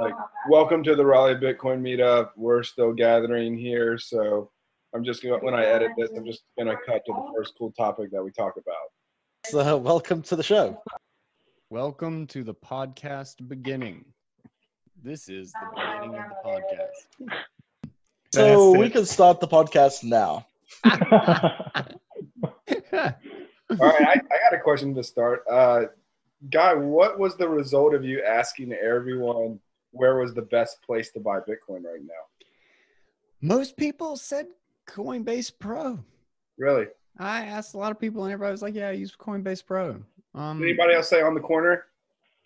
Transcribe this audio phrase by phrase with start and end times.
[0.00, 0.14] like
[0.48, 2.30] welcome to the Raleigh Bitcoin meetup.
[2.36, 4.50] We're still gathering here, so
[4.94, 7.72] I'm just gonna when I edit this, I'm just gonna cut to the first cool
[7.72, 8.74] topic that we talk about.
[9.46, 10.82] So, welcome to the show.
[11.70, 14.04] Welcome to the podcast beginning.
[15.02, 17.40] This is the beginning of the podcast.
[18.34, 20.46] So we can start the podcast now.
[23.78, 25.44] All right, I, I got a question to start.
[25.50, 25.84] Uh,
[26.48, 29.60] Guy, what was the result of you asking everyone
[29.90, 32.46] where was the best place to buy Bitcoin right now?
[33.42, 34.46] Most people said
[34.86, 35.98] Coinbase Pro.
[36.56, 36.86] Really?
[37.18, 40.02] I asked a lot of people, and everybody was like, "Yeah, I use Coinbase Pro."
[40.34, 41.86] Um, Did anybody else say on the corner?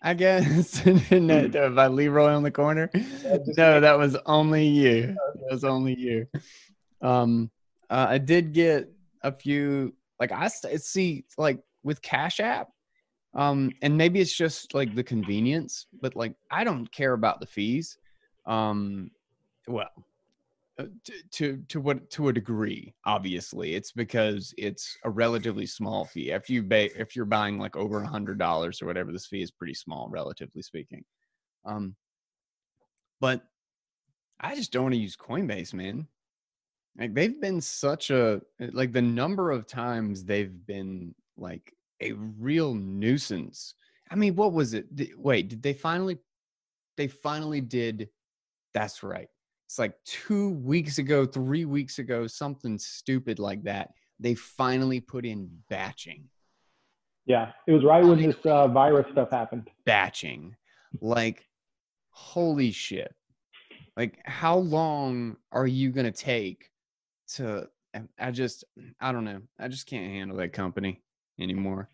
[0.01, 2.89] I guess no, by Leroy on the corner.
[2.93, 5.15] No, that was only you.
[5.35, 6.27] That was only you.
[7.01, 7.49] Um,
[7.89, 8.91] uh, I did get
[9.21, 9.93] a few.
[10.19, 12.69] Like I st- see, like with Cash App,
[13.35, 17.45] um, and maybe it's just like the convenience, but like I don't care about the
[17.45, 17.97] fees.
[18.45, 19.11] Um,
[19.67, 19.89] well,
[20.79, 26.05] uh, to, to to what to a degree, obviously, it's because it's a relatively small
[26.05, 26.31] fee.
[26.31, 29.41] If you ba- if you're buying like over a hundred dollars or whatever, this fee
[29.41, 31.03] is pretty small, relatively speaking.
[31.65, 31.95] Um,
[33.19, 33.41] but
[34.39, 36.07] I just don't want to use Coinbase, man.
[36.97, 42.73] Like they've been such a like the number of times they've been like a real
[42.73, 43.73] nuisance.
[44.09, 44.85] I mean, what was it?
[45.17, 46.17] Wait, did they finally?
[46.97, 48.09] They finally did.
[48.73, 49.27] That's right.
[49.67, 53.91] It's like two weeks ago, three weeks ago, something stupid like that.
[54.19, 56.25] They finally put in batching.
[57.25, 59.67] Yeah, it was right when this uh, virus stuff happened.
[59.85, 60.55] batching.
[61.01, 61.43] Like,
[62.11, 63.13] holy shit.
[63.97, 66.69] Like, how long are you going to take
[67.33, 67.67] to?
[68.19, 68.65] I just,
[68.99, 69.41] I don't know.
[69.57, 71.01] I just can't handle that company
[71.39, 71.89] anymore.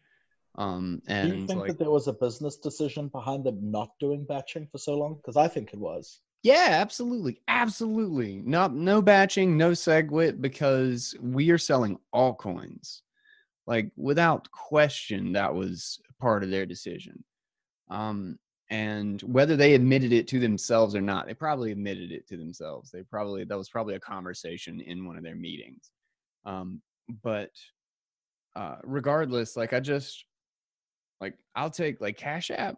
[0.56, 4.26] Um, Do you think like, that there was a business decision behind them not doing
[4.26, 5.16] batching for so long?
[5.16, 6.20] Because I think it was.
[6.44, 7.42] yeah, absolutely.
[7.48, 8.42] Absolutely.
[8.44, 13.04] No, no batching, no SegWit because we are selling all coins.
[13.68, 17.24] Like, without question, that was part of their decision.
[17.90, 18.40] Um,
[18.72, 22.90] and whether they admitted it to themselves or not, they probably admitted it to themselves.
[22.90, 25.92] They probably that was probably a conversation in one of their meetings.
[26.46, 26.82] Um,
[27.22, 27.52] but
[28.56, 30.26] uh, regardless, like I just
[31.20, 32.78] like I'll take like Cash App,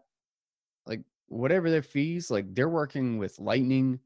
[0.86, 4.00] like whatever their fees, like they're working with Lightning.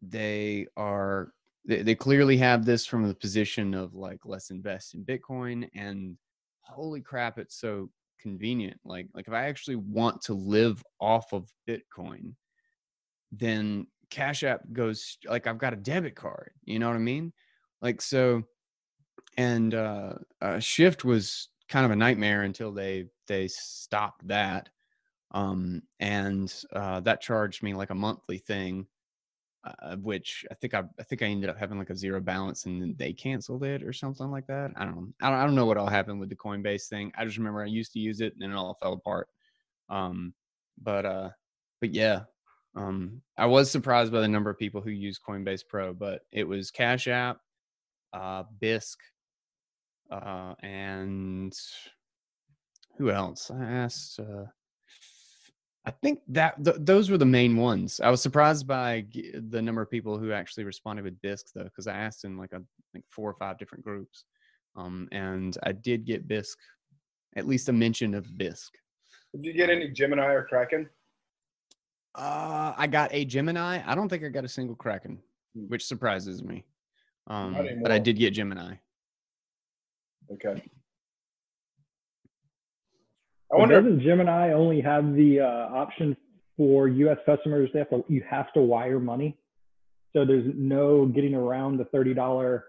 [0.00, 1.32] They are
[1.64, 6.16] they, they clearly have this from the position of like let's invest in Bitcoin and
[6.62, 7.90] holy crap, it's so
[8.20, 8.78] convenient.
[8.84, 12.34] Like like if I actually want to live off of Bitcoin,
[13.30, 16.52] then Cash App goes like I've got a debit card.
[16.64, 17.32] You know what I mean?
[17.80, 18.44] Like so,
[19.36, 24.68] and uh, uh, Shift was kind of a nightmare until they they stopped that,
[25.32, 28.86] um, and uh, that charged me like a monthly thing.
[29.64, 32.66] Uh, which I think I, I think I ended up having like a zero balance
[32.66, 34.72] and they canceled it or something like that.
[34.74, 35.08] I don't know.
[35.22, 37.12] I don't, I don't know what all happened with the Coinbase thing.
[37.16, 39.28] I just remember I used to use it and it all fell apart.
[39.88, 40.34] Um,
[40.82, 41.30] but uh,
[41.80, 42.22] but yeah,
[42.74, 46.44] um, I was surprised by the number of people who use Coinbase Pro, but it
[46.44, 47.38] was Cash App,
[48.12, 48.96] uh, Bisq,
[50.12, 51.52] uh, and
[52.98, 53.50] who else?
[53.50, 54.20] I asked.
[54.20, 54.44] Uh,
[55.84, 58.00] I think that th- those were the main ones.
[58.00, 61.64] I was surprised by g- the number of people who actually responded with Bisq though,
[61.64, 62.62] because I asked in like a
[62.94, 64.24] like four or five different groups,
[64.76, 66.54] um, and I did get Bisq,
[67.36, 68.68] at least a mention of Bisq.
[69.34, 70.88] Did you get any Gemini or Kraken?
[72.14, 73.82] Uh, I got a Gemini.
[73.84, 75.18] I don't think I got a single Kraken,
[75.56, 75.64] Hmm.
[75.68, 76.64] which surprises me.
[77.28, 78.74] Um, but I did get Gemini.
[80.34, 80.62] Okay.
[83.52, 83.78] I wonder.
[83.78, 86.16] if- doesn't Gemini only have the uh, option
[86.56, 87.18] for U.S.
[87.26, 87.70] customers?
[87.72, 89.36] They have to, you have to wire money,
[90.14, 92.64] so there's no getting around the thirty dollar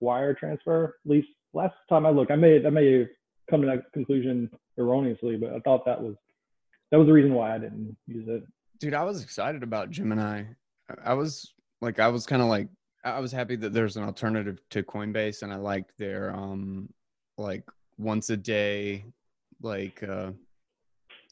[0.00, 0.96] wire transfer.
[1.04, 3.08] At least last time I looked, I may I may have
[3.50, 6.14] come to that conclusion erroneously, but I thought that was
[6.92, 8.44] that was the reason why I didn't use it.
[8.78, 10.44] Dude, I was excited about Gemini.
[10.88, 12.68] I- I was like, I was kind of like,
[13.04, 16.88] I was happy that there's an alternative to Coinbase, and I liked their um,
[17.40, 17.64] like
[17.98, 19.04] once a day,
[19.60, 20.30] like uh,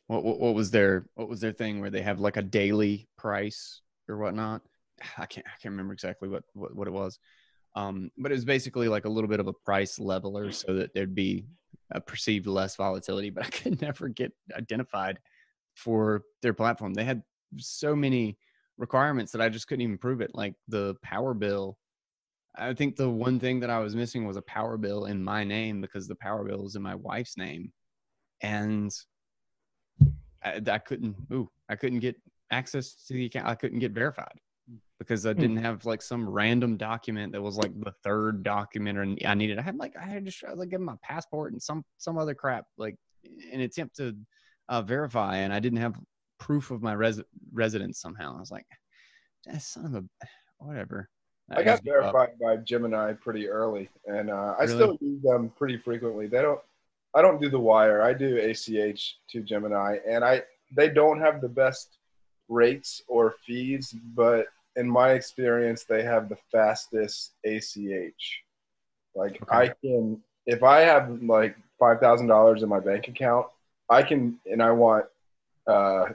[0.07, 3.09] what, what what was their what was their thing where they have like a daily
[3.17, 4.63] price or whatnot.
[5.17, 7.19] I can't I can't remember exactly what what, what it was,
[7.77, 10.93] um, but it was basically like a little bit of a price leveler so that
[10.95, 11.47] there'd be
[11.93, 13.31] a perceived less volatility.
[13.31, 15.19] But I could never get identified
[15.75, 16.95] for their platform.
[16.95, 17.23] They had
[17.57, 18.37] so many
[18.77, 20.33] requirements that I just couldn't even prove it.
[20.35, 21.79] Like the power bill.
[22.59, 25.45] I think the one thing that I was missing was a power bill in my
[25.45, 27.73] name because the power bill is in my wife's name.
[28.43, 28.93] And
[30.45, 32.17] I, I couldn't ooh, I couldn't get
[32.51, 33.47] access to the account.
[33.47, 34.39] I couldn't get verified
[34.99, 35.41] because I Hmm.
[35.41, 39.59] didn't have like some random document that was like the third document or I needed.
[39.59, 42.35] I had like I had to show, like give my passport and some some other
[42.35, 42.97] crap like
[43.53, 44.17] an attempt to
[44.69, 45.99] uh, verify, and I didn't have
[46.39, 47.23] proof of my res-
[47.53, 48.37] residence somehow.
[48.37, 48.67] I was like,
[49.53, 50.05] "Ah, son of a
[50.59, 51.09] whatever.
[51.57, 52.13] I got just gave up.
[52.13, 54.75] verified by Gemini pretty early, and uh, I Really?
[54.75, 56.27] still use them pretty frequently.
[56.27, 56.61] They don't.
[57.15, 58.03] I don't do the wire.
[58.03, 60.43] I do ACH to Gemini, and I
[60.75, 61.97] they don't have the best
[62.49, 64.47] rates or fees, but
[64.77, 68.43] in my experience, they have the fastest ACH.
[69.15, 69.57] Like Okay.
[69.57, 73.47] I can, if I have like five thousand dollars in my bank account,
[73.89, 75.07] I can, and I want,
[75.67, 76.07] uh,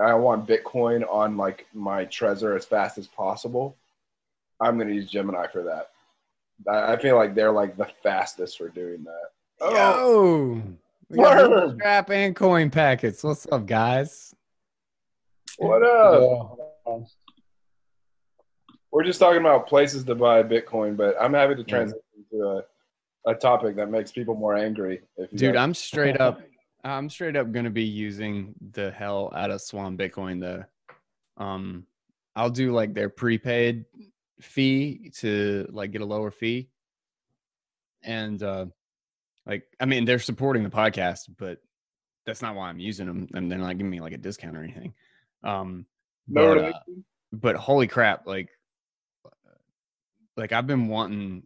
[0.00, 3.76] I want Bitcoin on like my Trezor as fast as possible.
[4.60, 5.90] I'm going to use Gemini for that.
[6.68, 9.30] I I feel like they're like the fastest for doing that.
[9.60, 10.62] Oh, Yo,
[11.08, 11.78] we got Worm.
[11.78, 13.22] strap and coin packets.
[13.22, 14.34] What's up, guys?
[15.58, 16.56] what up?
[16.86, 16.98] Yeah.
[18.92, 21.66] We're just talking about places to buy Bitcoin, but I'm happy to Yeah.
[21.66, 22.00] transition
[22.32, 22.42] to
[23.26, 25.02] a, a topic that makes people more angry.
[25.16, 26.40] If you Dude, I'm straight up.
[26.84, 30.64] I'm straight up gonna be using the hell out of Swan Bitcoin though.
[31.44, 31.86] Um,
[32.36, 33.84] I'll do like their prepaid
[34.40, 36.68] fee to like get a lower fee,
[38.02, 38.66] and uh,
[39.46, 41.58] like I mean they're supporting the podcast, but
[42.26, 44.62] that's not why I'm using them, and they're not giving me like a discount or
[44.62, 44.94] anything.
[45.42, 45.86] Um,
[46.28, 46.80] no but, uh,
[47.32, 48.50] but holy crap like
[50.36, 51.42] like i've been wanting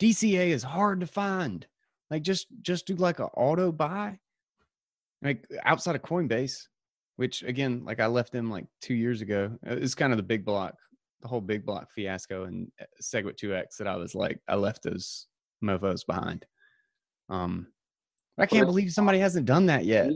[0.00, 1.66] dca is hard to find.
[2.10, 4.18] Like just just do like an auto buy
[5.22, 6.68] like outside of coinbase
[7.16, 9.58] which again like i left them like two years ago.
[9.62, 10.74] It's kind of the big block
[11.24, 14.84] the whole big block fiasco and uh, segwit 2x that i was like i left
[14.84, 15.26] those
[15.64, 16.46] mofos behind
[17.30, 17.66] um
[18.38, 20.12] i can't believe somebody hasn't done that yet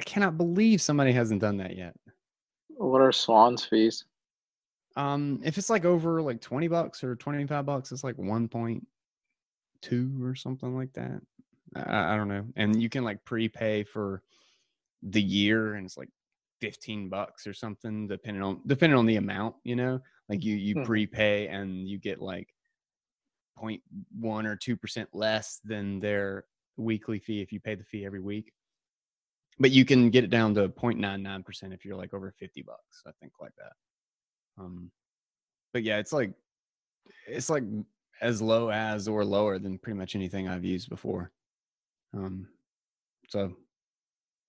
[0.00, 1.96] i cannot believe somebody hasn't done that yet
[2.80, 4.04] What are Swan's fees?
[4.96, 10.34] Um, if it's like over like 20 bucks or 25 bucks, it's like 1.2 or
[10.34, 11.20] something like that.
[11.76, 12.46] I, I don't know.
[12.56, 14.22] And you can like prepay for
[15.02, 16.08] the year and it's like
[16.62, 20.00] 15 bucks or something, depending on depending on the amount, you know.
[20.30, 20.84] Like you you Hmm.
[20.84, 22.54] prepay and you get like
[23.58, 26.46] 0.1 or 2% less than their
[26.76, 28.52] weekly fee if you pay the fee every week.
[29.58, 33.10] But you can get it down to 0.99% if you're like over 50 bucks, I
[33.20, 33.72] think like that.
[34.56, 34.92] Um,
[35.72, 36.32] but yeah, it's like
[37.26, 37.64] it's like
[38.20, 41.32] as low as or lower than pretty much anything I've used before.
[42.14, 42.48] Um,
[43.28, 43.56] so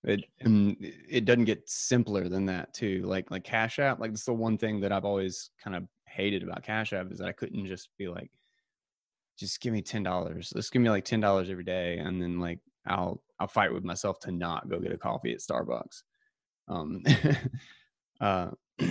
[0.04, 3.04] it it it doesn't get simpler than that too.
[3.06, 6.44] Like like Cash App, like that's the one thing that I've always kind of hated
[6.44, 8.32] about Cash App is that I couldn't just be like,
[9.38, 10.52] just give me ten dollars.
[10.56, 13.84] Let's give me like ten dollars every day, and then like I'll I'll fight with
[13.84, 16.04] myself to not go get a coffee at Starbucks.
[16.68, 17.04] Um,
[18.22, 18.52] uh,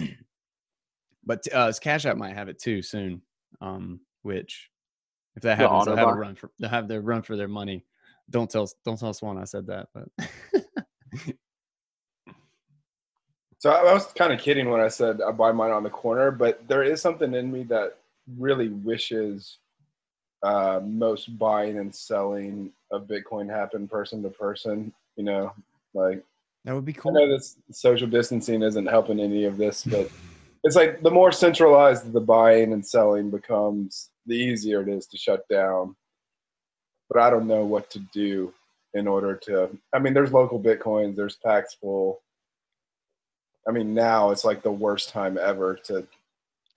[1.25, 3.23] but uh, Cash App might have it too soon.
[3.61, 4.71] Um, which
[5.37, 7.49] if that The happens, they'll have a run for they'll have their run for their
[7.49, 7.85] money.
[8.31, 10.09] Don't tell don't tell Swan I said that, but
[13.61, 16.31] So I was kind of kidding when I said I buy mine on the corner,
[16.31, 17.99] but there is something in me that
[18.39, 19.59] really wishes
[20.43, 24.95] uh, most buying and selling of Bitcoin happen person to person.
[25.17, 25.53] You know,
[25.93, 26.25] like
[26.65, 27.11] that would be cool.
[27.11, 30.11] I know this social distancing isn't helping any of this, but
[30.65, 35.19] it's like the more centralized the buying and selling becomes, the easier it is to
[35.19, 35.94] shut down.
[37.11, 38.55] But I don't know what to do
[38.94, 39.70] in order to.
[39.94, 42.17] I mean, there's LocalBitcoins, there's Paxful.
[43.69, 46.06] I mean, now it's like the worst time ever to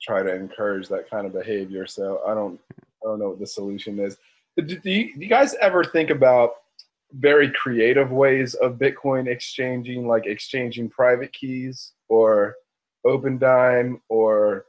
[0.01, 1.87] try to encourage that kind of behavior.
[1.87, 4.17] So I don't, I don't know what the solution is.
[4.57, 6.55] Do, you, do you guys ever think about
[7.13, 12.55] very creative ways of Bitcoin exchanging, like exchanging private keys or
[13.05, 14.65] Opendime or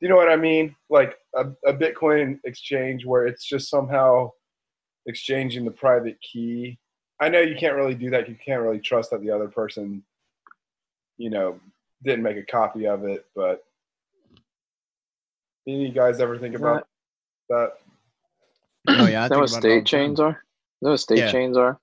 [0.00, 0.76] you know what I mean?
[0.90, 4.30] Like a, a Bitcoin exchange where it's just somehow
[5.08, 6.78] exchanging the private key.
[7.20, 8.28] I know you can't really do that.
[8.28, 10.04] You can't really trust that the other person,
[11.16, 11.58] you know,
[12.04, 13.26] didn't make a copy of it.
[13.34, 13.64] But
[15.66, 16.86] any of you guys ever think about
[17.48, 17.72] that?
[18.88, 19.84] Oh yeah, I Is that think about it what state the time.
[19.84, 20.30] chains are?
[20.30, 20.36] Is
[20.82, 21.32] that what state Yeah.
[21.32, 21.80] chains are?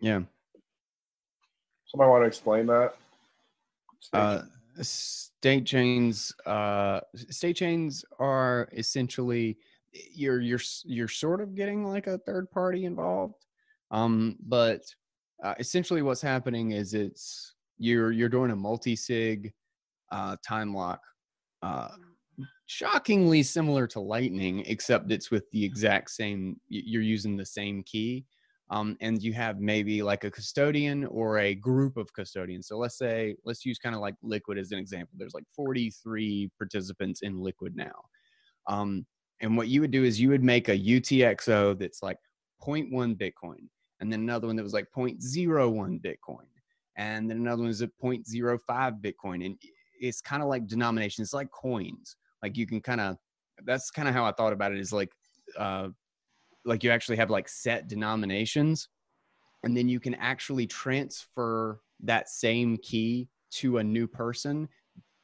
[0.00, 0.20] Yeah.
[1.86, 2.94] Somebody want to explain that?
[4.12, 4.42] Uh,
[4.80, 6.34] state chains.
[6.46, 9.58] Uh, state chains are essentially
[10.12, 13.46] you're you're you're sort of getting like a third party involved,
[13.90, 14.82] um, but
[15.42, 19.52] uh, essentially what's happening is it's you're you're doing a multi sig
[20.12, 21.00] uh, time lock.
[21.62, 21.88] Uh,
[22.66, 28.24] shockingly similar to lightning except it's with the exact same you're using the same key
[28.70, 32.66] um, and you have maybe like a custodian or a group of custodians.
[32.66, 35.14] So let's say, let's use kind of like Liquid as an example.
[35.18, 37.92] There's like 43 participants in Liquid now.
[38.66, 39.04] Um,
[39.44, 42.16] and what you would do is you would make a UTXO that's like
[42.62, 43.68] 0.1 Bitcoin,
[44.00, 46.46] and then another one that was like 0.01 Bitcoin,
[46.96, 48.58] and then another one is at 0.05
[49.02, 49.44] Bitcoin.
[49.44, 49.56] And
[50.00, 52.16] it's kind of like denominations, like coins.
[52.42, 53.16] Like you can kind of,
[53.66, 55.12] that's kind of how I thought about it is like,
[55.58, 55.88] uh,
[56.64, 58.88] like you actually have like set denominations
[59.62, 64.68] and then you can actually transfer that same key to a new person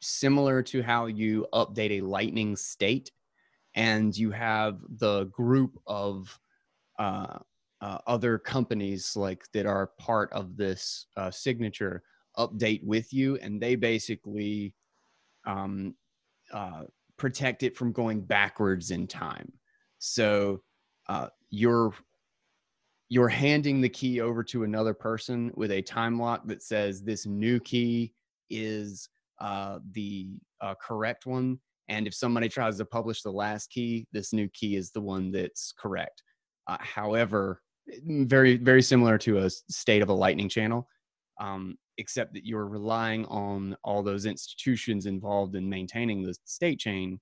[0.02, 3.10] similar to how you update a lightning state
[3.74, 6.38] and you have the group of
[6.98, 7.38] uh,
[7.80, 12.02] uh, other companies like that are part of this uh, signature
[12.36, 14.74] update with you and they basically
[15.46, 15.94] um,
[16.52, 16.82] uh,
[17.16, 19.50] protect it from going backwards in time
[19.98, 20.62] so
[21.08, 21.92] uh, you're
[23.08, 27.26] you're handing the key over to another person with a time lock that says this
[27.26, 28.12] new key
[28.50, 29.08] is
[29.40, 30.28] uh, the
[30.80, 31.58] correct one.
[31.90, 35.32] And if somebody tries to publish the last key, this new key is the one
[35.32, 36.22] that's correct.
[36.68, 37.60] Uh, however,
[38.04, 40.86] very very similar to a state of a lightning channel,
[41.40, 47.18] um, except that you're relying on all those institutions involved in maintaining the state chain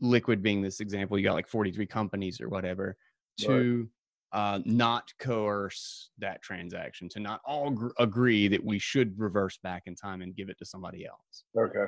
[0.00, 2.96] liquid being this example you got like 43 companies or whatever
[3.38, 3.88] to
[4.32, 9.84] uh, not coerce that transaction to not all gr- agree that we should reverse back
[9.86, 11.86] in time and give it to somebody else Okay.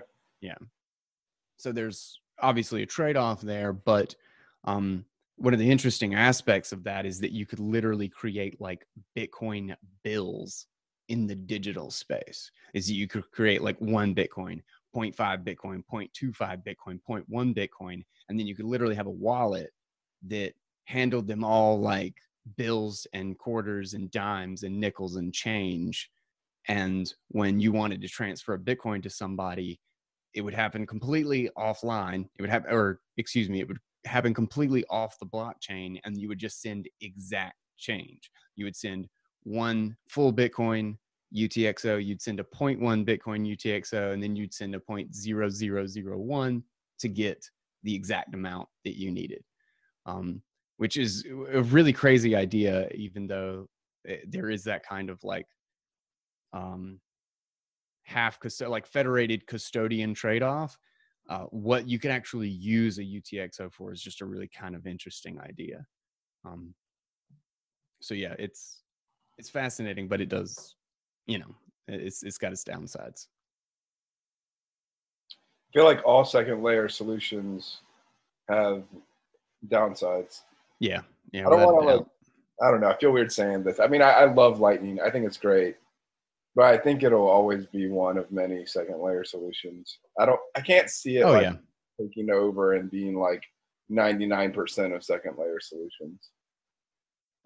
[1.56, 4.14] So there's obviously a trade-off there but
[4.64, 5.04] um,
[5.36, 9.74] one of the interesting aspects of that is that you could literally create like bitcoin
[10.02, 10.66] bills
[11.08, 14.62] in the digital space is that you could create like one bitcoin
[14.96, 19.70] 0.5 bitcoin 0.25 bitcoin 0.1 bitcoin and then you could literally have a wallet
[20.26, 20.54] that
[20.86, 22.14] handled them all like
[22.56, 26.10] bills and quarters and dimes and nickels and change.
[26.68, 29.80] And when you wanted to transfer a bitcoin to somebody
[30.34, 34.84] it would happen completely offline it would have or excuse me it would happen completely
[34.90, 38.30] off the blockchain and you would just send exact change.
[38.56, 39.08] You would send
[39.42, 40.96] one full bitcoin
[41.34, 46.62] UTXO, you'd send a 0.1 Bitcoin UTXO, and then you'd send a 0.0001
[47.00, 47.44] to get
[47.82, 49.42] the exact amount that you needed,
[50.06, 50.40] um,
[50.76, 53.66] which is a really crazy idea, even though
[54.06, 55.46] eh, there is that kind of like
[56.52, 57.00] um,
[58.04, 60.78] half custo- like federated custodian trade off.
[61.28, 64.86] Uh, what you can actually use a UTXO for is just a really kind of
[64.86, 65.84] interesting idea.
[66.44, 66.74] Um,
[68.00, 68.82] so yeah, it's
[69.38, 70.76] it's fascinating, but it does
[71.26, 71.54] you know,
[71.88, 73.26] it's it's got its downsides.
[75.30, 77.80] I feel like all second layer solutions
[78.48, 78.84] have
[79.68, 80.42] downsides.
[80.80, 81.00] Yeah,
[81.32, 81.46] yeah.
[81.46, 82.06] I don't want to like.
[82.62, 82.90] I don't know.
[82.90, 83.80] I feel weird saying this.
[83.80, 85.00] I mean, I, I love Lightning.
[85.00, 85.76] I think it's great,
[86.54, 89.98] but I think it'll always be one of many second layer solutions.
[90.18, 90.40] I don't.
[90.54, 91.54] I can't see it Oh like yeah,
[92.00, 93.42] taking over and being like
[93.90, 96.30] 99% of second layer solutions.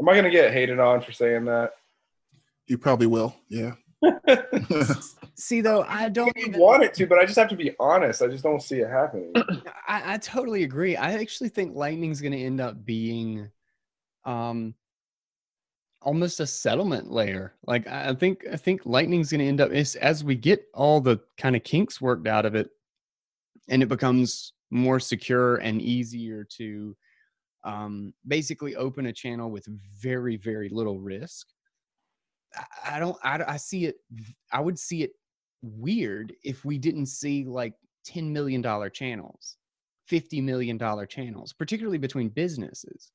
[0.00, 1.72] Am I going to get hated on for saying that?
[2.66, 3.34] You probably will.
[3.48, 3.72] Yeah.
[5.34, 6.60] See though, I don't I even.
[6.60, 8.22] want it to, but I just have to be honest.
[8.22, 9.32] I just don't see it happening.
[9.88, 10.96] I, I totally agree.
[10.96, 13.50] I actually think Lightning's going to end up being,
[14.24, 14.74] um,
[16.02, 17.54] almost a settlement layer.
[17.66, 21.20] Like I think I think Lightning's going to end up as we get all the
[21.36, 22.70] kind of kinks worked out of it,
[23.68, 26.94] and it becomes more secure and easier to,
[27.64, 29.66] um, basically open a channel with
[30.00, 31.48] very very little risk.
[32.54, 33.16] I- I don't.
[33.22, 33.96] I, I see it.
[34.52, 35.12] I would see it
[35.62, 37.74] weird if we didn't see like
[38.04, 39.56] ten million dollar channels,
[40.06, 43.10] fifty million dollar channels, particularly between businesses.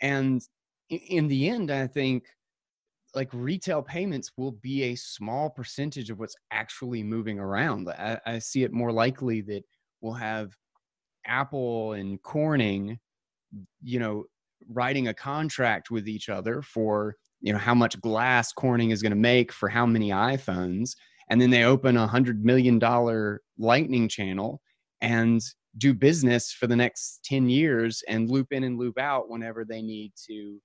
[0.00, 0.42] And
[0.90, 2.24] in the end, I think
[3.14, 7.88] like retail payments will be a small percentage of what's actually moving around.
[7.88, 9.62] I, I see it more likely that
[10.00, 10.52] we'll have
[11.26, 12.98] Apple and Corning,
[13.82, 14.24] you know,
[14.68, 19.10] writing a contract with each other for you know how much glass Corning is going
[19.10, 20.92] to make for how many iPhones,
[21.28, 24.60] and then they open a hundred million dollar Lightning channel
[25.00, 25.42] and
[25.78, 29.80] do business for the next 10 years and loop in and loop out whenever they
[29.80, 30.60] need to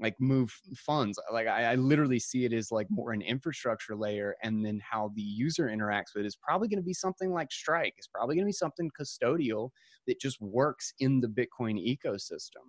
[0.00, 4.34] like move funds like I, I literally see it as like more an infrastructure layer
[4.42, 7.52] and then how the user interacts with it is probably going to be something like
[7.52, 9.70] strike it's probably going to be something custodial
[10.06, 12.64] that just works in the bitcoin ecosystem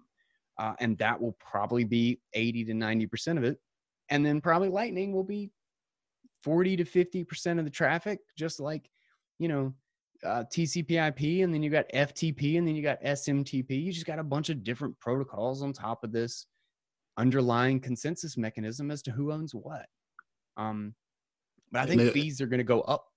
[0.60, 3.58] uh, and that will probably be 80 to 90 percent of it
[4.10, 5.50] and then probably lightning will be
[6.44, 8.90] 40 to 50 percent of the traffic just like
[9.40, 9.74] you know
[10.24, 13.72] uh, TCP/IP, and then you got FTP, and then you got SMTP.
[13.72, 16.46] You just got a bunch of different protocols on top of this
[17.18, 19.86] underlying consensus mechanism as to who owns what.
[20.58, 20.96] Um,
[21.72, 23.08] but I think it- fees are going to go up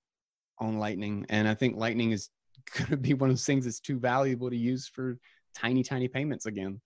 [0.58, 2.30] on Lightning, and I think Lightning is
[2.78, 5.18] going to be one of those things that's too valuable to use for
[5.54, 6.80] tiny, tiny payments again.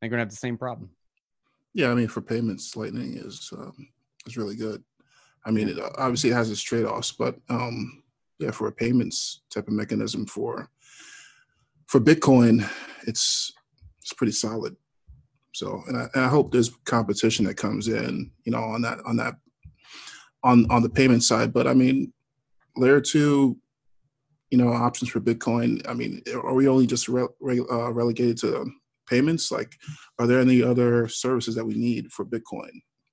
[0.00, 0.90] They're going to have the same problem.
[1.74, 3.88] Yeah, I mean, for payments, Lightning is um,
[4.26, 4.82] is really good.
[5.44, 8.02] I mean, it, obviously it has its trade offs, but um,
[8.38, 10.70] yeah, for a payments type of mechanism for
[11.86, 12.68] for Bitcoin,
[13.06, 13.52] it's
[14.02, 14.76] it's pretty solid.
[15.58, 18.98] So, and I, and I hope there's competition that comes in, you know, on that
[19.04, 19.34] on that
[20.44, 21.52] on on the payment side.
[21.52, 22.12] But I mean,
[22.76, 23.58] layer two,
[24.50, 25.86] you know, options for Bitcoin.
[25.88, 28.70] I mean, are we only just re- re- uh, relegated to
[29.08, 29.50] payments?
[29.50, 29.74] Like,
[30.20, 32.70] are there any other services that we need for Bitcoin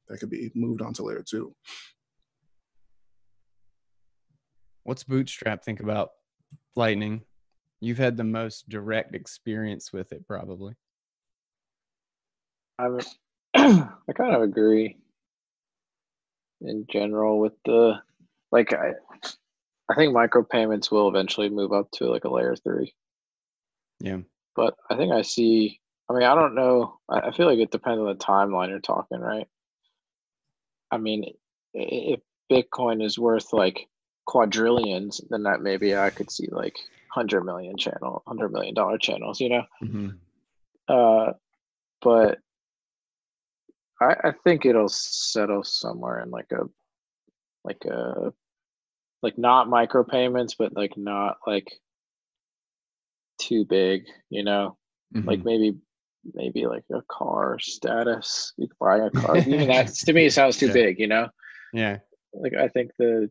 [0.07, 1.55] that could be moved on to layer two?
[4.83, 6.11] What's Bootstrap think about
[6.75, 7.21] Lightning?
[7.79, 10.75] You've had the most direct experience with it, probably.
[12.77, 13.01] I mean,
[13.55, 14.97] I kind of agree
[16.61, 17.95] in general with the
[18.51, 18.93] like I
[19.89, 22.93] I think micropayments will eventually move up to like a layer three.
[23.99, 24.19] Yeah.
[24.55, 25.79] But I think I see
[26.09, 26.99] I mean, I don't know.
[27.09, 29.47] I, I feel like it depends on the timeline you're talking, right?
[30.91, 31.33] I mean,
[31.73, 32.19] if
[32.51, 33.87] Bitcoin is worth like
[34.25, 36.77] quadrillions, then that maybe I could see like
[37.11, 39.63] hundred million channel, hundred million dollar channels, you know?
[39.83, 40.09] Mm-hmm.
[40.87, 41.33] Uh,
[42.01, 42.39] but
[44.01, 46.63] I, I think it'll settle somewhere in like a
[47.63, 48.33] like a
[49.21, 51.71] like not micropayments, but like not like
[53.39, 54.77] too big, you know,
[55.15, 55.29] Mm-hmm.
[55.29, 55.75] like maybe
[56.33, 58.53] maybe like a car status.
[58.57, 59.37] You could buy a car.
[59.37, 60.73] Even that to me sounds too Yeah.
[60.73, 61.29] big, you know.
[61.73, 61.99] yeah.
[62.33, 63.29] Like I think the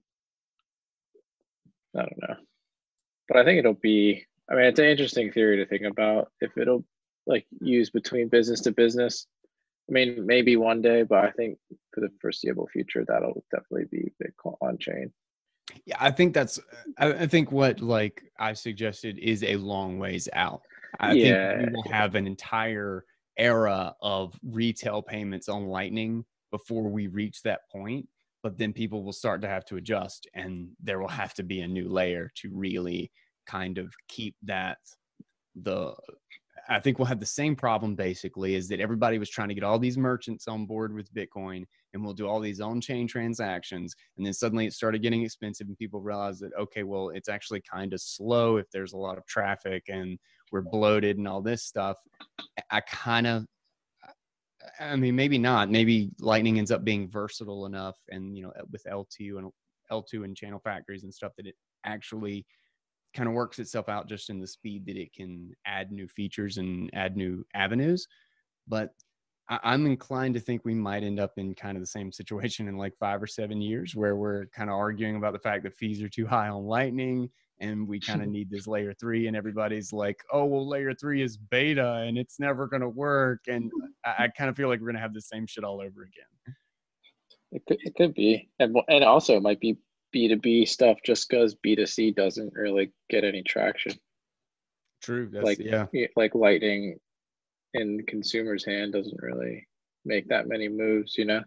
[1.97, 2.37] I don't know,
[3.29, 4.25] but I think it'll be.
[4.51, 6.85] I mean, it's an interesting theory to think about if it'll
[7.27, 9.27] like use between business to business.
[9.89, 11.59] I mean, maybe one day, but I think
[11.93, 15.13] for the foreseeable future, that'll definitely be Bitcoin on chain.
[15.85, 16.59] Yeah, I think that's.
[16.99, 20.63] I, think what like I suggested is a long ways out.
[21.01, 21.57] I Yeah.
[21.57, 23.05] think we will have an entire
[23.37, 28.09] era of retail payments on Lightning before we reach that point.
[28.43, 31.61] But then people will start to have to adjust, and there will have to be
[31.61, 33.11] a new layer to really
[33.47, 34.79] kind of keep that.
[35.63, 35.95] The
[36.69, 39.65] I think we'll have the same problem basically is that everybody was trying to get
[39.65, 43.95] all these merchants on board with Bitcoin and we'll do all these on chain transactions.
[44.17, 47.61] And then suddenly it started getting expensive and people realized that, okay, well, it's actually
[47.61, 50.19] kind of slow if there's a lot of traffic and
[50.53, 51.99] we're bloated and all this stuff.
[52.71, 53.45] I kind of,
[54.81, 55.71] I mean, maybe not.
[55.71, 59.51] Maybe Lightning ends up being versatile enough and, you know, with eltoo and
[59.93, 62.47] eltoo and channel factories and stuff that it actually
[63.15, 66.59] kind of works itself out just in the speed that it can add new features
[66.59, 68.07] and add new avenues.
[68.67, 68.91] But
[69.49, 72.69] I- I'm inclined to think we might end up in kind of the same situation
[72.69, 75.77] in like five or seven years where we're kind of arguing about the fact that
[75.77, 79.37] fees are too high on Lightning and we kind of need this layer three and
[79.37, 83.41] everybody's like, oh, well, layer three is beta and it's never going to work.
[83.49, 83.71] And
[84.05, 86.03] I, I kind of feel like we're going to have the same shit all over
[86.03, 86.57] again.
[87.53, 89.79] It could, it could be, and and also it might be
[90.15, 93.93] B two B stuff just because B two C doesn't really get any traction.
[95.03, 95.29] True.
[95.31, 95.87] That's, Like yeah.
[96.17, 96.99] like Lightning
[97.75, 99.67] in consumer's hand doesn't really
[100.05, 101.43] make that many moves, you know.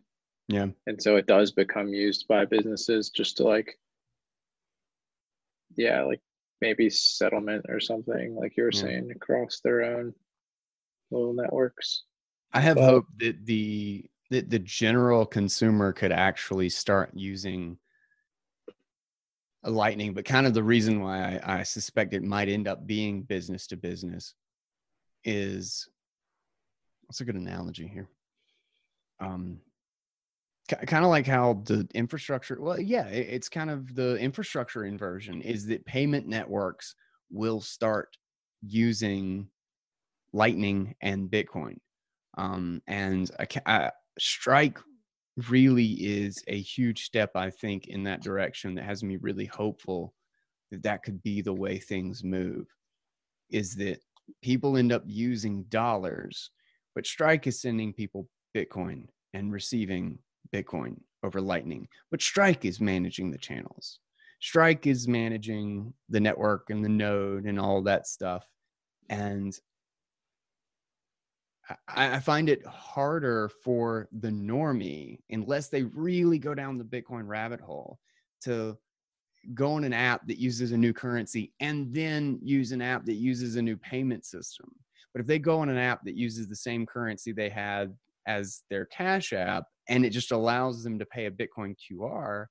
[0.49, 0.67] Yeah.
[0.85, 3.77] and so it does become used by businesses just to like
[5.75, 6.21] yeah like
[6.61, 8.81] maybe settlement or something like you were Yeah.
[8.81, 10.13] saying across their own
[11.11, 12.03] little networks
[12.53, 17.77] I have Well- hope that the that the general consumer could actually start using
[19.63, 23.23] lightning, but kind of the reason why I, I suspect it might end up being
[23.23, 24.33] business to business
[25.23, 25.87] is
[27.05, 28.07] what's a good analogy here?
[29.19, 29.59] Um,
[30.67, 32.57] kind of like how the infrastructure.
[32.59, 35.41] Well, yeah, it- it's kind of the infrastructure inversion.
[35.41, 36.95] Is that payment networks
[37.29, 38.17] will start
[38.61, 39.49] using
[40.33, 41.77] Lightning and Bitcoin
[42.37, 44.79] um, and ca- I, strike
[45.49, 50.13] really is a huge step i think in that direction that has me really hopeful
[50.71, 52.67] that that could be the way things move
[53.49, 53.99] is that
[54.41, 56.51] people end up using dollars
[56.95, 60.17] but strike is sending people bitcoin and receiving
[60.51, 63.99] bitcoin over lightning but strike is managing the channels.
[64.39, 68.45] Strike is managing the network and the node and all that stuff
[69.09, 69.59] and
[71.87, 77.59] I, find it harder for the normie, unless they really go down the Bitcoin rabbit
[77.59, 77.99] hole,
[78.43, 78.77] to
[79.53, 83.15] go on an app that uses a new currency and then use an app that
[83.15, 84.69] uses a new payment system.
[85.13, 87.95] But if they go on an app that uses the same currency they had
[88.27, 92.47] as their Cash App, and it just allows them to pay a Bitcoin QR.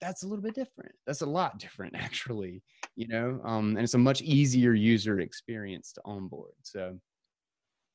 [0.00, 0.92] That's a little bit different.
[1.06, 2.62] That's a lot different, actually.
[2.96, 6.54] You know, um, and it's a much easier user experience to onboard.
[6.62, 6.98] So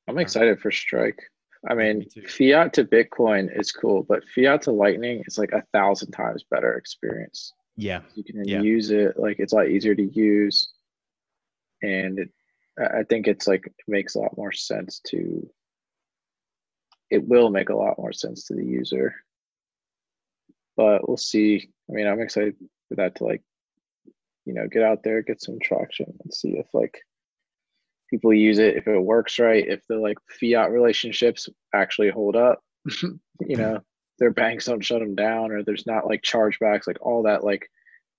[0.08, 1.20] I'm excited for Strike.
[1.68, 5.62] I mean, Me fiat to Bitcoin is cool, but fiat to Lightning is like a
[5.72, 7.52] thousand times better experience.
[7.76, 8.60] yeah, You can Yeah.
[8.62, 10.72] use it like it's a lot easier to use,
[11.82, 12.30] and it,
[12.78, 15.48] I think it's like it makes a lot more sense to.
[17.10, 19.14] It will make a lot more sense to the user,
[20.76, 21.70] but we'll see.
[21.88, 22.56] I mean, I'm excited
[22.88, 23.42] for that to like,
[24.46, 26.98] you know, get out there, get some traction, and see if like
[28.12, 32.60] people use it, if it works right, if the like fiat relationships actually hold up.
[33.02, 33.80] you know,
[34.18, 37.68] their banks don't shut them down, or there's not like chargebacks, like all that like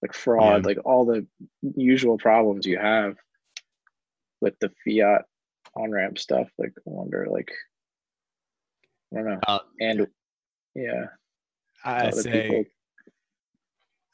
[0.02, 0.68] like fraud, Yeah.
[0.68, 1.26] like all the
[1.62, 3.16] usual problems you have
[4.42, 5.22] with the fiat
[5.76, 6.50] on ramp stuff.
[6.58, 7.52] Like, I wonder, like,
[9.14, 9.40] I don't know.
[9.48, 10.08] Uh, and
[10.76, 11.06] yeah,
[11.86, 12.64] I say people-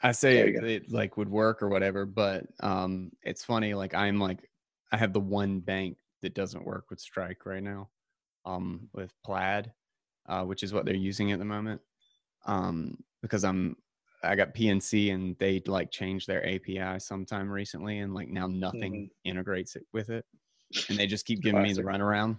[0.02, 3.74] I say it, it like would work or whatever, but um, it's funny.
[3.74, 4.50] Like I'm like
[4.91, 7.89] I have the one bank that doesn't work with Strike right now,
[8.45, 9.71] um, with Plaid,
[10.28, 11.82] uh, which is what they're using at the moment.
[12.45, 13.75] Um, because I'm
[14.23, 19.10] I got PNC and they like changed their API sometime recently, and like now nothing
[19.23, 20.25] integrates it with it,
[20.89, 22.38] and they just keep giving me the runaround.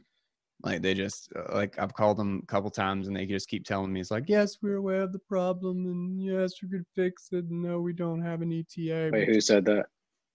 [0.62, 3.64] Like they just uh, like I've called them a couple times and they just keep
[3.64, 7.28] telling me it's like yes we're aware of the problem and yes we could fix
[7.32, 7.50] it.
[7.50, 9.10] No, we don't have an ETA.
[9.10, 9.86] wait, who said that?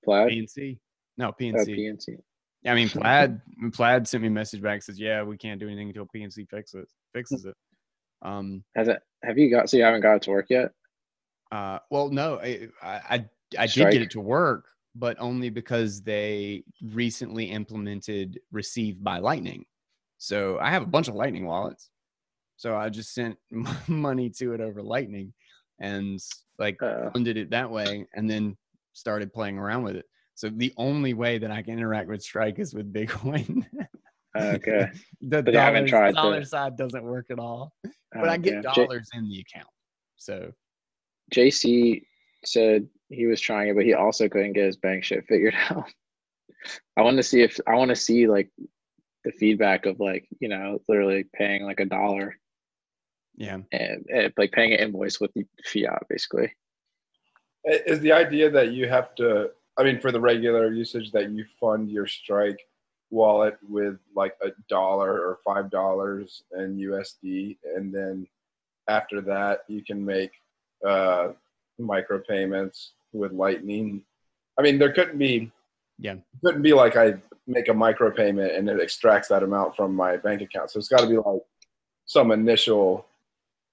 [0.04, 0.32] Plaid?
[0.32, 0.80] PNC?
[1.18, 1.78] No Oh, PNC.
[1.78, 2.18] PNC.
[2.66, 3.42] I mean Plaid.
[3.74, 6.90] Plaid sent me a message back says yeah we can't do anything until PNC fixes
[7.14, 7.56] fixes it.
[8.22, 8.64] Um.
[8.76, 9.00] Has it?
[9.24, 9.70] Have you got?
[9.70, 10.72] So you haven't got it to work yet?
[11.52, 11.80] Uh.
[11.92, 12.40] Well, no.
[12.40, 13.26] I I I,
[13.60, 19.66] I did get it to work, but only because they recently implemented Receive by Lightning.
[20.18, 21.90] So I have a bunch of Lightning wallets.
[22.58, 23.38] So I just sent
[23.88, 25.34] money to it over Lightning,
[25.80, 26.20] and
[26.58, 28.58] like Uh, funded it that way, and then
[28.94, 30.06] started playing around with it.
[30.36, 33.66] So the only way that I can interact with Strike is with Bitcoin.
[34.38, 34.92] okay.
[35.22, 37.74] the But you haven't dollars- tried to- dollar side doesn't work at all.
[38.14, 38.68] But I get Okay.
[38.76, 39.70] J- dollars in the account.
[40.18, 40.52] So
[41.34, 42.04] JC
[42.46, 45.86] said he was trying it, but he also couldn't get his bank shit figured out.
[46.98, 48.50] I want to see if I want to see like
[49.24, 52.36] the feedback of like you know literally paying like a dollar
[53.36, 53.58] yeah.
[53.72, 56.52] and, and like paying an invoice with the fiat basically.
[57.66, 61.46] Is the idea that you have to, I mean, for the regular usage, that you
[61.60, 62.60] fund your Strike
[63.12, 68.28] wallet with like a dollar or five dollars in USD, and then
[68.88, 70.32] after that you can make
[70.86, 71.30] uh,
[71.80, 74.02] micropayments with Lightning.
[74.58, 75.52] I mean, there couldn't be,
[76.00, 76.16] Yeah.
[76.44, 77.16] couldn't be like I
[77.48, 80.72] make a micropayment and it extracts that amount from my bank account.
[80.72, 81.42] So it's got to be like
[82.06, 83.06] some initial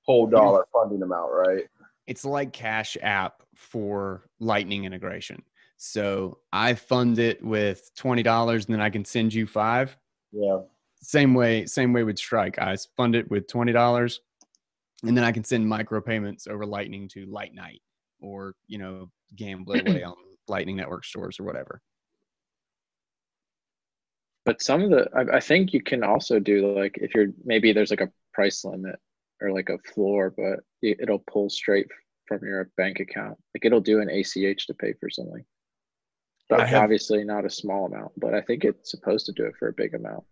[0.05, 1.65] whole dollar funding amount, right?
[2.07, 5.43] It's like Cash App for Lightning integration.
[5.85, 9.97] So I fund it with twenty dollars, and then I can send you five.
[10.31, 10.61] Yeah.
[11.01, 12.61] Same way, same way with Strike.
[12.61, 14.21] I fund it with twenty dollars,
[15.03, 17.81] and then I can send micropayments over Lightning to Lightnite
[18.21, 20.15] or you know gamble it away on
[20.47, 21.83] Lightning Network stores or whatever.
[24.45, 27.73] But some of the I, I think you can also do like if you're maybe
[27.73, 29.01] there's like a price limit
[29.41, 31.89] or like a floor, but it, it'll pull straight
[32.29, 33.37] from your bank account.
[33.53, 35.45] Like it'll do an ACH to pay for something.
[36.59, 39.55] But have- obviously not a small amount, but I think it's supposed to do it
[39.59, 40.25] for a big amount.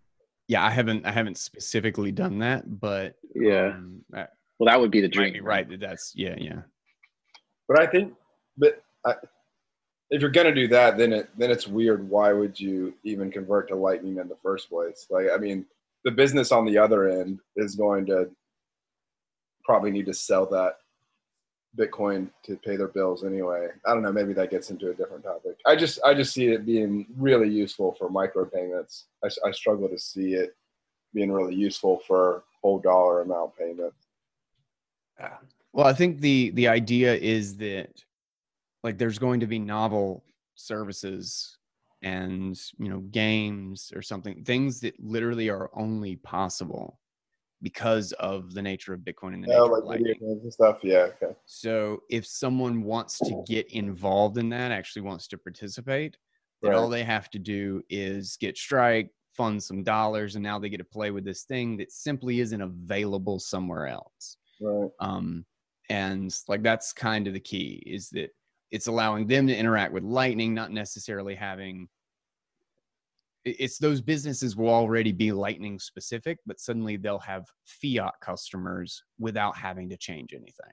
[0.49, 3.75] Yeah, I haven't I haven't specifically done that, but Yeah.
[3.77, 4.29] um, I-
[4.59, 5.33] Well, that would be the might dream.
[5.35, 5.69] be right.
[5.69, 6.63] that That's yeah, yeah.
[7.69, 8.15] But I think,
[8.59, 9.15] but I,
[10.11, 12.09] if you're gonna do that, then it then it's weird.
[12.09, 15.07] Why would you even convert to Lightning in the first place?
[15.09, 15.67] Like, I mean,
[16.05, 18.29] the business on the other end is going to
[19.65, 20.79] probably need to sell that
[21.79, 23.69] Bitcoin to pay their bills anyway.
[23.87, 24.13] I don't know.
[24.13, 25.57] Maybe that gets into a different topic.
[25.67, 29.05] I just I just see it being really useful for micropayments.
[29.23, 30.57] I struggle to see it
[31.15, 33.97] being really useful for whole dollar amount payments.
[35.19, 35.37] Yeah.
[35.73, 38.03] Well, I think the the idea is that
[38.83, 41.57] like there's going to be novel services
[42.03, 46.99] and you know games or something things that literally are only possible
[47.63, 50.41] because of the nature of Bitcoin and the nature of like video Lightning.
[50.43, 50.79] and stuff.
[50.83, 51.09] Yeah.
[51.23, 51.35] Okay.
[51.47, 56.17] So if someone wants to get involved in that, actually wants to participate,
[56.63, 60.69] then all they have to do is get Strike, fund some dollars, and now they
[60.69, 64.37] get to play with this thing that simply isn't available somewhere else.
[64.61, 64.91] Right.
[65.01, 65.45] Um,
[65.89, 68.31] and like that's kind of the key is that
[68.71, 71.89] it's allowing them to interact with Lightning, not necessarily having
[73.45, 79.57] it's those businesses will already be lightning specific but suddenly they'll have fiat customers without
[79.57, 80.73] having to change anything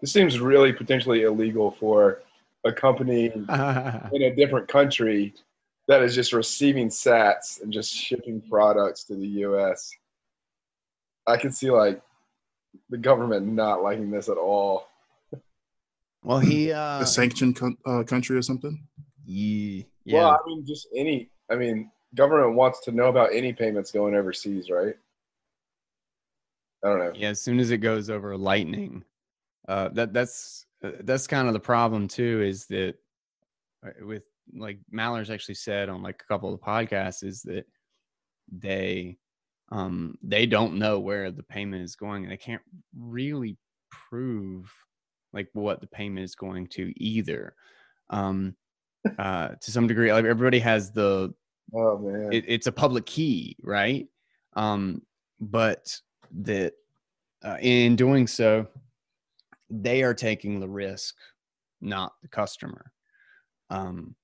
[0.00, 2.22] This seems really potentially illegal for
[2.64, 3.44] a company in
[4.22, 5.34] a different country
[5.88, 9.90] that is just receiving sats and just shipping products to the US.
[11.26, 12.00] I can see like
[12.90, 14.88] the government not liking this at all.
[16.22, 18.86] well he uh a sanctioned co- uh, country or something.
[19.24, 20.18] yeah, yeah.
[20.18, 21.30] Well, I mean, just any.
[21.50, 24.94] I mean, government wants to know about any payments going overseas, right?
[26.84, 27.12] I don't know.
[27.14, 29.04] Yeah, as soon as it goes over lightning,
[29.68, 32.42] uh, that that's uh, that's kind of the problem too.
[32.42, 32.94] Is that
[33.86, 34.22] uh, with
[34.54, 37.66] like Mallers actually said on like a couple of podcasts is that
[38.50, 39.16] they
[39.70, 42.62] um they don't know where the payment is going and they can't
[42.98, 43.56] really
[44.08, 44.72] prove
[45.32, 47.54] like what the payment is going to either.
[48.10, 48.56] Um,
[49.18, 51.32] uh, to some degree, like everybody has the
[51.74, 52.32] Oh man.
[52.32, 54.06] it, it's a public key, right?
[54.54, 55.02] Um,
[55.40, 55.96] but
[56.42, 56.74] that
[57.44, 58.66] uh, in doing so,
[59.70, 61.16] they are taking the risk,
[61.80, 62.92] not the customer.
[63.70, 64.14] Um,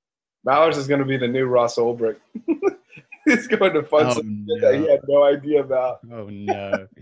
[0.47, 2.21] Mallers is going to be the new Ross Ulbricht.
[3.25, 5.99] He's going to fund oh, some shit that he had no idea about.
[6.13, 6.87] oh no.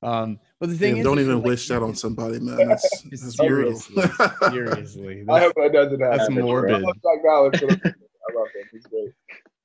[0.00, 2.68] Um, but the thing Yeah, is, don't even like, wish that on somebody, man.
[2.68, 3.76] That's, Just that's brutal.
[3.78, 5.24] seriously, seriously.
[5.28, 6.18] I this- hope that doesn't happen.
[6.18, 6.74] that's morbid.
[6.74, 7.60] I love Doug Mallers.
[7.60, 8.68] but I love him.
[8.72, 9.12] He's great.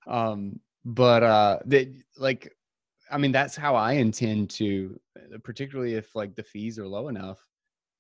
[0.08, 2.54] um but uh that like
[3.10, 7.08] i mean that's how i intend to uh, particularly if like the fees are low
[7.08, 7.40] enough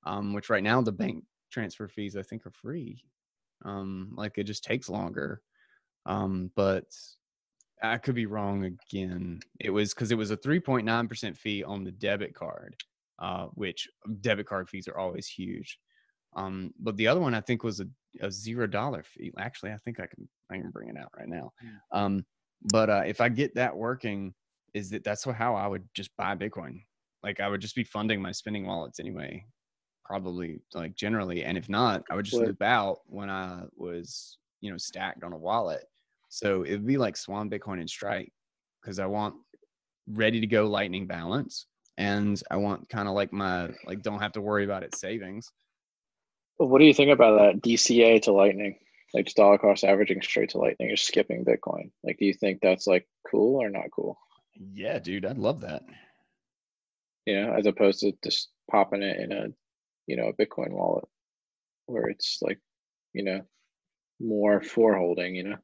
[0.06, 3.02] um which right now the bank transfer fees i think are free
[3.64, 5.42] um like it just takes longer
[6.06, 6.84] um but
[7.84, 9.40] i could be wrong again.
[9.60, 12.76] It was because it was a 3.9% fee on the debit card
[13.20, 13.88] uh which
[14.22, 15.78] debit card fees are always huge.
[16.36, 17.86] Um but the other one i think was a,
[18.22, 19.32] a zero dollar fee.
[19.38, 21.52] Actually i think i can i can bring it out right now.
[21.92, 22.26] Um
[22.72, 24.34] but uh if i get that working
[24.74, 26.82] is that that's how i would just buy bitcoin.
[27.22, 29.46] Like i would just be funding my spending wallets anyway
[30.06, 31.44] probably like generally.
[31.44, 35.34] And if not i would just loop out when i was you know stacked on
[35.34, 35.86] a wallet
[36.34, 38.32] so it would be like swan bitcoin and strike
[38.82, 39.36] because i want
[40.08, 41.68] ready to go lightning balance
[41.98, 45.52] and i want kind of like my like don't have to worry about it savings
[46.58, 48.78] But what do you think about that DCA to Lightning?
[49.14, 51.92] Like just dollar cost averaging straight to Lightning or skipping Bitcoin?
[52.04, 54.18] Like, do you think that's like cool or not cool?
[54.74, 55.84] yeah dude i'd love that
[57.26, 59.48] You know, as opposed to just popping it in a,
[60.08, 61.06] you know, a Bitcoin wallet
[61.86, 62.60] where it's like,
[63.14, 63.42] you know,
[64.20, 65.58] more for holding, you know?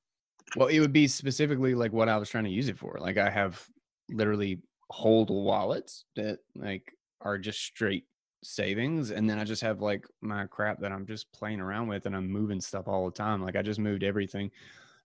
[0.56, 2.98] Well, it would be specifically like what I was trying to use it for.
[3.00, 3.64] Like I have
[4.10, 4.60] literally
[4.90, 8.06] hold wallets that like are just straight
[8.44, 12.06] savings and then I just have like my crap that I'm just playing around with
[12.06, 13.44] and I'm moving stuff all the time.
[13.44, 14.50] Like I just moved everything.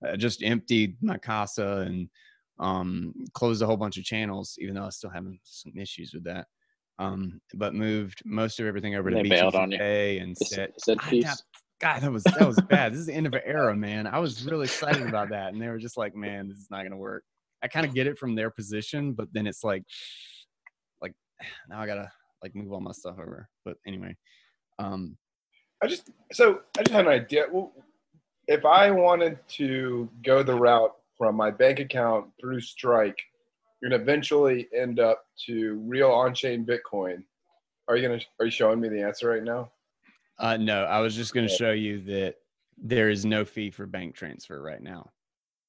[0.02, 2.08] I just emptied my casa and
[2.60, 6.24] um closed a whole bunch of channels even though I still having some issues with
[6.24, 6.46] that.
[6.98, 9.22] Um but moved most of everything over to They
[9.56, 9.78] on you.
[9.78, 10.80] And Is, set
[11.84, 12.00] is that I piece?
[12.00, 12.92] doubt- God, that was that was bad.
[12.92, 14.06] This is the end of an era, man.
[14.06, 16.82] I was really excited about that, and they were just like, "Man, this is not
[16.82, 17.24] gonna work."
[17.62, 19.84] I kind of get it from their position, but then it's like,
[21.00, 21.12] like
[21.68, 22.10] now I gotta
[22.42, 23.48] like move all my stuff over.
[23.64, 24.16] But anyway,
[24.78, 25.16] um,
[25.82, 27.46] I just so I just had an idea.
[27.50, 27.72] Well,
[28.48, 33.18] if I wanted to go the route from my bank account through Strike,
[33.80, 37.22] you're gonna eventually end up to real on-chain Bitcoin.
[37.88, 39.70] Are you gonna are you showing me the answer right now?
[40.38, 42.36] Uh, no, I was just gonna show you that
[42.76, 45.10] there is no fee for bank transfer right now.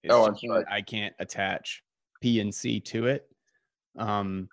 [0.03, 0.65] It's Oh, I'm sorry.
[0.69, 1.83] I can't attach
[2.23, 3.29] PNC to it.
[3.97, 4.49] Um,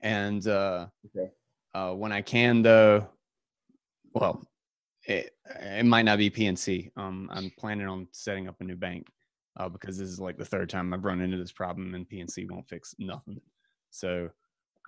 [0.00, 1.30] and uh, Okay.
[1.74, 3.08] uh, when I can, though,
[4.12, 4.46] well,
[5.06, 6.90] it, it might not be PNC.
[6.96, 9.08] Um, I'm planning on setting up a new bank
[9.58, 12.50] uh, because this is like the third time I've run into this problem and PNC
[12.50, 13.40] won't fix nothing.
[13.90, 14.30] So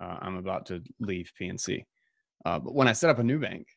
[0.01, 1.85] uh, I'm about to leave PNC.
[2.45, 3.67] Uh, but when I set up a new bank,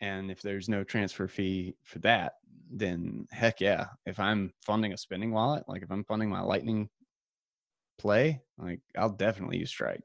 [0.00, 2.34] and if there's no transfer fee for that,
[2.70, 3.86] then heck yeah.
[4.06, 6.88] If I'm funding a spending wallet, like if I'm funding my Lightning
[7.98, 10.02] play, like I'll definitely use Strike.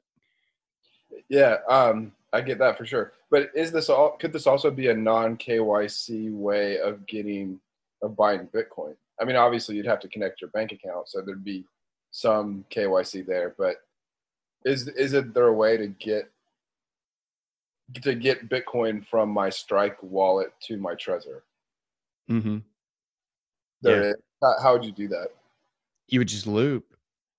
[1.28, 3.12] Yeah, um, I get that for sure.
[3.30, 4.16] But is this all?
[4.18, 7.60] Could this also be a non KYC way of getting
[8.02, 8.94] of buying Bitcoin?
[9.20, 11.64] I mean, obviously you'd have to connect your bank account, so there'd be
[12.10, 13.54] some KYC there.
[13.56, 13.76] But
[14.64, 16.30] is is it there a way to get
[18.02, 21.42] to get Bitcoin from my Strike wallet to my Trezor?
[22.30, 22.58] Mm-hmm.
[23.82, 24.10] There Yeah.
[24.10, 24.16] is.
[24.62, 25.28] How, would you do that?
[26.08, 26.84] You would just loop.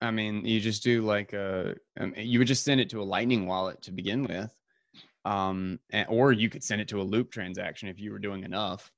[0.02, 1.76] I mean, you just do like a,
[2.16, 4.56] you would just send it to a Lightning wallet to begin with,
[5.26, 8.44] um, and, or you could send it to a loop transaction if you were doing
[8.44, 8.92] enough.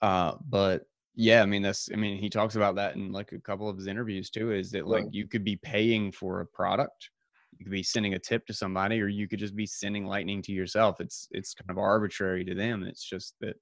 [0.00, 3.38] Uh, but Yeah, I mean that's I mean he talks about that in like a
[3.38, 4.52] couple of his interviews too.
[4.52, 7.10] Is that like you could be paying for a product,
[7.58, 10.40] you could be sending a tip to somebody, or you could just be sending Lightning
[10.42, 11.00] to yourself.
[11.00, 12.82] It's it's kind of arbitrary to them.
[12.84, 13.56] It's just that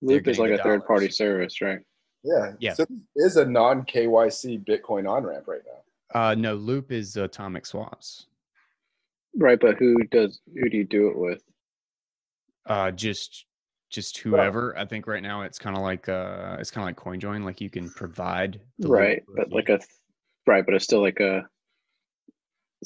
[0.00, 1.78] They're Loop is like a third party service, right?
[2.24, 2.52] Yeah.
[2.60, 2.74] Yeah.
[2.74, 2.84] So
[3.16, 6.20] this is a non KYC Bitcoin on ramp right now.
[6.20, 8.26] uh no Loop is atomic swaps.
[9.36, 11.42] Right, but who does who do you do it with?
[12.66, 13.46] Uh just
[13.90, 14.76] just Well- whoever.
[14.78, 17.44] I think right now it's kind of like uh it's kind of like CoinJoin.
[17.44, 19.80] Like you can provide the Right, but like a
[20.46, 21.46] right, but it's still like a.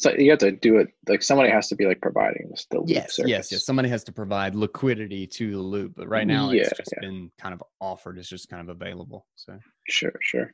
[0.04, 0.88] Like you have to do it.
[1.08, 3.64] Like somebody has to be like providing this the Yes, yes, yes.
[3.64, 7.08] Somebody has to provide liquidity to the loop, but right now Yeah, it's just yeah.
[7.08, 8.18] been kind of offered.
[8.18, 9.26] It's just kind of available.
[9.36, 10.52] So Sure, sure.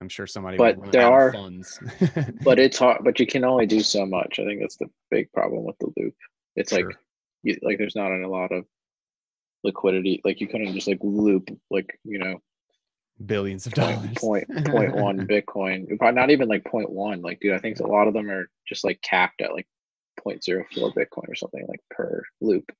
[0.00, 0.56] I'm sure somebody.
[0.56, 1.78] But there are- funds.
[2.44, 3.04] But it's hard.
[3.04, 4.38] But you can only do so much.
[4.40, 6.14] I think that's the big problem with the loop.
[6.56, 6.86] It's like
[7.42, 8.64] you, like there's not a lot of
[9.62, 10.20] liquidity.
[10.24, 12.38] Like you couldn't just like loop like you know
[13.24, 14.18] billions of point dollars.
[14.18, 15.86] point point one Bitcoin.
[16.14, 17.22] Not even like point one.
[17.22, 19.66] Like dude, I think a lot of them are just like capped at like
[20.26, 22.70] 0.04 Bitcoin or something like per loop.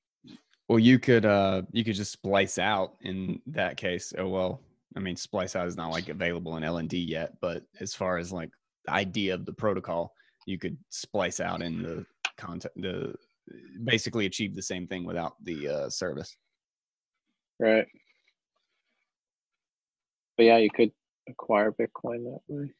[0.68, 4.12] Well, you could uh you could just splice out in that case.
[4.18, 4.60] Oh well,
[4.96, 8.32] I mean splice out is not like available in LND yet, but as far as
[8.32, 8.50] like
[8.86, 10.14] the idea of the protocol,
[10.46, 13.14] you could splice out in the content the
[13.84, 16.34] basically achieve the same thing without the uh service.
[17.60, 17.86] Right.
[20.36, 20.92] But yeah, you could
[21.28, 22.70] acquire Bitcoin that way.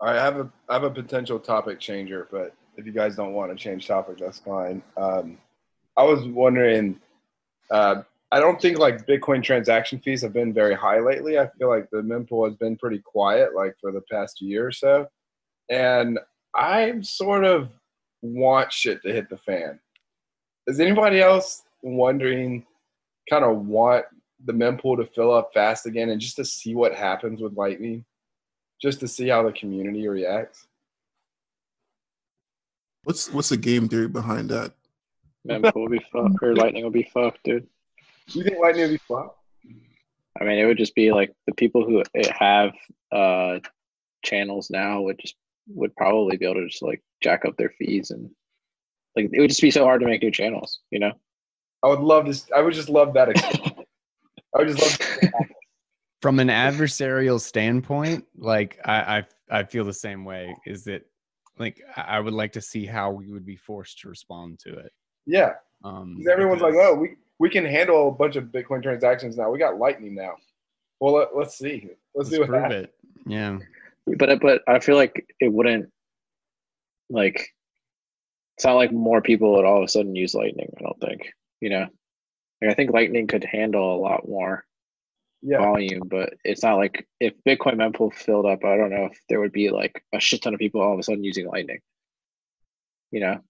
[0.00, 3.50] I have a I have a potential topic changer, but if you guys don't want
[3.50, 4.82] to change topic, that's fine.
[4.96, 5.38] Um,
[5.96, 6.98] I was wondering.
[7.70, 11.38] Uh, I don't think like Bitcoin transaction fees have been very high lately.
[11.38, 14.72] I feel like the mempool has been pretty quiet, like for the past year or
[14.72, 15.06] so,
[15.68, 16.18] and
[16.54, 17.70] I sort of
[18.22, 19.80] want shit to hit the fan.
[20.66, 22.64] Is anybody else wondering?
[23.28, 24.06] Kind of want
[24.44, 28.04] the mempool to fill up fast again, and just to see what happens with Lightning
[28.80, 30.66] just to see how the community reacts.
[33.04, 34.72] What's what's the game theory behind that?
[35.46, 37.66] Mempool will be fucked, or Lightning will be fucked, dude.
[38.28, 39.38] You think Lightning will be fucked?
[40.40, 42.02] I mean, it would just be like the people who
[42.38, 42.72] have
[43.12, 43.58] uh
[44.24, 45.34] channels now would just
[45.68, 48.30] would probably be able to just like jack up their fees and
[49.16, 51.12] like it would just be so hard to make new channels, you know?
[51.82, 52.46] I would love this.
[52.54, 53.28] I would just love that.
[54.54, 54.54] Experience.
[54.54, 55.42] I would just love.
[56.22, 60.54] From an adversarial standpoint, like I I, I feel the same way.
[60.66, 61.02] Is that
[61.58, 64.74] like I I would like to see how we would be forced to respond to
[64.78, 64.92] it.
[65.26, 69.36] Yeah, Um, 'cause everyone's like, "Oh, we we can handle a bunch of Bitcoin transactions
[69.38, 69.50] now.
[69.50, 70.34] We got Lightning now."
[71.00, 71.84] Well, let, let's see.
[71.86, 72.84] Let's, let's see what prove happens.
[72.84, 72.94] it.
[73.26, 73.58] Yeah.
[74.18, 75.90] But but I feel like it wouldn't
[77.08, 77.48] like
[78.56, 81.32] it's not like more people would all of a sudden use Lightning, I don't think.
[81.60, 81.86] You know?
[82.60, 84.64] Like I think Lightning could handle a lot more
[85.42, 89.18] Yeah, volume, but it's not like if Bitcoin mempool filled up, I don't know if
[89.28, 91.80] there would be like a shit ton of people all of a sudden using Lightning.
[93.10, 93.40] You know?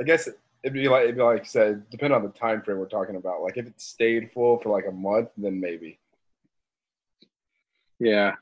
[0.00, 0.28] I guess
[0.62, 3.42] it'd be like it'd be like said, depend on the time frame we're talking about.
[3.42, 6.00] Like if it stayed full for like a month, then maybe.
[8.00, 8.34] Yeah.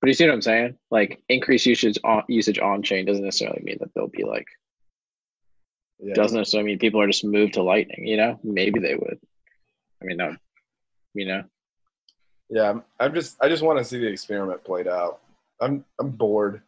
[0.00, 0.76] But you see what I'm saying?
[0.90, 4.46] Like increased usage on usage on chain doesn't necessarily mean that they'll be like
[6.00, 6.14] Yeah.
[6.14, 8.38] doesn't necessarily mean people are just moved to Lightning, you know?
[8.42, 9.18] Maybe they would.
[10.02, 10.36] I mean no
[11.14, 11.44] you know.
[12.50, 15.20] Yeah, I'm, I'm just I just want to see the experiment played out.
[15.60, 16.60] I'm I'm bored.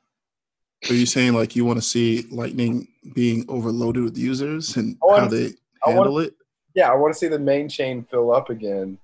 [0.89, 5.07] Are you saying like you want to see Lightning being overloaded with users and I
[5.07, 5.47] wanna how they
[5.85, 6.35] I wanna- handle it?
[6.75, 8.99] yeah, I want to see the main chain fill up again,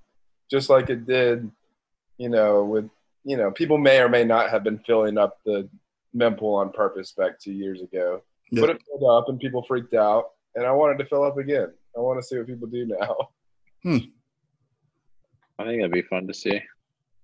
[0.50, 1.50] just like it did,
[2.18, 2.88] you know, with,
[3.24, 5.66] you know, people may or may not have been filling up the
[6.14, 8.22] mempool on purpose back two years ago.
[8.52, 8.60] Yeah.
[8.60, 11.72] But it filled up and people freaked out, and I wanted to fill up again.
[11.96, 13.16] I want to see what people do now.
[13.82, 13.96] Hmm.
[15.58, 16.60] I think that'd be fun to see.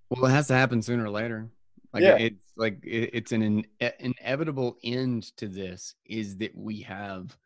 [0.09, 1.49] Well, it has to happen sooner or later.
[1.93, 2.17] Like Yeah.
[2.17, 3.65] it's like it's an in,
[3.99, 7.37] inevitable end to this is that we have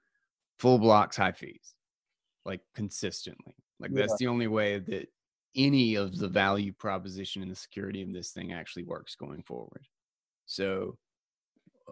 [0.59, 1.75] full blocks high fees,
[2.45, 3.55] like consistently.
[3.79, 4.01] Like Yeah.
[4.01, 5.09] that's the only way that
[5.55, 9.87] any of the value proposition and the security of this thing actually works going forward.
[10.45, 10.97] So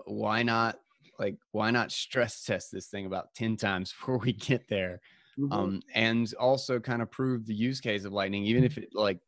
[0.06, 0.80] why not
[1.22, 4.99] like why not stress test this thing about 10 times before we get there
[5.39, 5.53] Mm-hmm.
[5.53, 9.19] um, and also kind of prove the use case of lightning even if it like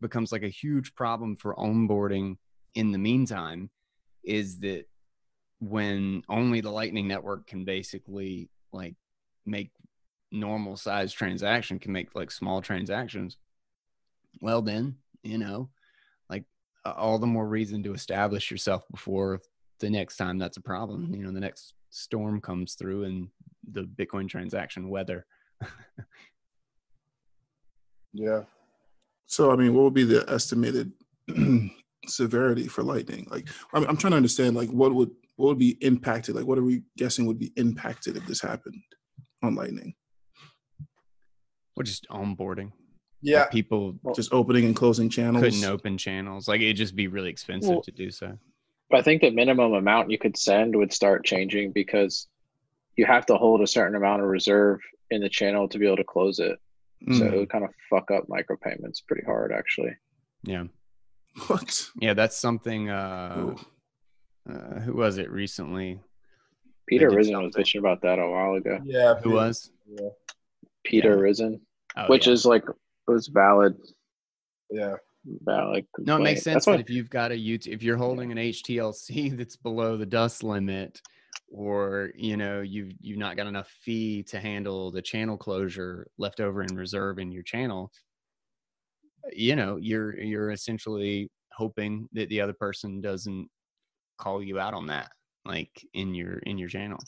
[0.00, 2.38] becomes like a huge problem for onboarding
[2.74, 3.68] in the meantime
[4.24, 4.86] is that
[5.60, 8.94] when only the lightning network can basically like
[9.44, 9.72] make
[10.32, 13.36] normal size transaction can make like small transactions
[14.40, 15.68] well then you know
[16.30, 16.44] like
[16.86, 19.40] uh, all the more reason to establish yourself before
[19.80, 23.28] the next time that's a problem you know the next storm comes through and
[23.72, 25.26] the bitcoin transaction weather
[28.12, 28.42] yeah.
[29.26, 30.92] So, I mean, what would be the estimated
[32.06, 33.26] severity for lightning?
[33.30, 36.34] Like, I'm, I'm trying to understand, like, what would what would be impacted?
[36.34, 38.80] Like, what are we guessing would be impacted if this happened
[39.42, 39.94] on lightning?
[41.76, 42.66] Or just onboarding.
[42.66, 42.72] Like,
[43.20, 45.42] Yeah, people Just opening and closing channels.
[45.42, 46.48] couldn't open channels.
[46.48, 48.38] Like it'd just be really expensive Well- to do so.
[48.90, 52.28] But I think the minimum amount you could send would start changing because
[52.96, 54.80] you have to hold a certain amount of reserve
[55.10, 56.58] in the channel to be able to close it.
[57.12, 57.32] So Mm.
[57.32, 59.94] it would kind of fuck up micropayments pretty hard, actually.
[60.44, 60.64] Yeah.
[61.48, 61.90] What?
[62.00, 63.54] Yeah, that's something uh,
[64.48, 66.00] uh who was it recently?
[66.86, 68.78] Peter did Rizun was bitching about that a while ago.
[68.84, 69.14] yeah.
[69.16, 69.70] Who was?
[69.86, 70.08] Yeah,
[70.84, 71.22] Peter Yeah.
[71.30, 71.60] Rizun,
[71.96, 72.32] Oh, which yeah.
[72.32, 72.64] is like
[73.06, 73.76] was valid,
[74.70, 74.94] yeah.
[75.42, 75.86] Valid.
[75.98, 79.36] No, it makes sense what if you've got a YouTube, if you're holding an HTLC
[79.36, 81.00] that's below the dust limit,
[81.48, 86.40] or you know you've you've not got enough fee to handle the channel closure left
[86.40, 87.90] over in reserve in your channel,
[89.32, 93.48] you know you're you're essentially hoping that the other person doesn't
[94.18, 95.10] call you out on that,
[95.44, 96.98] like in your in your channel.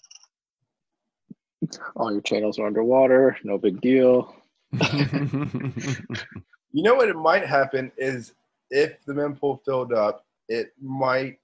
[1.97, 3.37] all your channels are underwater.
[3.45, 4.35] No big deal.
[6.73, 8.35] You know what it might happen is
[8.71, 11.39] if the mempool filled up, it might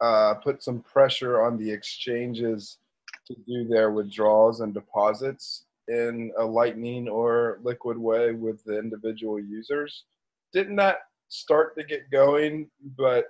[0.00, 2.78] uh, put some pressure on the exchanges
[3.26, 9.38] to do their withdrawals and deposits in a lightning or liquid way with the individual
[9.38, 10.04] users.
[10.52, 13.26] Didn't that start to get going, but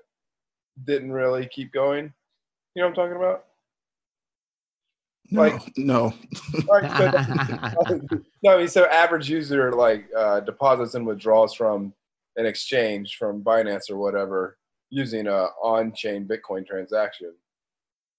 [0.85, 2.13] didn't really keep going?
[2.75, 3.47] You know what I'm talking about?
[5.31, 6.13] No, Like- no.
[6.67, 8.01] Like, so
[8.43, 11.93] no, I mean, so average user like uh, deposits and withdrawals from
[12.37, 14.57] an exchange from Binance or whatever
[14.91, 17.33] using a on-chain Bitcoin transaction.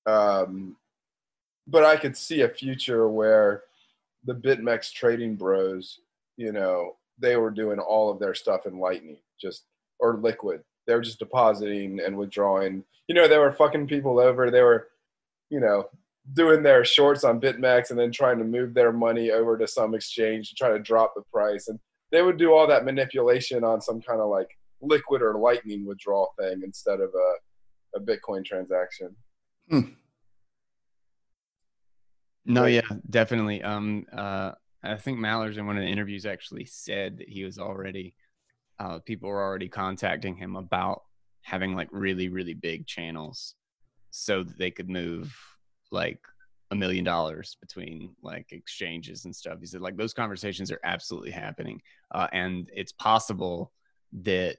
[0.06, 0.78] Um,
[1.68, 3.64] but I could see a future where
[4.26, 6.00] the BitMEX trading bros,
[6.38, 9.64] you know, they were doing all of their stuff in Lightning, just
[10.00, 10.62] or Liquid.
[10.88, 12.84] They were just depositing and withdrawing.
[13.08, 14.50] You know, they were fucking people over.
[14.50, 14.88] They were,
[15.50, 15.90] you know,
[16.34, 19.96] doing their shorts on BitMEX and then trying to move their money over to some
[19.96, 21.68] exchange to try to drop the price.
[21.68, 21.80] And
[22.12, 24.48] they would do all that manipulation on some kind of like
[24.82, 29.16] liquid or lightning withdrawal thing instead of a, a Bitcoin transaction.
[32.46, 33.62] No, yeah, definitely.
[33.62, 34.52] Um, uh,
[34.84, 38.16] I think Mallers in one of the interviews actually said that he was already,
[38.80, 41.04] uh, people were already contacting him about
[41.44, 43.56] having like really, really big channels
[44.10, 45.36] so that they could move
[45.92, 46.20] like
[46.72, 49.60] a million dollars between like exchanges and stuff.
[49.60, 51.82] He said like those conversations are absolutely happening.
[52.12, 53.72] Uh, and it's possible
[54.24, 54.58] that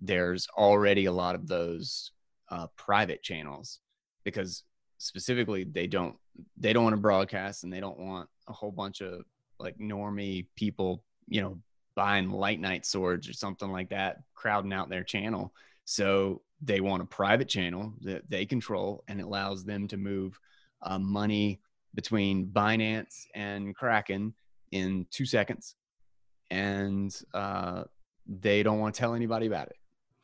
[0.00, 2.12] there's already a lot of those
[2.50, 3.80] uh, private channels
[4.24, 4.64] because
[4.98, 6.16] specifically they don't
[6.56, 9.24] they don't want to broadcast and they don't want a whole bunch of
[9.58, 11.58] like normie people, you know,
[11.94, 15.52] buying Lightnite swords or something like that, crowding out their channel.
[15.84, 20.38] So they want a private channel that they control and it allows them to move
[20.82, 21.60] uh, money
[21.94, 24.34] between Binance and Kraken
[24.72, 25.74] in two seconds.
[26.50, 27.84] And uh,
[28.26, 29.76] they don't want to tell anybody about it.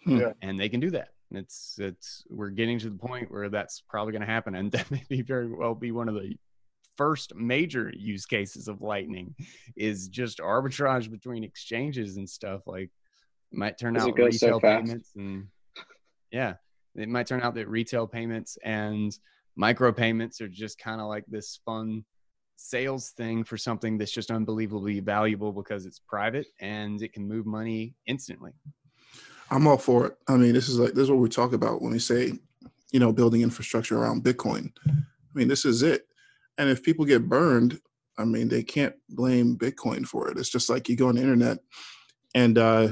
[0.05, 0.17] Hmm.
[0.19, 0.33] Yeah.
[0.43, 1.09] And they can do that.
[1.31, 4.91] It's it's we're getting to the point where that's probably going to happen, and that
[4.91, 6.37] may be very well be one of the
[6.97, 9.35] first major use cases of Lightning
[9.77, 12.63] is just arbitrage between exchanges and stuff.
[12.67, 12.91] Like
[13.53, 15.47] might turn it out goes so retail payments and
[16.31, 16.55] yeah,
[16.95, 19.17] it might turn out that retail payments and
[19.57, 22.05] micro payments are just kind of like this fun
[22.57, 27.47] sales thing for something that's just unbelievably valuable because it's private and it can move
[27.47, 28.53] money instantly.
[29.51, 30.17] I'm all for it.
[30.29, 32.33] I mean, this is like this is what we talk about when we say,
[32.93, 34.73] you know, building infrastructure around Bitcoin.
[34.89, 34.93] I
[35.35, 36.07] mean, this is it.
[36.59, 37.81] And if people get burned,
[38.17, 40.39] I mean, they can't blame Bitcoin for it.
[40.39, 41.59] It's just like you go on the internet
[42.35, 42.89] and uh,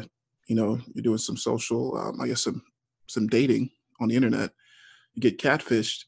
[0.47, 2.63] you know, you're doing some social, um, I guess some
[3.09, 4.51] some dating on the internet.
[5.15, 6.05] You get catfished.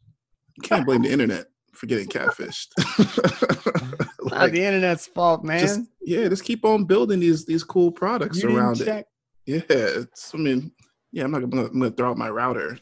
[0.57, 2.69] You can't blame the internet for getting catfished.
[4.25, 5.61] Not Like, the internet's fault, man.
[5.61, 8.85] just yeah, just keep on building these these cool products You around it.
[8.87, 9.07] check-
[9.47, 10.35] Yeah, it's.
[10.35, 10.73] I mean,
[11.13, 12.79] yeah, I'm not gonna, I'm gonna throw out my router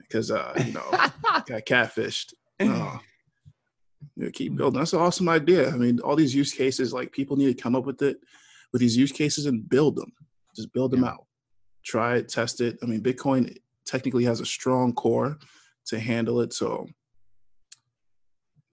[0.00, 2.34] because uh, you know, got catfished.
[2.60, 3.00] No.
[4.16, 4.78] Yeah, keep building.
[4.78, 5.68] That's an awesome idea.
[5.72, 8.18] I mean, all these use cases, like people need to come up with it,
[8.72, 10.12] with these use cases and build them.
[10.56, 11.10] Just build them Yeah.
[11.10, 11.26] out.
[11.84, 12.78] Try it, test it.
[12.82, 15.38] I mean, Bitcoin technically has a strong core
[15.88, 16.86] to handle it, so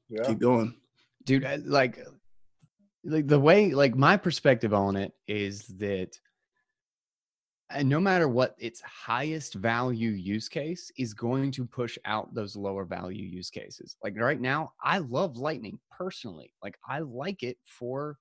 [0.10, 0.24] Yeah.
[0.28, 0.76] keep going.
[1.24, 2.00] dude I- like
[3.04, 6.20] like the way like my perspective on it is that
[7.72, 12.56] uh, no matter what its highest value use case is going to push out those
[12.56, 13.96] lower value use cases.
[14.04, 16.54] Like right now i love lightning personally.
[16.64, 18.18] Like i like it for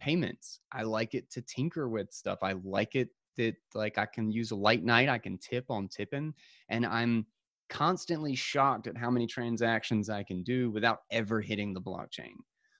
[0.00, 0.60] payments.
[0.72, 2.38] I like it to tinker with stuff.
[2.42, 6.34] I like it that like I can use a Lightnite, I can tip on Tippin,
[6.68, 7.26] and I'm
[7.68, 12.34] constantly shocked at how many transactions I can do without ever hitting the blockchain.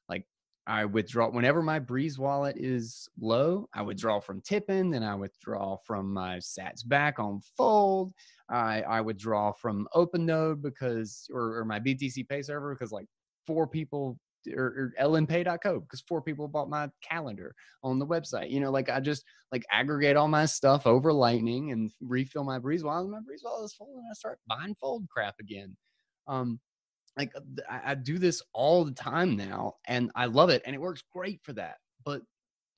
[0.08, 0.24] Like
[0.66, 5.76] I withdraw whenever my Breeze wallet is low, I withdraw from Tippin, then I withdraw
[5.86, 8.12] from my Sats back on Fold.
[8.50, 13.06] I, I withdraw from OpenNode because or, or my BTC Pay server because like
[13.46, 14.18] four people
[14.56, 18.50] or, or lnpay.co because four people bought my calendar on the website.
[18.50, 22.58] You know, like I just like aggregate all my stuff over Lightning and refill my
[22.58, 23.10] Breeze wallet.
[23.10, 25.76] My Breeze wallet is full, and I start buying fold crap again.
[26.26, 26.60] Um,
[27.16, 27.32] like
[27.68, 31.02] I, I do this all the time now, and I love it, and it works
[31.12, 31.76] great for that.
[32.04, 32.22] But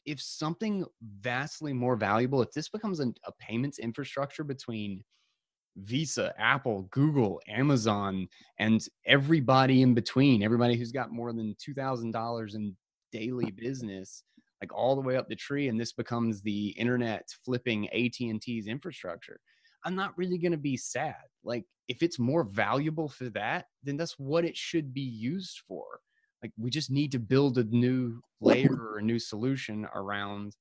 [0.06, 0.84] if something
[1.20, 5.04] vastly more valuable, if this becomes a, a payments infrastructure between
[5.84, 8.28] Visa, Apple, Google, Amazon,
[8.58, 12.76] and everybody in between, everybody who's got more than $2,000 in
[13.12, 14.22] daily business,
[14.60, 19.40] like all the way up the tree, and this becomes the internet flipping AT&T's infrastructure.
[19.84, 21.14] I'm not really going to be sad.
[21.42, 25.84] Like if it's more valuable for that, then that's what it should be used for.
[26.42, 30.54] Like we just need to build a new layer or a new solution around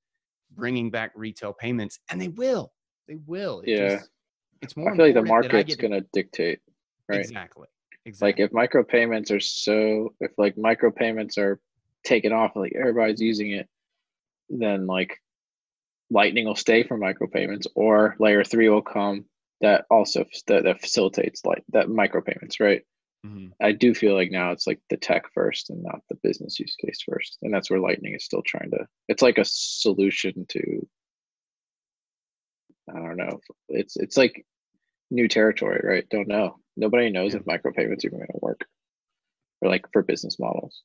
[0.56, 2.74] bringing back retail payments and they will.
[3.08, 3.62] They will.
[3.62, 3.90] It Yeah.
[3.98, 4.10] just-
[4.62, 6.60] it's more I feel like the market's gonna dictate,
[7.08, 7.20] right?
[7.20, 7.68] Exactly.
[8.06, 8.28] Exactly.
[8.28, 11.60] Like if micropayments are so, if like micropayments are
[12.06, 13.68] taken off, like everybody's using it,
[14.50, 15.20] then like
[16.10, 19.26] Lightning will stay for micropayments, or layer three will come
[19.62, 22.84] that also that, that facilitates like that micropayments, right?
[23.26, 23.52] Mhm.
[23.62, 26.76] I do feel like now it's like the tech first and not the business use
[26.76, 28.88] case first, and that's where Lightning is still trying to.
[29.08, 30.88] It's like a solution to.
[32.90, 33.40] I don't know.
[33.70, 34.46] It's it's like
[35.12, 36.08] new territory, right?
[36.10, 36.58] Don't know.
[36.78, 37.40] Nobody knows Yeah.
[37.40, 38.62] if micropayments are going to work,
[39.62, 40.84] or like for business models.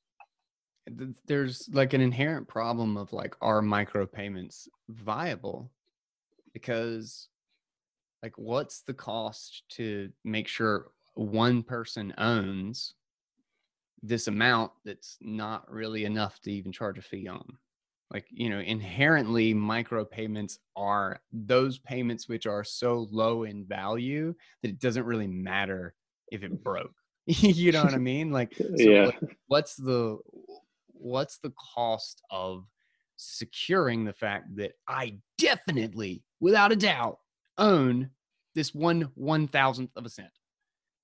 [1.26, 5.70] there's like an inherent problem of like are micropayments viable
[6.52, 7.28] because
[8.22, 12.94] like what's the cost to make sure one person owns
[14.02, 17.56] this amount that's not really enough to even charge a fee on
[18.12, 24.68] like you know inherently micropayments are those payments which are so low in value that
[24.68, 25.94] it doesn't really matter
[26.30, 26.94] if it broke
[27.26, 30.18] you know what i mean like so yeah, like, what's the
[31.04, 32.66] what's the cost of
[33.16, 37.18] securing the fact that I definitely, without a doubt,
[37.58, 38.10] own
[38.54, 40.30] this one one thousandth of a cent?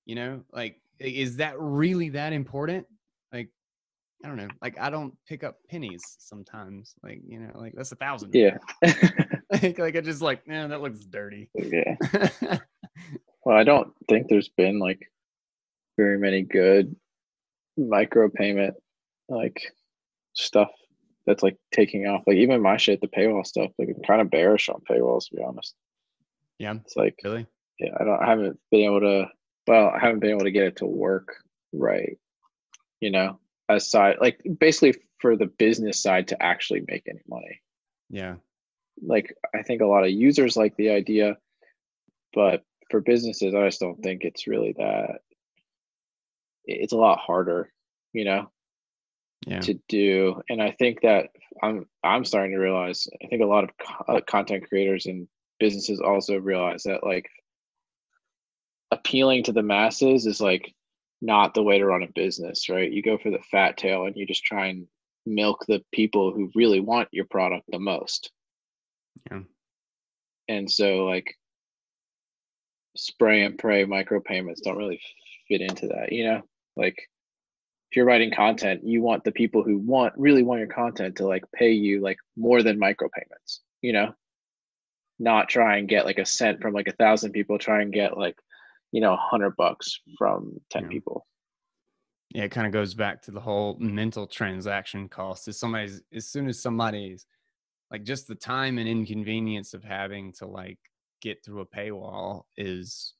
[0.05, 2.85] You know, like is that really that important?
[4.23, 4.47] I don't know.
[4.61, 6.93] Like, I don't pick up pennies sometimes.
[7.03, 8.33] Like, you know, like that's a thousand.
[8.35, 8.57] yeah,
[9.51, 11.49] like, like I just like, man, that looks dirty.
[11.55, 11.95] yeah.
[13.43, 15.11] Well, I don't think there's been like
[15.97, 16.95] very many good
[17.79, 18.73] micropayment
[19.29, 19.59] like
[20.33, 20.69] stuff
[21.25, 22.21] that's like taking off.
[22.27, 23.71] Like even my shit, the paywall stuff.
[23.79, 25.73] Like I'm kind of bearish on paywalls to be honest.
[26.59, 27.47] yeah, It's like really.
[27.79, 29.25] yeah, I don't I haven't been able to
[29.67, 31.33] well, I haven't been able to get it to work
[31.73, 32.17] right.
[32.99, 33.39] You know,
[33.75, 37.61] aside like basically for the business side to actually make any money.
[38.09, 38.35] Yeah,
[39.01, 41.37] Like I think a lot of users like the idea,
[42.33, 45.21] but for businesses, I just don't think it's really that
[46.65, 47.71] it's a lot harder,
[48.13, 48.51] you know,
[49.47, 50.41] yeah, to do.
[50.49, 51.29] And I think that
[51.61, 53.07] I'm I'm starting to realize.
[53.23, 55.27] I think a lot of co- uh, content creators and
[55.59, 57.29] businesses also realize that like
[58.91, 60.73] appealing to the masses is like
[61.21, 62.91] not the way to run a business, right?
[62.91, 64.87] You go for the fat tail and you just try and
[65.25, 68.31] milk the people who really want your product the most.
[69.29, 69.41] Yeah.
[70.47, 71.35] And so like
[72.95, 74.99] spray and pray micropayments don't really
[75.47, 76.41] fit into that, you know?
[76.75, 76.97] Like
[77.91, 81.27] if you're writing content, you want the people who want really want your content to
[81.27, 84.13] like pay you like more than micropayments, you know?
[85.19, 88.17] Not try and get like a cent from like a thousand people, try and get
[88.17, 88.35] like,
[88.91, 90.89] you know, a hundred bucks from 10 Yeah.
[90.89, 91.27] people.
[92.33, 92.43] yeah.
[92.43, 95.47] It kind of goes back to the whole mental transaction cost.
[95.47, 97.25] As somebody's, as soon as somebody's
[97.91, 100.79] like just the time and inconvenience of having to like
[101.21, 103.13] get through a paywall is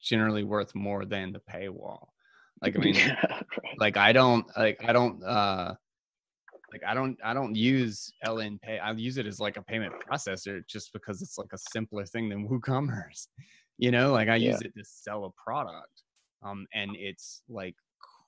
[0.00, 2.06] generally worth more than the paywall.
[2.62, 3.44] Like, I mean, Yeah, right.
[3.78, 5.74] like I don't like I don't uh
[6.72, 8.78] like I don't I don't use LN Pay.
[8.78, 12.28] I use it as like a payment processor just because it's like a simpler thing
[12.28, 13.26] than WooCommerce.
[13.80, 14.48] You know, like I Yeah.
[14.48, 16.04] use it to sell a product.
[16.42, 17.76] Um and it's like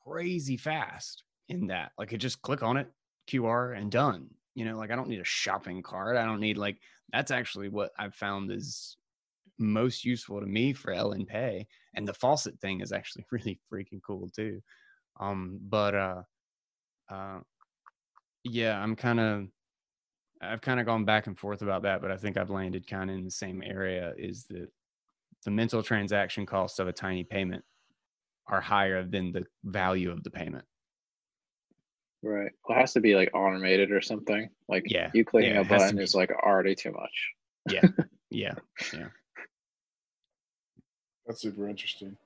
[0.04, 1.92] crazy fast in that.
[1.98, 2.92] Like I just click on it,
[3.28, 4.34] QR and done.
[4.54, 6.16] You know, like I don't need a shopping cart.
[6.18, 6.80] I don't need like
[7.12, 8.98] that's actually what I've found is
[9.58, 11.68] most useful to me for LN Pay.
[11.94, 14.62] And the faucet thing is actually really freaking cool too.
[15.20, 16.24] Um, but uh,
[17.10, 17.40] uh,
[18.44, 19.48] yeah, I'm kind of,
[20.42, 23.10] I've kind of gone back and forth about that, but I think I've landed kind
[23.10, 24.14] of in the same area.
[24.18, 24.70] Is that
[25.44, 27.64] the mental transaction costs of a tiny payment
[28.46, 30.64] are higher than the value of the payment.
[32.22, 32.52] Right.
[32.68, 34.48] Well, it has to be like automated or something.
[34.68, 37.32] Like Yeah, you clicking yeah, a it has to button is like already too much.
[37.70, 37.82] Yeah,
[38.30, 38.54] yeah.
[38.92, 39.08] Yeah.
[41.26, 42.16] That's super interesting.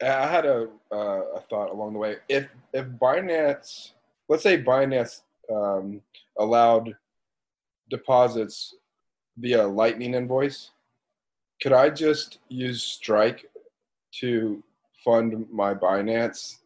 [0.00, 2.16] I I had a uh, a thought along the way.
[2.28, 3.92] If if Binance,
[4.28, 6.00] let's say Binance um,
[6.38, 6.96] allowed
[7.88, 8.74] deposits
[9.38, 10.71] via Lightning invoice,
[11.62, 13.48] could I just use Strike
[14.20, 14.62] to
[15.04, 16.56] fund my Binance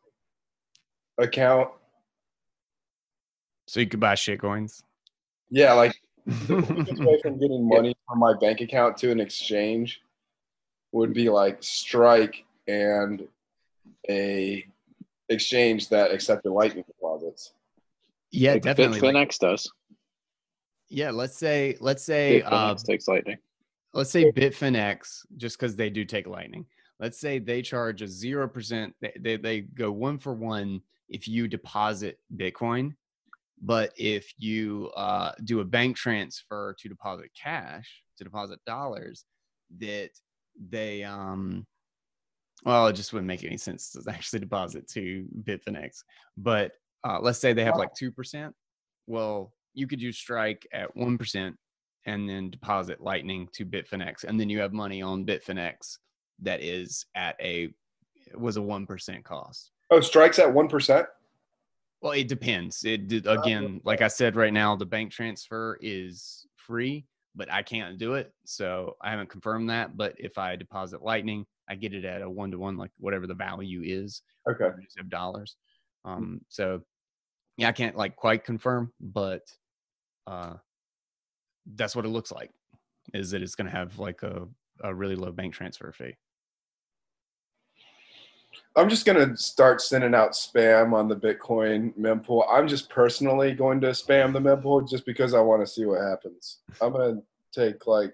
[1.18, 1.68] account?
[3.66, 4.82] So you could buy shit coins.
[5.51, 5.94] Yeah, like
[6.26, 10.01] the way from getting money from my bank account to an exchange
[10.92, 13.28] would be like Strike and
[14.09, 14.64] a
[15.28, 17.53] exchange that accepted Lightning deposits.
[18.30, 19.01] Yeah, Like definitely.
[19.01, 19.70] like- Bitfinex does.
[20.88, 23.38] yeah, let's say let's say Bitfinex uh, takes Lightning.
[23.97, 26.66] Let's say Bitfinex, just because they do take Lightning.
[27.01, 28.94] Let's say they charge a zero percent.
[29.01, 32.94] They, they they go one for one if you deposit Bitcoin,
[33.61, 39.24] but if you uh, do a bank transfer to deposit cash to deposit dollars,
[39.78, 40.11] that
[40.70, 41.66] they um
[42.64, 45.99] well it just wouldn't make any sense to actually deposit to Bitfinex.
[46.36, 46.72] But
[47.05, 48.55] uh, let's say they have like two percent.
[49.07, 51.57] Well, you could use Strike at one percent
[52.07, 55.98] and then deposit Lightning to Bitfinex, and then you have money on Bitfinex
[56.42, 57.72] that is at a
[58.34, 59.70] was a one percent cost.
[59.90, 61.07] Oh, Strike's at one percent.
[62.02, 62.84] Well, it depends.
[62.84, 67.62] It did, again, like I said, right now the bank transfer is free, but I
[67.62, 69.96] can't do it, so I haven't confirmed that.
[69.96, 73.26] But if I deposit Lightning, I get it at a one to one, like whatever
[73.26, 74.22] the value is.
[74.48, 74.68] Okay.
[74.98, 75.57] Have dollars.
[76.04, 76.82] Um, so
[77.57, 79.42] yeah, I can't like quite confirm, but
[80.26, 80.54] uh,
[81.74, 82.50] that's what it looks like.
[83.14, 84.46] Is that it's going to have like a
[84.82, 86.14] a really low bank transfer fee.
[88.76, 92.46] I'm just gonna start sending out spam on the Bitcoin mempool.
[92.50, 96.02] I'm just personally going to spam the mempool just because I want to see what
[96.02, 96.58] happens.
[96.82, 98.12] I'm gonna take like,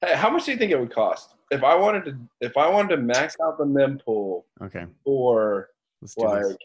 [0.00, 2.68] hey, how much do you think it would cost if I wanted to if I
[2.70, 5.68] wanted to max out the mempool Okay, for
[6.00, 6.24] let's this.
[6.24, 6.56] like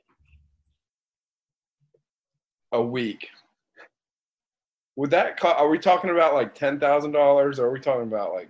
[2.72, 3.28] a week?
[4.96, 5.58] Would that cost?
[5.60, 8.50] Are we talking about like ten thousand dollars, or are we talking about like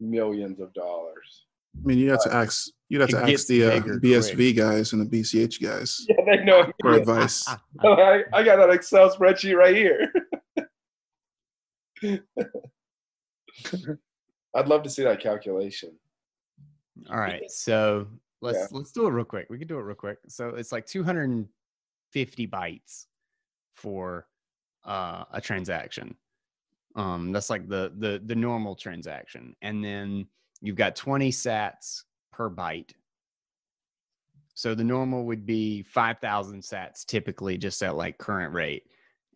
[0.00, 1.46] millions of dollars?
[1.82, 2.68] I mean, you have to ask.
[2.88, 6.44] You'd have to ask the uh, bigger BSV guys and the BCH guys Yeah, they
[6.44, 6.70] know.
[6.82, 7.48] for advice.
[7.80, 10.12] I, I got that Excel spreadsheet right here.
[14.54, 15.92] I'd love to see that calculation.
[17.10, 18.06] All right, so
[18.42, 18.66] let's Yeah.
[18.72, 19.46] let's do it real quick.
[19.48, 20.18] We can do it real quick.
[20.28, 23.06] So it's like 250 bytes
[23.74, 24.26] for
[24.84, 26.16] uh, a transaction.
[26.94, 30.26] Um, that's like the the the normal transaction, and then
[30.60, 32.02] you've got 20 sats
[32.32, 32.92] per byte.
[34.54, 38.84] So the normal would be 5,000 sats typically, just at like current rate,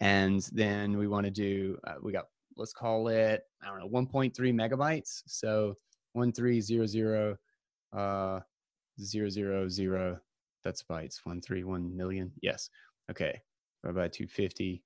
[0.01, 2.27] and then we want to do uh, we got
[2.57, 5.23] let's call it I don't know 1.3 megabytes.
[5.27, 5.77] So
[6.17, 7.37] one three zero zero
[7.93, 8.41] uh
[9.01, 10.19] zero zero zero
[10.65, 12.71] that's bytes one three one million yes
[13.11, 13.39] okay
[13.85, 14.83] divided by 250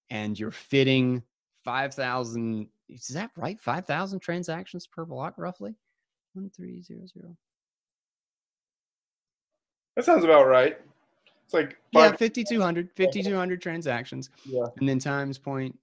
[0.08, 1.22] and you're fitting
[1.64, 3.60] 5000 is that right?
[3.60, 5.74] 5000 transactions per block roughly?
[6.32, 7.36] 1300
[10.00, 10.78] That sounds about right.
[11.44, 14.30] It's like yeah five, 5200 5200 transactions.
[14.46, 14.64] Yeah.
[14.78, 15.78] and then times point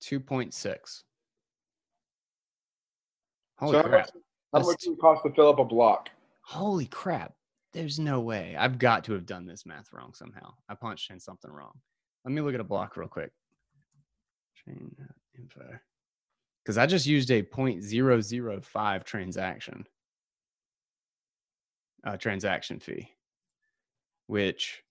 [0.00, 1.02] 2.6
[3.58, 3.90] holy So how crap.
[3.92, 4.10] much,
[4.52, 6.10] how much does it cost to fill up a block?
[6.42, 7.32] holy crap.
[7.72, 8.54] There's no way.
[8.56, 10.54] I've got to have done this math wrong somehow.
[10.68, 11.72] I punched in something wrong.
[12.24, 13.32] Let me look at a block real quick.
[14.64, 14.94] Chain
[15.36, 15.66] info.
[16.64, 19.84] Because i just used a 0.005 transaction
[22.06, 23.10] uh, transaction fee
[24.28, 24.82] which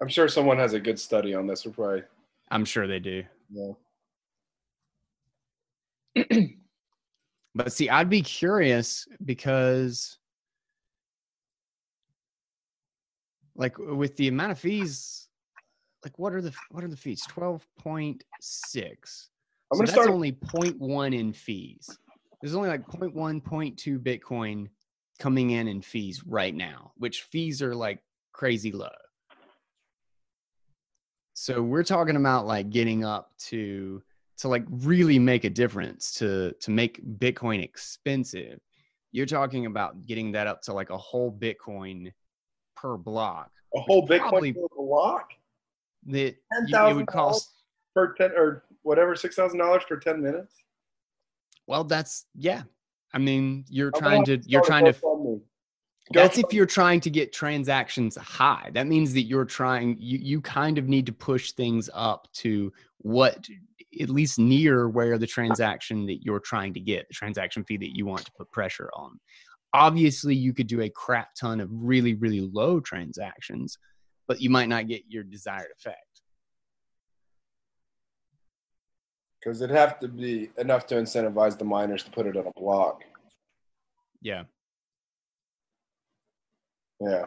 [0.00, 1.66] I'm sure someone has a good study on this.
[1.66, 2.02] We're probably
[2.50, 3.72] i'm sure they do yeah.
[7.54, 10.18] But see, I'd be curious because,
[13.56, 15.28] like, with the amount of fees,
[16.04, 17.22] like what are the what are the fees?
[17.28, 19.30] Twelve point six.
[19.70, 20.10] I'm so gonna that's start.
[20.10, 21.98] only 0.1 in fees.
[22.40, 24.68] There's only like 0.1, 0.2 Bitcoin
[25.18, 28.88] coming in in fees right now, which fees are like crazy low.
[31.34, 34.02] So we're talking about like getting up to
[34.38, 38.58] to like really make a difference to to make Bitcoin expensive.
[39.12, 42.12] You're talking about getting that up to like a whole Bitcoin
[42.76, 43.50] per block.
[43.74, 45.30] a whole Bitcoin probably- per block.
[46.06, 47.50] That Ten y- it would cost
[47.94, 50.54] per ten or whatever, six thousand dollars for ten minutes.
[51.66, 52.62] Well that's yeah.
[53.12, 55.42] I mean, you're I'm trying to you're trying to.
[56.12, 58.70] That's if you're trying to get transactions high.
[58.74, 62.72] That means that you're trying, you, you kind of need to push things up to
[62.98, 63.46] what,
[64.00, 67.96] at least near where the transaction that you're trying to get, the transaction fee that
[67.96, 69.20] you want to put pressure on.
[69.72, 73.78] Obviously, you could do a crap ton of really, really low transactions,
[74.26, 76.22] but you might not get your desired effect.
[79.40, 82.60] Because it'd have to be enough to incentivize the miners to put it on a
[82.60, 83.02] block.
[84.20, 84.44] Yeah.
[87.00, 87.26] Yeah.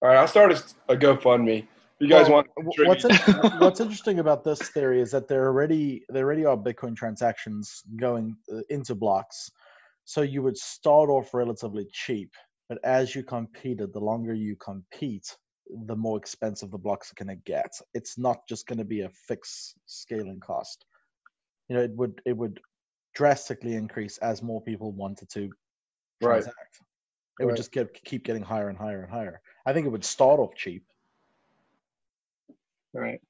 [0.00, 1.58] All right, I'll start a, a GoFundMe.
[1.60, 1.66] If
[1.98, 3.14] you guys Well, want, wh- what's in,
[3.58, 8.36] what's interesting about this theory is that there already there already are Bitcoin transactions going
[8.52, 9.50] uh, into blocks,
[10.04, 12.30] so you would start off relatively cheap,
[12.68, 15.34] but as you competed, the longer you compete,
[15.86, 17.72] the more expensive the blocks are going to get.
[17.94, 20.84] It's not just going to be a fixed scaling cost.
[21.68, 22.60] You know, it would it would
[23.14, 25.50] drastically increase as more people wanted to
[26.20, 26.34] Right.
[26.42, 26.80] transact.
[27.40, 29.40] It would just get keep getting higher and higher and higher.
[29.66, 30.84] I think it would start off cheap.
[32.92, 33.20] Right.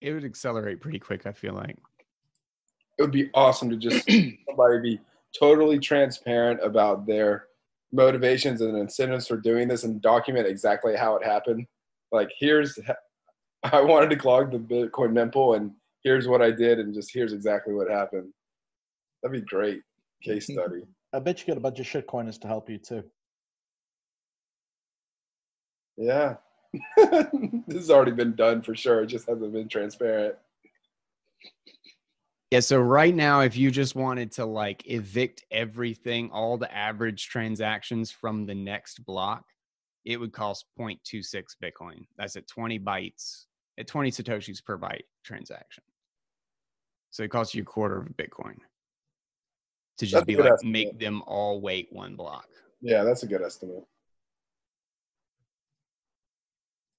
[0.00, 1.76] It would accelerate pretty quick, I feel like.
[2.98, 4.08] it would be awesome to just
[4.48, 5.00] somebody be
[5.38, 7.46] totally transparent about their
[7.92, 11.66] motivations and incentives for doing this and document exactly how it happened.
[12.10, 12.78] Like, here's
[13.64, 15.70] I wanted to clog the Bitcoin mempool, and
[16.02, 18.32] here's what I did, and just here's exactly what happened.
[19.22, 19.82] That'd be great
[20.22, 20.60] case mm-hmm.
[20.60, 20.82] study.
[21.12, 23.04] I bet you get a bunch of shit shitcoiners to help you too.
[25.96, 26.36] Yeah.
[26.96, 29.02] this has already been done for sure.
[29.02, 30.36] It just hasn't been transparent.
[32.52, 37.28] Yeah, so right now, if you just wanted to like evict everything, all the average
[37.28, 39.46] transactions from the next block,
[40.04, 42.04] it would cost 0.26 Bitcoin.
[42.18, 43.46] That's at 20 bytes,
[43.78, 45.82] at 20 Satoshis per byte transaction.
[47.10, 48.56] So it costs you a quarter of a Bitcoin
[49.96, 50.72] to just That's be like, estimate.
[50.72, 52.48] make them all wait one block.
[52.82, 53.84] Yeah, that's a good estimate.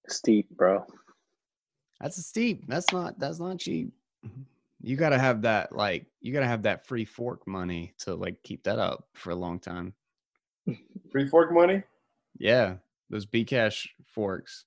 [0.09, 0.83] Steep, bro.
[2.01, 2.65] That's a steep.
[2.67, 3.93] That's not, that's not cheap.
[4.25, 4.41] Mm-hmm.
[4.83, 8.13] You got to have that, like, you got to have that free fork money to
[8.15, 9.93] like keep that up for a long time.
[11.11, 11.83] Free fork money?
[12.37, 12.75] Yeah,
[13.09, 14.65] those Bcash forks.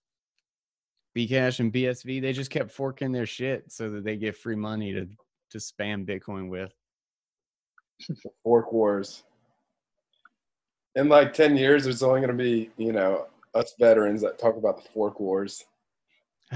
[1.17, 4.93] Bcash and BSV, they just kept forking their shit so that they get free money
[4.93, 5.07] to
[5.51, 6.73] to spam Bitcoin with.
[8.43, 9.23] Fork wars.
[10.95, 14.57] In like 10 years, there's only going to be, you know, us veterans that talk
[14.57, 15.65] about the fork wars.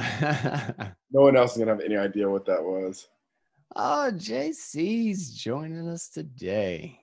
[1.12, 3.08] No one else is going to have any idea what that was.
[3.76, 7.00] Oh, JC's joining us today.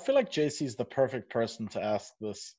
[0.00, 2.54] I feel like JC is the perfect person to ask this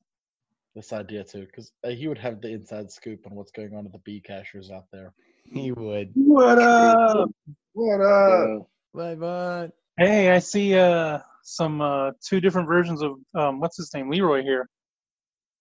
[0.75, 3.93] this idea to, because he would have the inside scoop on what's going on with
[3.93, 5.13] the B cashers out there.
[5.43, 6.11] He would.
[6.13, 7.29] What up?
[7.73, 8.69] What up?
[8.93, 9.69] Bye bye.
[9.97, 14.09] Hey, I see uh some uh two different versions of um what's his name?
[14.09, 14.69] Leroy here.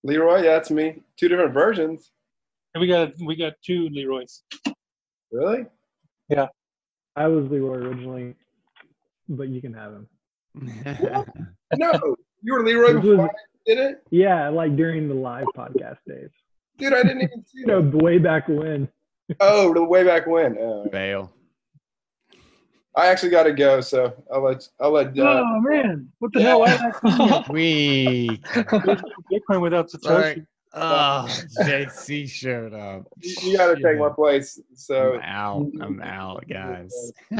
[0.04, 1.02] Leroy, yeah, that's me.
[1.18, 2.10] Two different versions.
[2.74, 4.42] And we got we got two Leroys.
[5.30, 5.66] Really?
[6.28, 6.46] Yeah.
[7.16, 8.34] I was Leroy originally,
[9.28, 10.08] but you can have him.
[11.76, 11.92] No,
[12.42, 14.02] you were Leroy This before was- I did it?
[14.10, 16.30] Yeah, like during the live podcast days.
[16.78, 18.88] Dude, I didn't even see You know, way back when.
[19.40, 20.56] Oh, the way back when.
[20.58, 20.88] Oh.
[20.90, 21.30] Bail.
[22.96, 26.40] I actually got to go, so I'll let I'll let uh, oh man, what the
[26.42, 26.64] hell?
[26.64, 28.40] I actually We.
[28.54, 30.46] there's no Bitcoin without Satoshi.
[30.72, 30.84] Sorry.
[30.84, 31.26] Oh,
[31.64, 33.06] JC showed up.
[33.20, 34.60] you, you got to take my place.
[34.74, 35.66] So I'm out.
[35.80, 37.12] I'm out, guys.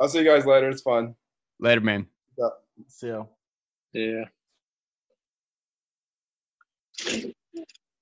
[0.00, 0.68] I'll see you guys later.
[0.68, 1.14] It's fun.
[1.58, 2.06] Later, man.
[2.88, 3.28] So
[3.92, 4.24] Yeah.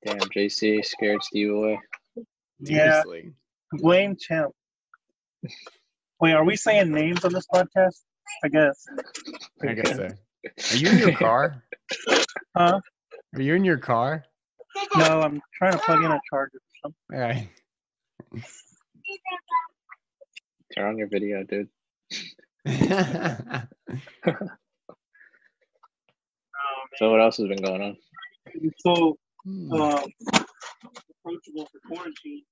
[0.05, 1.81] Damn, JC scared Steve away.
[2.61, 3.03] Yeah.
[3.03, 3.33] Seriously.
[3.73, 4.53] Blame champ.
[6.21, 8.01] Wait, are we saying names on this podcast?
[8.45, 8.85] I guess.
[9.63, 10.05] I guess so.
[10.73, 11.65] Are you in your car?
[12.57, 12.81] Huh?
[13.35, 14.25] Are you in your car?
[14.97, 16.99] No, I'm trying to plug in a charger or something.
[17.13, 17.49] All right.
[20.75, 21.69] Turn on your video, dude.
[26.97, 27.97] So what else has been going on?
[28.79, 29.17] So
[29.47, 30.03] um,
[31.25, 32.43] approachable for quarantine.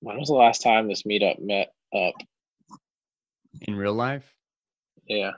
[0.00, 2.14] When was the last time this meetup met up?
[3.62, 4.32] In real life,
[5.08, 5.32] Yeah.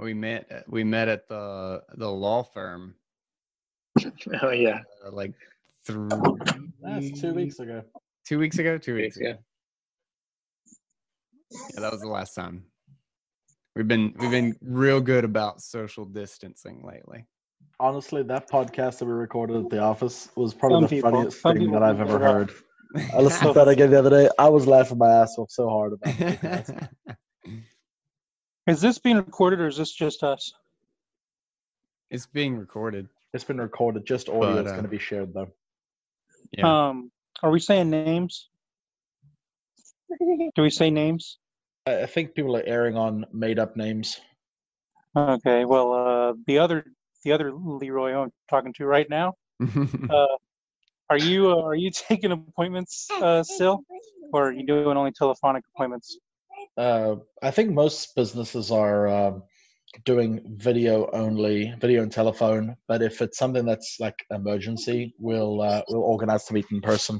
[0.00, 0.64] We met.
[0.68, 2.94] We met at the the law firm
[4.42, 4.80] Oh yeah.
[5.06, 5.34] uh, like
[5.86, 6.08] three.
[6.82, 7.82] That's two weeks ago.
[8.26, 8.78] Two weeks ago.
[8.78, 9.30] Two weeks Yeah.
[9.30, 9.38] ago.
[11.74, 12.64] Yeah, that was the last time.
[13.74, 17.26] We've been we've been real good about social distancing lately.
[17.80, 21.42] Honestly, that podcast that we recorded at the office was probably Some the people- funniest
[21.42, 22.50] thing that I've ever heard.
[23.14, 24.28] I listened to that again the other day.
[24.38, 26.88] I was laughing my ass off so hard about it.
[28.68, 30.52] Is this being recorded or is this just us?
[32.10, 33.08] it's being recorded.
[33.34, 34.06] It's been recorded.
[34.06, 35.48] Just audio But, is uh, going to be shared though.
[36.52, 36.88] Yeah.
[36.88, 37.10] Um,
[37.42, 38.48] are we saying names?
[40.54, 41.38] Do we say names?
[41.86, 44.20] I I think people are airing on made-up names.
[45.16, 45.64] Okay.
[45.64, 46.84] Well, uh, the other
[47.24, 49.34] the other Leroy I'm talking to right now.
[50.10, 50.36] Uh,
[51.10, 53.82] are you uh, are you taking appointments uh, still,
[54.32, 56.18] or are you doing only telephonic appointments?
[56.78, 59.42] Uh, I think most businesses are um,
[60.04, 62.76] doing video only, video and telephone.
[62.86, 67.18] But if it's something that's like emergency, we'll uh, we'll organize to meet in person.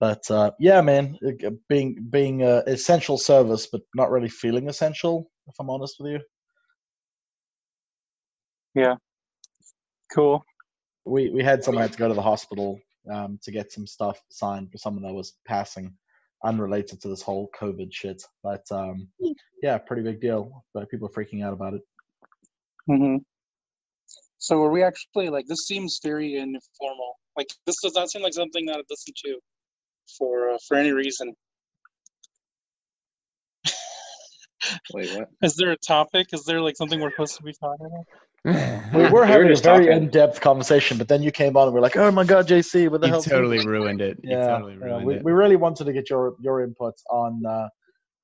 [0.00, 5.30] But uh, yeah, man, uh, being being uh, essential service, but not really feeling essential.
[5.46, 6.20] If I'm honest with you,
[8.74, 8.96] Yeah.
[10.14, 10.44] Cool.
[11.04, 12.80] we we had someone had to go to the hospital
[13.12, 15.94] um, to get some stuff signed for someone that was passing,
[16.44, 18.22] unrelated to this whole COVID shit.
[18.42, 19.08] But um,
[19.62, 20.64] yeah, pretty big deal.
[20.74, 21.82] But people are freaking out about it.
[22.86, 23.16] hmm
[24.38, 27.14] So are we actually like this seems very informal.
[27.36, 29.38] Like this does not seem like something that I'd listen to
[30.18, 31.34] for uh, for any reason.
[34.94, 35.28] Wait, what?
[35.42, 36.28] Is there a topic?
[36.32, 38.06] Is there like something we're supposed to be talking about?
[38.94, 40.02] We were having a very talking.
[40.02, 43.00] in-depth conversation, but then you came on and we're like, "Oh my god, JC, what
[43.00, 44.18] the you hell?" totally ruined it.
[44.22, 45.24] You Yeah, totally yeah, we, it.
[45.24, 47.68] we really wanted to get your your input on uh,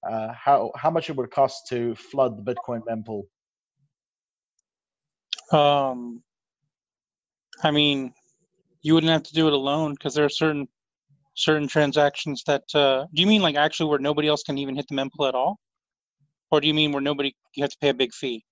[0.08, 3.24] uh, how how much it would cost to flood the Bitcoin mempool.
[5.56, 6.22] Um,
[7.62, 8.12] I mean,
[8.82, 10.68] you wouldn't have to do it alone because there are certain
[11.34, 12.64] certain transactions that.
[12.74, 15.34] Uh, do you mean like actually where nobody else can even hit the mempool at
[15.34, 15.58] all,
[16.50, 18.44] or do you mean where nobody you have to pay a big fee?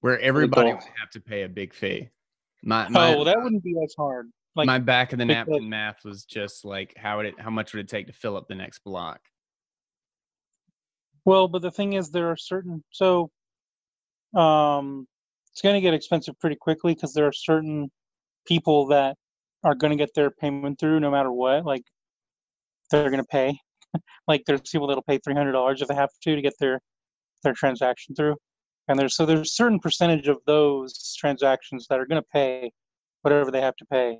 [0.00, 2.08] Where everybody would have to pay a big fee.
[2.62, 4.30] My my, oh, well, that wouldn't be as hard.
[4.56, 7.50] Like, my back of the because- napkin math was just like how would it how
[7.50, 9.20] much would it take to fill up the next block?
[11.24, 13.30] Well, but the thing is, there are certain so
[14.34, 15.06] um,
[15.52, 17.90] it's going to get expensive pretty quickly because there are certain
[18.46, 19.16] people that
[19.64, 21.64] are going to get their payment through no matter what.
[21.64, 21.82] Like
[22.90, 23.58] they're going to pay.
[24.28, 26.80] like there's people that'll pay three hundred dollars if they have to to get their
[27.42, 28.36] their transaction through,
[28.88, 32.70] and there's so there's a certain percentage of those transactions that are going to pay
[33.22, 34.18] whatever they have to pay,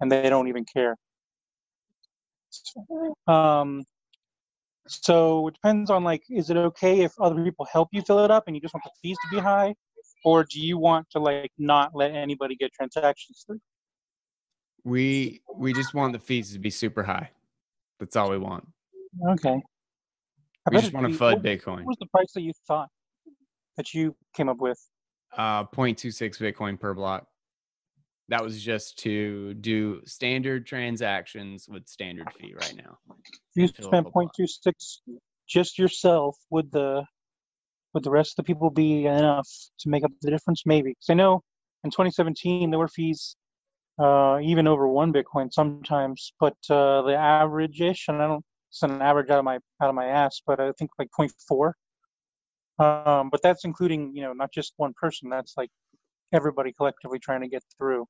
[0.00, 0.96] and they don't even care.
[3.26, 3.84] Um,
[4.86, 8.30] so it depends on like, is it okay if other people help you fill it
[8.30, 9.74] up and you just want the fees to be high,
[10.24, 13.60] or do you want to like not let anybody get transactions through?
[14.84, 17.30] We we just want the fees to be super high.
[17.98, 18.68] That's all we want.
[19.30, 19.50] Okay.
[20.66, 21.76] I We bet just want to be- FUD Bitcoin.
[21.84, 22.88] What was the price that you thought
[23.76, 24.78] that you came up with?
[25.36, 27.26] Uh 0.26 Bitcoin per block.
[28.28, 32.96] That was just to do standard transactions with standard fee right now.
[33.54, 34.32] You Fill up spent a block.
[34.38, 34.98] 0.26
[35.46, 37.04] just yourself, would the
[37.92, 39.48] would the rest of the people be enough
[39.80, 40.62] to make up the difference?
[40.64, 40.90] Maybe.
[40.90, 41.42] Because I know
[41.84, 43.36] in 2017 there were fees
[44.00, 48.44] uh, even over one Bitcoin sometimes, but uh, the average-ish, and I don't
[48.74, 51.72] it's an average out of my out of my ass, but I think like 0.4.
[52.80, 55.30] Um, but that's including you know not just one person.
[55.30, 55.70] That's like
[56.32, 58.04] everybody collectively trying to get through.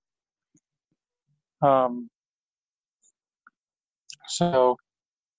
[1.60, 2.08] Um,
[4.26, 4.78] so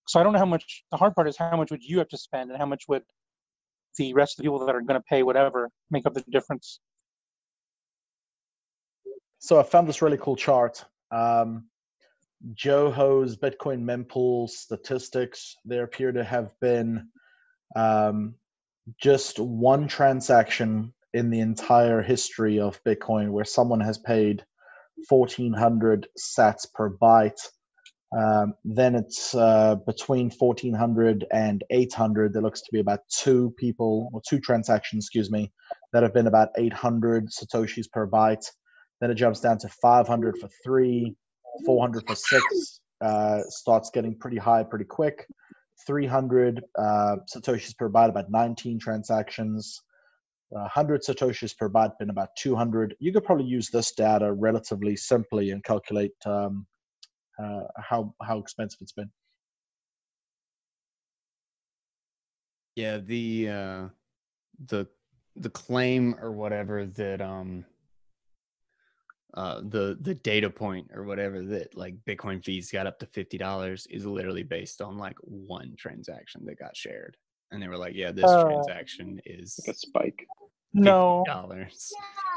[0.07, 0.83] so I don't know how much.
[0.91, 3.01] The hard part is how much would you have to spend, and how much would
[3.97, 6.79] the rest of the people that are going to pay whatever make up the difference?
[9.39, 10.85] So I found this really cool chart.
[11.09, 11.65] Um,
[12.53, 15.55] Johoe's Bitcoin mempool statistics.
[15.65, 17.09] There appear to have been
[17.75, 18.35] um,
[19.01, 24.43] just one transaction in the entire history of Bitcoin where someone has paid
[25.09, 27.39] 1400 sats per byte.
[28.15, 32.33] Um, then it's uh, between 1400 and 800.
[32.33, 35.51] There looks to be about two people, or two transactions, excuse me,
[35.93, 38.45] that have been about 800 satoshis per byte.
[39.01, 41.15] Then it jumps down to 500 for three,
[41.65, 42.81] 400 for six.
[43.01, 45.27] Uh, starts getting pretty high pretty quick.
[45.85, 49.81] 300 uh, satoshis per byte, about 19 transactions.
[50.55, 54.95] uh, 100 satoshis per byte been about 200 you could probably use this data relatively
[54.95, 56.65] simply and calculate um,
[57.41, 59.09] uh, how how expensive it's been
[62.75, 63.87] Yeah, the uh
[64.67, 64.87] the
[65.35, 67.65] the claim or whatever that um
[69.35, 73.37] uh the the data point or whatever that like Bitcoin fees got up to fifty
[73.37, 77.17] dollars is literally based on like one transaction that got shared.
[77.51, 80.25] And they were like, Yeah, this Uh, transaction is Like a spike.
[80.73, 81.91] No, dollars.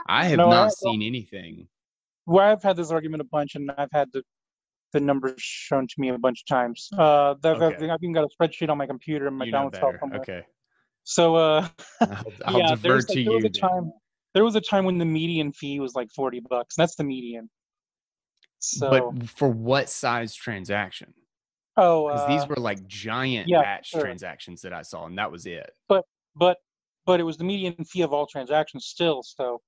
[0.09, 1.69] I have No, I- not seen anything.
[2.27, 4.23] well, I've had this argument a bunch, and I've had the
[4.93, 6.89] the numbers shown to me a bunch of times.
[6.97, 7.91] Uh, that, that- Okay.
[7.91, 10.43] I've even got a spreadsheet on my computer and my You know download file Okay.
[11.05, 11.69] So, uh,
[12.01, 12.09] I'll,
[12.47, 13.37] I'll yeah, defer there's, to like, there you.
[13.37, 13.93] was a then.
[14.35, 16.75] There was a time when the median fee was like forty bucks.
[16.77, 17.49] That's the median.
[18.61, 21.15] So, But for what size transaction?
[21.77, 24.01] oh, Because uh, these were like giant yeah, batch sure.
[24.01, 25.71] transactions that I saw, and that was it.
[25.89, 26.05] but
[26.37, 26.59] but
[27.07, 29.23] but it was the median fee of all transactions still.
[29.23, 29.61] So,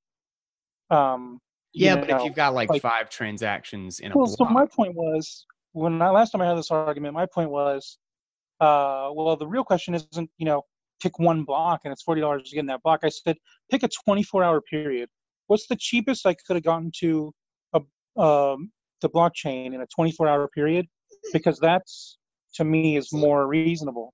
[0.91, 1.41] um,
[1.73, 4.95] Yeah, but if you've got like, like- five transactions in a Well, so my point
[4.95, 7.97] was when I last time I had this argument, my point was,
[8.61, 10.63] uh, well, the real question isn't, you know,
[11.01, 13.01] pick one block and it's forty dollars to get in that block.
[13.03, 13.37] I said
[13.71, 15.09] pick a twenty-four hour period.
[15.47, 17.33] What's the cheapest I could have gotten to
[17.75, 17.79] a,
[18.21, 18.71] um,
[19.01, 20.87] the blockchain in a twenty-four hour period?
[21.33, 22.19] Because that's
[22.55, 24.13] to me is more reasonable.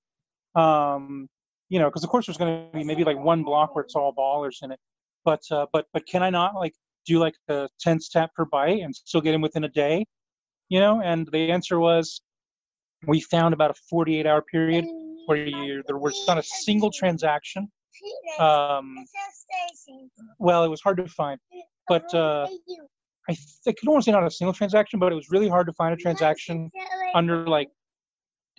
[0.55, 1.29] Um,
[1.69, 3.95] you know, because of course there's going to be maybe like one block where it's
[3.95, 4.79] all ballers in it,
[5.25, 6.75] but uh, but but can I not like
[7.07, 10.05] do like a 10 sat per byte and still get in within a day?
[10.69, 12.21] You know, and the answer was
[13.07, 14.85] we found about a 48 hour period
[15.27, 17.71] where you, there was not a single transaction.
[18.39, 18.97] Um,
[20.39, 21.39] well, it was hard to find,
[21.89, 22.47] but uh,
[23.29, 25.67] I, th- I could almost say not a single transaction, but it was really hard
[25.67, 26.71] to find a transaction
[27.15, 27.69] under like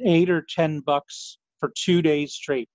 [0.04, 2.70] eight or 10 bucks for two days straight.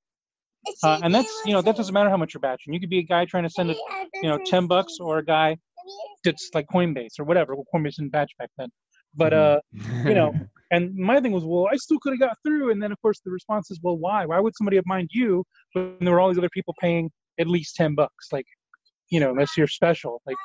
[0.84, 2.72] Uh, and that's, you know, that doesn't matter how much you're batching.
[2.72, 3.76] You could be a guy trying to send it,
[4.22, 5.56] you know, 10 bucks or a guy
[6.24, 7.54] that's like Coinbase or whatever.
[7.56, 8.68] Well, Coinbase didn't batch back then.
[9.14, 9.60] But, uh,
[10.04, 10.32] you know,
[10.72, 12.70] and my thing was, well, I still could have got through.
[12.70, 14.24] And then, of course, the response is, well, why?
[14.24, 15.44] Why would somebody have mined you
[15.74, 18.28] when there were all these other people paying at least 10 bucks?
[18.32, 18.46] Like,
[19.10, 20.36] you know, unless you're special, like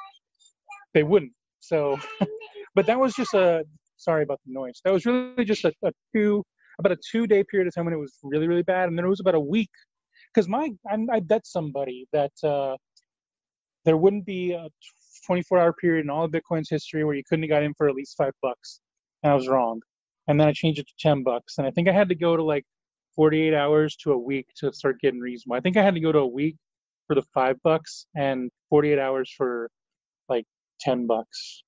[0.94, 1.32] they wouldn't.
[1.62, 1.98] So,
[2.76, 3.64] but that was just a,
[3.96, 4.82] sorry about the noise.
[4.84, 6.44] That was really just a, a two,
[6.78, 8.90] about a two day period of time when it was really, really bad.
[8.90, 9.72] And then it was about a week.
[10.36, 12.76] Cause my, I, I bet somebody that, uh,
[13.86, 14.68] there wouldn't be a
[15.26, 17.88] 24 hour period in all of Bitcoin's history where you couldn't have got in for
[17.88, 18.82] at least five bucks.
[19.24, 19.80] And I was wrong.
[20.28, 21.58] And then I changed it to 10 bucks.
[21.58, 22.66] And I think I had to go to like
[23.16, 25.58] 48 hours to a week to start getting reasonable.
[25.58, 26.56] I think I had to go to a week
[27.08, 29.70] for the five bucks and 48 hours for
[30.30, 30.46] like
[30.82, 31.64] 10 bucks.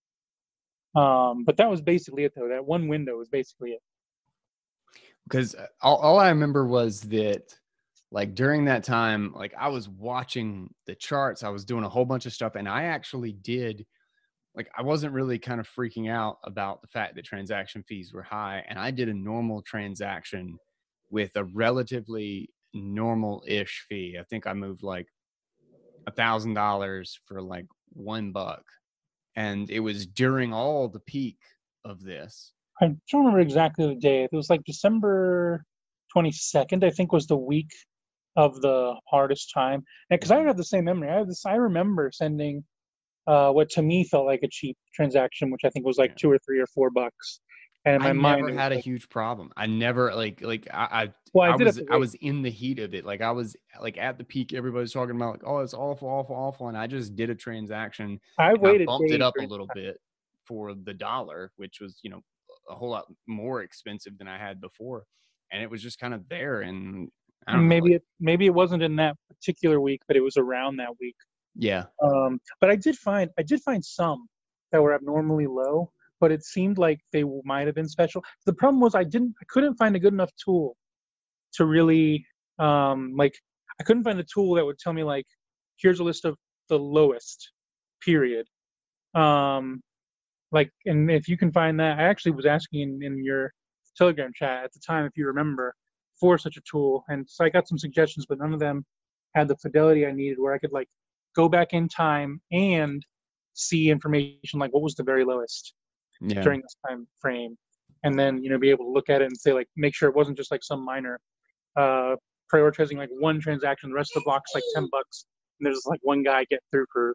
[0.95, 2.49] Um, but that was basically it though.
[2.49, 3.82] That one window was basically it.
[5.24, 7.53] because uh, all, all I remember was that
[8.12, 12.05] like during that time, like I was watching the charts, I was doing a whole
[12.05, 13.86] bunch of stuff, and I actually did
[14.55, 18.23] like I wasn't really kind of freaking out about the fact that transaction fees were
[18.23, 20.57] high, and I did a normal transaction
[21.09, 24.17] with a relatively normal-ish fee.
[24.19, 25.07] I think I moved like
[26.07, 28.63] a thousand dollars for like one buck,
[29.35, 31.37] and it was during all the peak
[31.85, 32.53] of this.
[32.81, 34.23] I don't remember exactly the day.
[34.23, 35.63] It was like December
[36.15, 37.69] 22nd, I think was the week
[38.35, 39.83] of the hardest time.
[40.09, 41.09] Because I don't have the same memory.
[41.09, 41.45] I have this.
[41.45, 42.63] I remember sending
[43.30, 46.15] uh, what to me felt like a cheap transaction, which I think was like Yeah.
[46.21, 47.41] two or three or four bucks.
[47.86, 49.51] And in my I mind, never had a huge problem.
[49.55, 52.80] I never like like I I, well, I, I was I was in the heat
[52.80, 53.05] of it.
[53.05, 54.53] Like I was like at the peak.
[54.53, 58.19] Everybody's talking about like oh it's awful awful awful, and I just did a transaction.
[58.38, 58.86] I and I waited.
[58.88, 59.97] bumped it up a little bit
[60.45, 62.21] for the dollar, which was you know
[62.69, 65.05] a whole lot more expensive than I had before,
[65.51, 66.61] and it was just kind of there.
[66.61, 67.09] And
[67.47, 70.21] I don't know, Maybe like- it maybe it wasn't in that particular week, but it
[70.21, 71.15] was around that week.
[71.55, 74.27] Yeah Um, but I did find I did find some
[74.71, 78.23] that were abnormally low, but it seemed like they might have been special.
[78.45, 80.75] The problem was I didn't I couldn't find a good enough tool
[81.53, 82.25] to really
[82.59, 83.35] um, like
[83.79, 85.25] I couldn't find a tool that would tell me like
[85.77, 86.37] here's a list of
[86.67, 87.51] the lowest
[88.03, 88.45] period.
[89.15, 89.81] Um,
[90.51, 93.51] like and if you can find that, I actually was asking in, in your
[93.97, 95.73] Telegram chat at the time if you remember
[96.19, 98.85] for such a tool, and so I got some suggestions, but none of them
[99.35, 100.87] had the fidelity I needed where I could like
[101.36, 103.05] go back in time and
[103.53, 105.73] see information like what was the very lowest
[106.21, 106.41] yeah.
[106.41, 107.57] during this time frame.
[108.03, 110.09] And then you know be able to look at it and say like make sure
[110.09, 111.19] it wasn't just like some minor
[111.75, 112.15] uh
[112.51, 115.25] prioritizing like one transaction the rest of the block's like 10 bucks
[115.59, 117.13] and there's like one guy get through for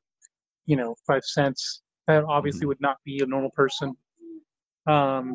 [0.66, 1.82] you know five cents.
[2.06, 3.94] That obviously would not be a normal person.
[4.86, 5.34] Um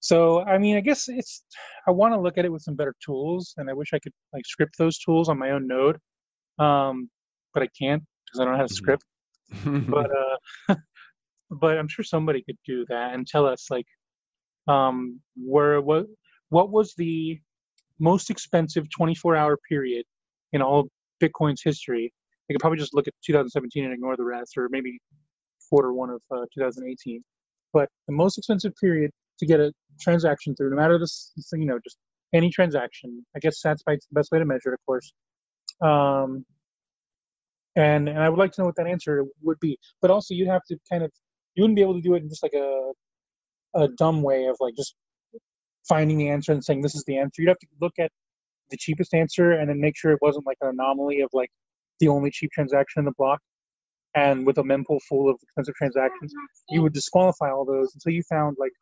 [0.00, 1.44] so i mean i guess it's
[1.86, 4.12] i want to look at it with some better tools and i wish i could
[4.32, 5.96] like script those tools on my own node
[6.58, 7.10] um,
[7.54, 8.74] but I can't because I don't have a Mhm.
[8.74, 9.04] script.
[9.88, 10.10] But
[10.68, 10.74] uh,
[11.50, 13.86] but I'm sure somebody could do that and tell us like,
[14.68, 16.06] um, where what
[16.48, 17.40] what was the
[17.98, 20.04] most expensive 24 hour period
[20.52, 20.88] in all
[21.22, 22.12] Bitcoin's history?
[22.48, 24.98] They could probably just look at 2017 and ignore the rest, or maybe
[25.68, 27.22] quarter one of uh, 2018.
[27.72, 31.78] But the most expensive period to get a transaction through, no matter this, you know,
[31.82, 31.98] just
[32.32, 33.24] any transaction.
[33.34, 35.12] I guess SatsByte's the best way to measure it, of course.
[35.80, 36.44] Um,
[37.76, 39.78] and and I would like to know what that answer would be.
[40.00, 41.12] But also, you'd have to kind of
[41.54, 42.92] you wouldn't be able to do it in just like a
[43.74, 44.94] a dumb way of like just
[45.88, 47.42] finding the answer and saying this is the answer.
[47.42, 48.10] You'd have to look at
[48.70, 51.50] the cheapest answer and then make sure it wasn't like an anomaly of like
[52.00, 53.40] the only cheap transaction in the block.
[54.14, 56.32] And with a mempool full of expensive transactions,
[56.70, 58.72] you would disqualify all those until you found like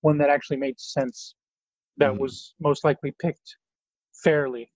[0.00, 1.34] one that actually made sense,
[1.98, 2.18] that Mhm.
[2.18, 3.56] was most likely picked
[4.24, 4.72] fairly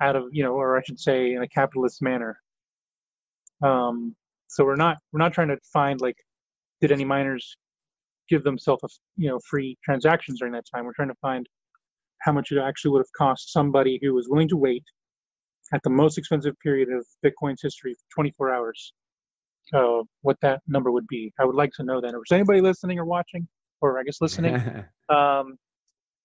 [0.00, 2.38] out of you know, or I should say, in a capitalist manner.
[3.62, 4.14] Um,
[4.48, 6.16] so we're not we're not trying to find like
[6.80, 7.56] did any miners
[8.28, 10.84] give themselves a, you know free transactions during that time.
[10.84, 11.46] We're trying to find
[12.20, 14.84] how much it actually would have cost somebody who was willing to wait
[15.72, 18.92] at the most expensive period of Bitcoin's history 24 hours.
[19.72, 21.30] Uh, what that number would be.
[21.38, 22.14] I would like to know that.
[22.14, 23.46] Or is anybody listening or watching,
[23.82, 24.54] or I guess listening?
[25.10, 25.58] um,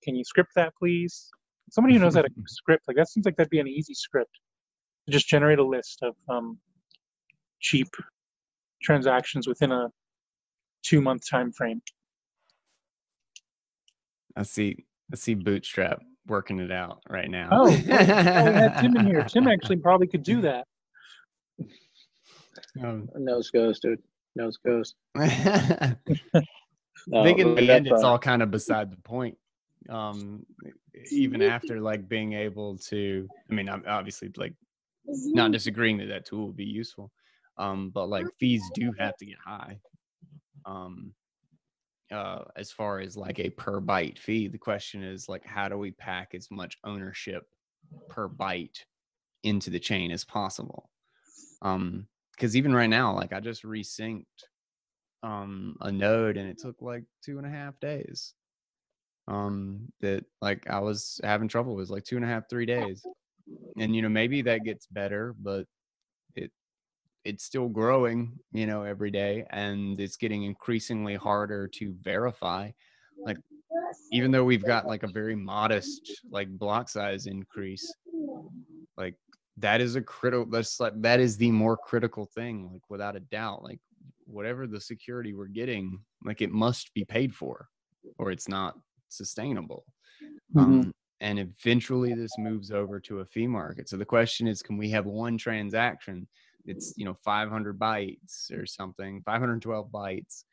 [0.04, 1.30] can you script that, please?
[1.72, 4.32] Somebody who knows how to script, like that seems like that'd be an easy script.
[5.06, 6.58] To just generate a list of um,
[7.60, 7.88] cheap
[8.82, 9.90] transactions within a
[10.84, 11.82] two-month time frame.
[14.36, 14.86] I see.
[15.12, 17.50] I see Bootstrap working it out right now.
[17.52, 19.24] Oh, oh, we had Tim in here.
[19.26, 20.66] Tim actually probably could do that.
[22.84, 24.00] Um, Nose goes, dude.
[24.36, 24.96] Nose goes.
[25.16, 25.96] I
[27.08, 29.38] No, think in the end, it's uh, all kind of beside the point.
[29.90, 30.46] Um,
[31.12, 34.54] even after like being able to, I mean, I'm obviously like
[35.06, 37.12] not disagreeing that that tool would be useful,
[37.58, 39.80] um, but like fees do have to get high.
[40.66, 41.14] Um,
[42.12, 45.78] uh, as far as like a per byte fee, the question is like, how do
[45.78, 47.44] we pack as much ownership
[48.10, 48.80] per byte
[49.44, 50.90] into the chain as possible?
[51.62, 54.26] Um, because even right now, like I just resynced
[55.24, 58.34] um a node and it took like two and a half days
[59.28, 63.06] um that like i was having trouble with like two and a half three days.
[63.78, 65.66] And you know maybe that gets better but
[66.36, 66.52] it
[67.24, 72.72] it's still growing you know every day and it's getting increasingly harder to verify.
[73.26, 73.38] Like
[74.12, 77.94] even though we've got like a very modest like block size increase
[78.98, 79.16] like
[79.58, 83.20] that is a critical that's like that is the more critical thing like without a
[83.20, 83.64] doubt.
[83.64, 83.80] Like
[84.26, 87.68] whatever the security we're getting like it must be paid for
[88.18, 88.76] or it's not
[89.18, 89.86] sustainable.
[90.56, 93.90] Um, and eventually this moves over to a fee market.
[93.90, 96.28] So the question is can we have one transaction
[96.66, 100.44] it's you know 500 bytes or something 512 bytes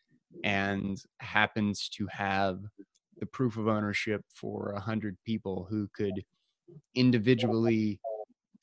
[0.44, 2.60] and happens to have
[3.18, 6.24] the proof of ownership for 100 people who could
[6.94, 8.00] individually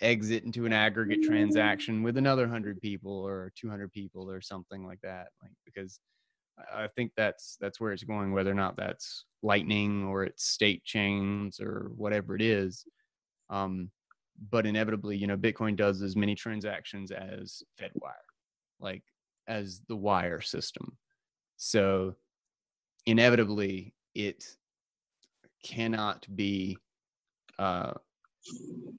[0.01, 4.99] exit into an aggregate transaction with another 100 people or 200 people or something like
[5.01, 5.27] that?
[5.41, 5.99] Like because
[6.73, 10.83] I- think that's that's where it's going whether or not that's lightning or it's state
[10.83, 12.85] chains or whatever it is.
[13.49, 13.91] Um
[14.51, 18.13] but inevitably you know bitcoin does as many transactions as fedwire
[18.79, 19.03] like
[19.47, 20.97] as the wire system.
[21.57, 22.15] So
[23.05, 24.45] inevitably it
[25.63, 26.77] cannot be
[27.59, 27.93] uh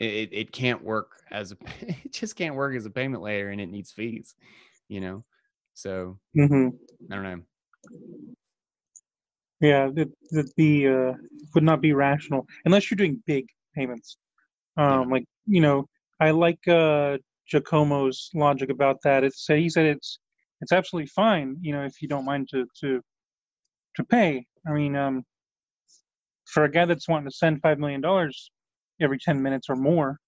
[0.00, 3.60] it, it can't work as a it just can't work as a payment layer and
[3.60, 4.34] it needs fees
[4.88, 5.24] you know
[5.78, 6.68] so hmm
[7.10, 7.40] i don't know
[9.60, 11.14] Yeah, that that be uh,
[11.54, 14.16] would not be rational unless you're doing big payments.
[14.76, 15.86] Um, like you know,
[16.20, 17.18] I like uh,
[17.52, 19.24] Giacomo's logic about that.
[19.24, 20.18] It's he said it's
[20.60, 23.00] it's absolutely fine, you know, if you don't mind to to
[23.96, 24.46] to pay.
[24.68, 25.24] I mean, um,
[26.46, 28.50] for a guy that's wanting to send five million dollars
[29.00, 30.18] every ten minutes or more,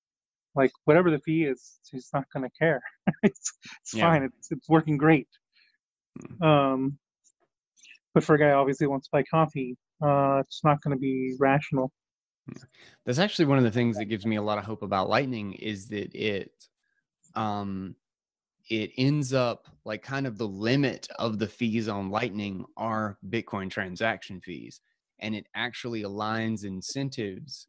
[0.56, 2.80] like whatever the fee is, he's not going to care.
[3.22, 3.52] it's
[3.82, 4.00] it's Yeah.
[4.00, 4.22] fine.
[4.24, 5.28] It's it's working great.
[6.42, 6.98] Um,
[8.14, 11.00] but for a guy who obviously wants to buy coffee, uh, it's not going to
[11.00, 11.92] be rational.
[13.06, 15.52] that's actually one of the things that gives me a lot of hope about lightning
[15.54, 16.52] is that it
[17.36, 17.94] um
[18.68, 23.70] it ends up like kind of the limit of the fees on lightning are bitcoin
[23.70, 24.80] transaction fees
[25.20, 27.66] and it actually aligns incentives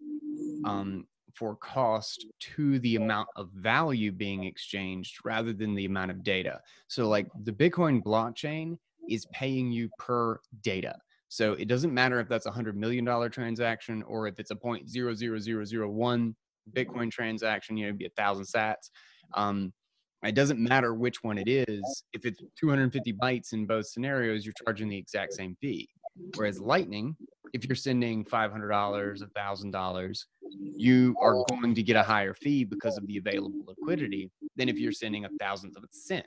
[0.66, 1.06] um,
[1.36, 6.60] for cost to the amount of value being exchanged rather than the amount of data
[6.88, 8.78] so like the bitcoin blockchain
[9.10, 10.95] is paying you per data
[11.28, 14.56] so it doesn't matter if that's a hundred million dollar transaction or if it's a
[14.56, 16.36] point zero zero zero zero one
[16.74, 18.90] Bitcoin transaction, you know, it'd be a thousand sats.
[19.34, 19.74] Um,
[20.24, 22.03] it doesn't matter which one it is.
[22.14, 25.90] If it's 250 bytes in both scenarios, you're charging the exact same fee.
[26.36, 27.16] Whereas Lightning,
[27.53, 30.26] if you're sending $500, $1,000,
[30.76, 34.78] you are going to get a higher fee because of the available liquidity than if
[34.78, 36.26] you're sending a thousandth of a cent.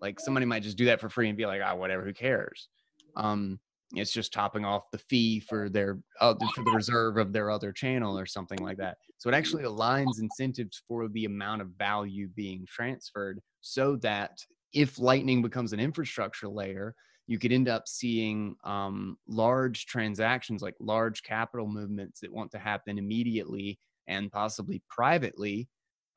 [0.00, 2.68] Like somebody might just do that for free and be like, ah, whatever, who cares?
[3.16, 3.58] Um,
[3.94, 7.72] it's just topping off the fee for their uh, for the reserve of their other
[7.72, 8.98] channel or something like that.
[9.18, 14.38] So it actually aligns incentives for the amount of value being transferred, so that
[14.72, 16.94] if Lightning becomes an infrastructure layer,
[17.30, 22.58] you could end up seeing um, large transactions, like large capital movements that want to
[22.58, 23.78] happen immediately
[24.08, 25.68] and possibly privately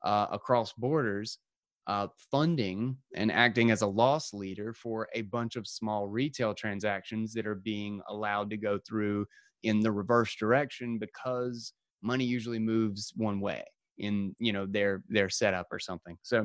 [0.02, 1.38] uh, across borders
[1.86, 7.32] uh, funding and acting as a loss leader for a bunch of small retail transactions
[7.32, 9.24] that are being allowed to go through
[9.62, 13.62] in the reverse direction because money usually moves one way
[13.98, 16.16] in you know their their setup or something.
[16.22, 16.44] So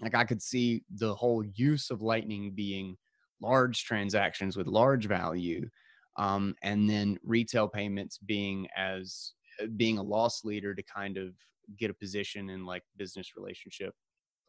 [0.00, 2.96] like i could see the whole use of lightning being
[3.40, 5.68] large transactions with large value
[6.16, 9.32] um, and then retail payments being as
[9.62, 11.34] uh, being a loss leader to kind of
[11.78, 13.94] get a position in like business relationship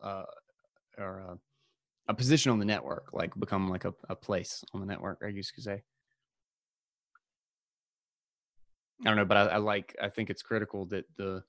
[0.02, 0.24] uh,
[0.98, 1.38] or a,
[2.12, 5.20] a, position on the network, like become like a, a place on the network.
[5.24, 5.84] I used could say.
[9.02, 9.96] I don't know, but I, I like.
[10.02, 11.44] I think it's critical that the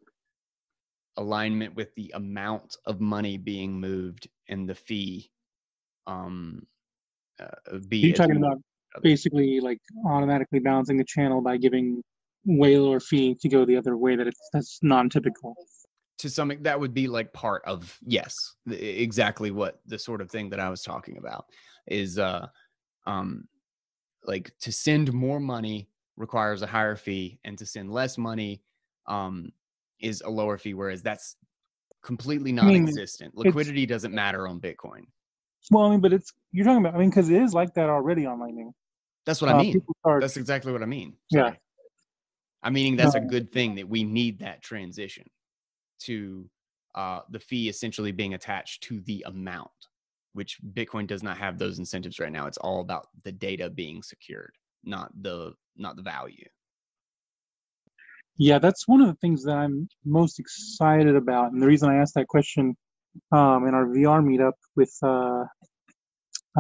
[1.16, 5.31] alignment with the amount of money being moved and the fee
[6.06, 6.62] um
[7.40, 8.59] uh, be you talking about
[9.02, 12.02] basically like automatically balancing the channel by giving
[12.44, 15.55] way lower fee to go the other way that it's that's non-typical.
[16.19, 18.35] To some that would be like part of yes
[18.69, 21.44] exactly what the sort of thing that i was talking about
[21.86, 22.47] is uh
[23.06, 23.47] um
[24.24, 28.60] like to send more money requires a higher fee and to send less money
[29.06, 29.52] um
[30.01, 31.36] is a lower fee whereas that's
[32.02, 35.05] completely non-existent I mean, liquidity doesn't matter on bitcoin
[35.70, 37.89] well i mean but it's you're talking about i mean because it is like that
[37.89, 38.73] already on lightning
[39.27, 39.81] that's what uh, i mean
[40.20, 41.51] that's exactly what i mean Sorry.
[41.51, 41.57] yeah
[42.62, 45.24] i'm meaning that's a good thing that we need that transition
[46.01, 46.49] to
[46.95, 49.70] uh, the fee essentially being attached to the amount,
[50.32, 52.47] which Bitcoin does not have those incentives right now.
[52.47, 54.53] It's all about the data being secured,
[54.85, 56.45] not the not the value.
[58.36, 61.97] Yeah, that's one of the things that I'm most excited about, and the reason I
[61.97, 62.77] asked that question
[63.33, 65.45] um, in our VR meetup with uh,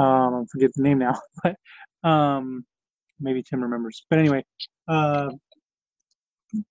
[0.00, 2.64] um, I forget the name now, but um,
[3.20, 4.04] maybe Tim remembers.
[4.08, 4.44] But anyway,
[4.88, 5.30] uh,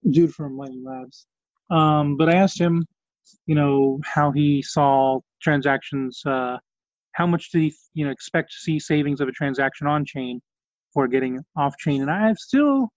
[0.09, 1.25] dude from Lightning Labs.
[1.69, 2.85] Um, but I asked him,
[3.45, 6.21] you know, how he saw transactions.
[6.25, 6.57] Uh,
[7.11, 10.39] how much did he, you know, expect to see savings of a transaction on chain
[10.93, 12.01] for getting off chain?
[12.01, 12.89] And I've still,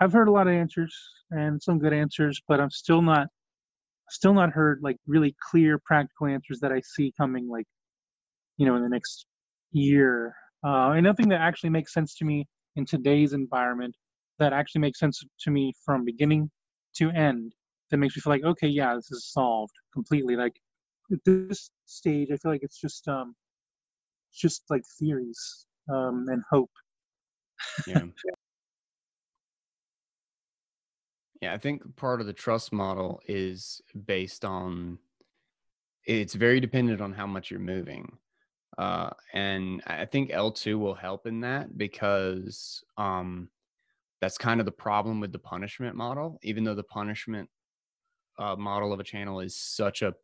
[0.00, 0.94] I've heard a lot of answers
[1.30, 3.28] and some good answers, but I'm still not,
[4.10, 7.66] still not heard like really clear practical answers that I see coming like,
[8.56, 9.26] you know, in the next
[9.72, 10.34] year.
[10.64, 13.94] Uh, and nothing that actually makes sense to me in today's environment
[14.38, 16.50] that actually makes sense to me from beginning
[16.96, 17.52] to end
[17.90, 20.36] that makes me feel like okay yeah this is solved completely.
[20.36, 20.54] Like
[21.12, 23.34] at this stage i feel like it's just um
[24.30, 26.70] it's just like theories um and hope.
[27.86, 28.00] Yeah
[31.40, 34.98] yeah i think part of the trust model is based on
[36.04, 38.16] it's very dependent on how much you're moving
[38.78, 43.48] uh, and i think eltoo will help in that because um,
[44.20, 47.48] that's kind of the problem with the punishment model even though the punishment
[48.38, 50.14] uh, model of a channel is such a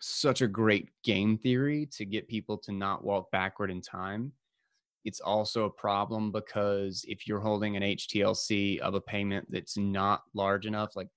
[0.00, 4.32] such a great game theory to get people to not walk backward in time.
[5.04, 10.22] It's also a problem because if you're holding an HTLC of a payment that's not
[10.34, 11.08] large enough, like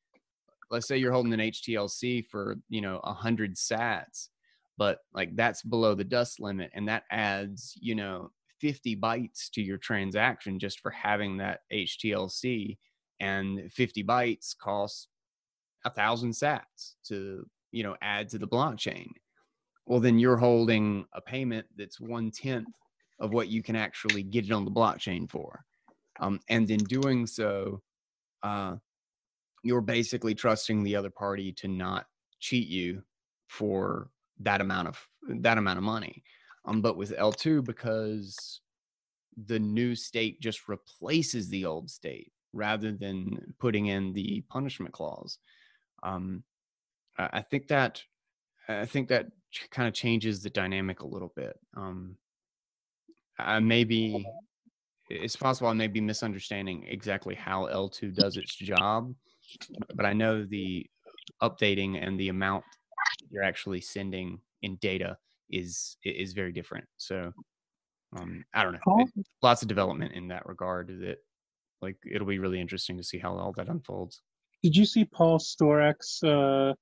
[0.71, 4.29] let's say you're holding an HTLC for, you know, a hundred sats,
[4.77, 9.61] but like that's below the dust limit and that adds, you know, 50 bytes to
[9.61, 12.77] your transaction just for having that HTLC
[13.19, 15.09] and 50 bytes costs
[15.85, 19.07] a thousand sats to you know add to the blockchain.
[19.85, 22.67] Well then you're holding a payment that's one tenth
[23.23, 25.63] of what you can actually get it on the blockchain for
[26.19, 27.81] um, and in doing so
[28.43, 28.75] uh,
[29.63, 32.05] you're basically trusting the other party to not
[32.39, 33.01] cheat you
[33.47, 34.09] for
[34.39, 35.07] that amount of
[35.39, 36.23] that amount of money
[36.65, 38.61] um, but with eltoo because
[39.45, 45.39] the new state just replaces the old state rather than putting in the punishment clause
[46.03, 46.43] um,
[47.17, 48.01] I think that
[48.67, 49.27] I think that
[49.71, 51.59] kind of changes the dynamic a little bit.
[51.75, 52.17] Um,
[53.39, 54.25] I may be,
[55.09, 59.13] it's possible I may be misunderstanding exactly how eltoo does its job,
[59.95, 60.85] but I know the
[61.41, 62.63] updating and the amount
[63.29, 65.17] you're actually sending in data
[65.49, 66.85] is is very different.
[66.97, 67.31] So
[68.17, 69.05] um, I don't know.
[69.41, 70.87] Lots of development in that regard.
[70.87, 71.17] That
[71.81, 74.21] like it'll be really interesting to see how all that unfolds.
[74.61, 76.23] Did you see Paul Storax?
[76.23, 76.73] Uh,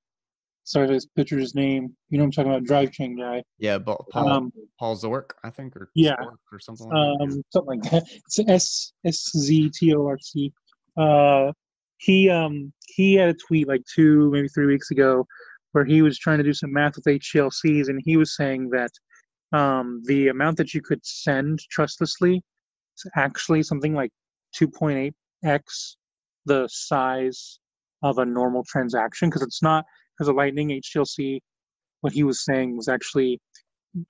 [0.64, 1.94] sorry if I butchered his name.
[2.10, 3.42] You know what I'm talking about, drive chain guy.
[3.58, 6.14] Yeah, but Paul Um, Paul Zork, I think, or yeah.
[6.22, 7.24] Zork or something like that.
[7.24, 8.04] um, something like that.
[8.10, 10.52] It's S S Z T O R C.
[10.96, 11.52] Uh,
[11.98, 15.24] he um he had a tweet like two maybe three weeks ago
[15.72, 18.90] where he was trying to do some math with HTLCs and he was saying that
[19.56, 22.42] um the amount that you could send trustlessly
[22.96, 24.10] is actually something like
[24.60, 25.96] 2.8x
[26.46, 27.58] the size
[28.02, 29.84] of a normal transaction because it's not
[30.16, 31.40] because a Lightning HTLC.
[32.00, 33.40] What he was saying was actually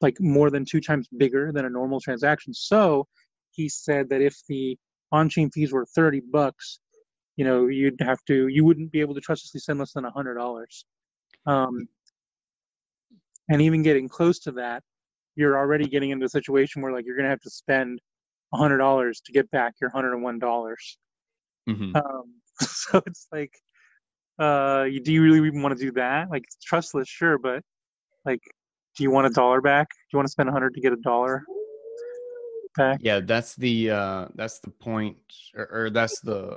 [0.01, 2.55] like more than two times bigger than a normal transaction.
[2.55, 3.07] So
[3.51, 4.79] he said that if the
[5.11, 6.79] on-chain fees were 30 bucks,
[7.37, 10.11] you know, you'd have to, you wouldn't be able to trustlessly send less than a
[10.11, 10.85] hundred dollars.
[11.47, 11.87] Um,
[13.51, 14.83] and even getting close to that,
[15.35, 18.01] you're already getting into a situation where like you're gonna have to spend
[18.53, 20.99] a hundred dollars to get back your hundred and one dollars.
[21.69, 21.97] Mhm.
[21.97, 23.53] Um, so it's like,
[24.43, 26.31] uh, do you really even want to do that?
[26.31, 27.63] Like it's trustless, sure, but
[28.25, 28.41] like,
[28.97, 29.89] do you want a dollar back?
[29.91, 31.45] Do you want to spend a hundred to get a dollar
[32.77, 32.99] back?
[33.01, 35.17] Yeah, that's the uh that's the point
[35.55, 36.57] or, or that's the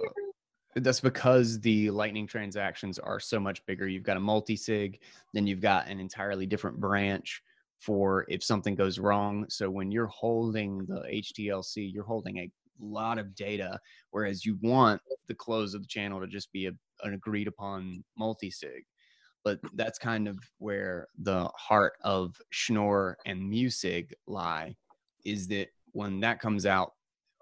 [0.75, 3.87] that's because the lightning transactions are so much bigger.
[3.87, 4.99] You've got a multi-sig,
[5.33, 7.41] then you've got an entirely different branch
[7.79, 9.45] for if something goes wrong.
[9.47, 12.49] So when you're holding the HTLC, you're holding a
[12.81, 13.79] lot of data,
[14.11, 16.71] whereas you want the close of the channel to just be a,
[17.03, 18.83] an agreed upon multi-sig.
[19.43, 24.75] But that's kind of where the heart of Schnorr and Musig lie,
[25.23, 26.93] is that when that comes out,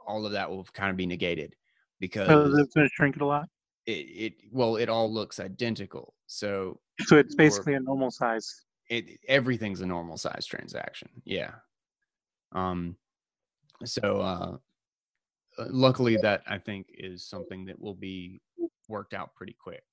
[0.06, 1.56] all of that will kind of be negated
[2.02, 3.48] because that's going to shrink it a lot.
[3.86, 6.14] it, it well it all looks identical.
[6.28, 8.66] So So it's basically a normal size.
[8.90, 11.10] it everything's a normal size transaction.
[11.24, 11.52] Yeah.
[12.52, 12.98] Um
[13.86, 14.58] so uh
[15.58, 18.42] uh, luckily that I think is something that will be
[18.90, 19.84] worked out pretty quick.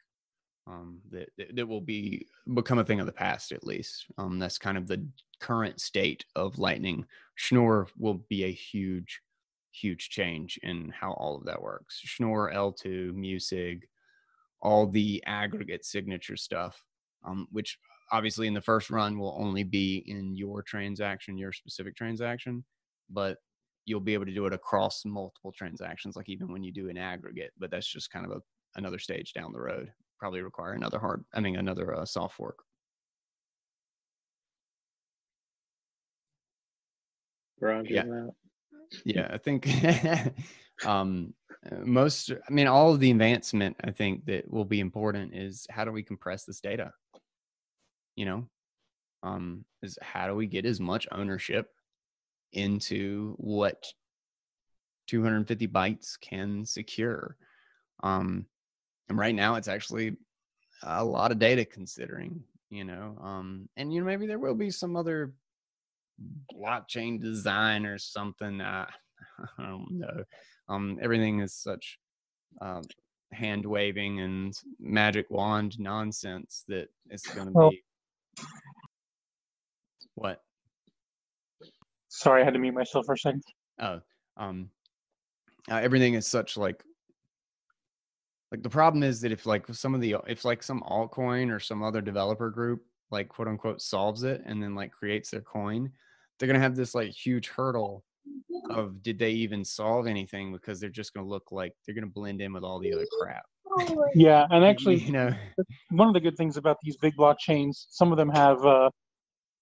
[0.67, 4.07] Um that that will be become a thing of the past at least.
[4.19, 5.07] Um that's kind of the
[5.41, 7.07] current state of lightning.
[7.35, 9.21] Schnorr will be a huge
[9.73, 12.01] huge change in how all of that works.
[12.01, 13.83] Schnorr eltoo Musig
[14.63, 16.85] all the aggregate signature stuff
[17.25, 17.79] um, which
[18.13, 22.65] obviously in the first run will only be in your transaction, your specific transaction,
[23.09, 23.39] but
[23.85, 26.99] you'll be able to do it across multiple transactions, like even when you do an
[26.99, 27.53] aggregate.
[27.59, 28.41] But that's just kind of a,
[28.77, 29.93] another stage down the road.
[30.19, 32.59] Probably require another hard, I mean, another uh, soft fork.
[37.61, 38.03] Roger Yeah.
[38.03, 38.33] that.
[39.05, 39.69] Yeah, I think
[40.85, 41.35] um,
[41.85, 45.85] most, I mean, all of the advancement I think that will be important is how
[45.85, 46.93] do we compress this data?
[48.17, 48.49] You know,
[49.23, 51.69] um, is how do we get as much ownership
[52.53, 53.85] into what
[55.07, 57.37] 250 bytes can secure?
[58.03, 58.47] Um,
[59.11, 60.17] and right now, it's actually
[60.85, 64.71] a lot of data considering, you know, um, and you know maybe there will be
[64.71, 65.35] some other
[66.55, 68.61] blockchain design or something.
[68.61, 68.87] Uh,
[69.59, 70.25] I don't know.
[70.69, 71.99] Um, everything is such
[72.61, 72.83] um,
[73.33, 77.83] hand waving and magic wand nonsense that it's going to be.
[80.15, 80.41] What?
[82.09, 83.43] Sorry, I had to mute myself for a second.
[83.81, 84.01] Oh,
[84.37, 84.71] um,
[85.69, 86.85] uh, everything is such like.
[88.51, 91.61] Like the problem is that if like some of the if like some altcoin or
[91.61, 95.91] some other developer group like quote unquote solves it and then like creates their coin,
[96.39, 98.05] they're gonna have this like huge hurdle
[98.71, 102.41] of did they even solve anything because they're just gonna look like they're gonna blend
[102.41, 103.45] in with all the other crap.
[104.15, 105.33] Yeah, and actually, you know,
[105.91, 108.91] one of the good things about these big blockchains, some of them have, uh,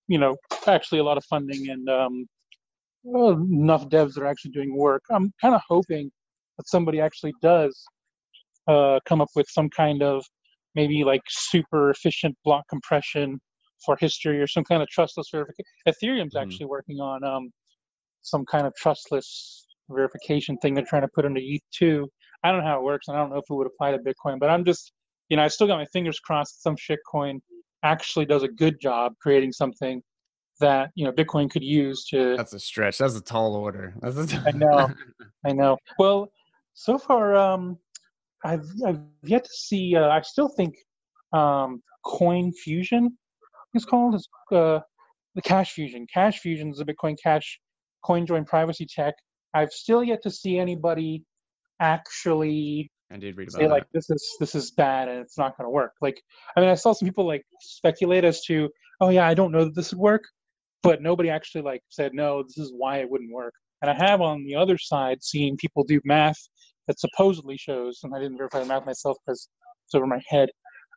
[0.06, 0.36] you know,
[0.66, 2.26] actually a lot of funding and um,
[3.02, 5.02] well, enough devs that are actually doing work.
[5.10, 6.10] I'm kind of hoping
[6.56, 7.84] that somebody actually does
[8.68, 10.24] uh, come up with some kind of
[10.74, 13.38] maybe like super efficient block compression
[13.84, 15.64] for history or some kind of trustless verification.
[15.86, 16.42] Ethereum's Mhm.
[16.42, 17.50] actually working on um,
[18.22, 22.06] some kind of trustless verification thing they're trying to put into ETH2.
[22.44, 23.98] I don't know how it works, and I don't know if it would apply to
[23.98, 24.92] Bitcoin, but I'm just,
[25.28, 27.40] you know, I still got my fingers crossed that some shitcoin
[27.82, 30.02] actually does a good job creating something
[30.60, 32.36] that you know Bitcoin could use to.
[32.36, 32.98] that's a stretch.
[32.98, 33.94] That's a tall order.
[34.02, 34.90] That's a I know.
[35.46, 35.76] I know.
[35.98, 36.28] Well,
[36.74, 37.78] so far, um,
[38.44, 39.96] I've I've yet to see.
[39.96, 40.74] Uh, I still think
[41.32, 43.16] um, Coin Fusion
[43.74, 44.80] is called is uh,
[45.34, 46.06] the Cash Fusion.
[46.12, 47.60] Cash Fusion is a Bitcoin Cash
[48.04, 49.14] coin join privacy tech.
[49.54, 51.24] I've still yet to see anybody
[51.80, 53.72] actually I did read about say that.
[53.72, 55.92] like this is this is bad and it's not going to work.
[56.00, 56.20] Like
[56.56, 58.68] I mean, I saw some people like speculate as to,
[59.00, 60.24] oh yeah, I don't know that this would work,
[60.82, 63.54] but nobody actually like said no, this is why it wouldn't work.
[63.80, 66.38] And I have on the other side seen people do math
[66.88, 69.48] that supposedly shows, and I didn't verify the math myself because
[69.86, 70.48] it's over my head,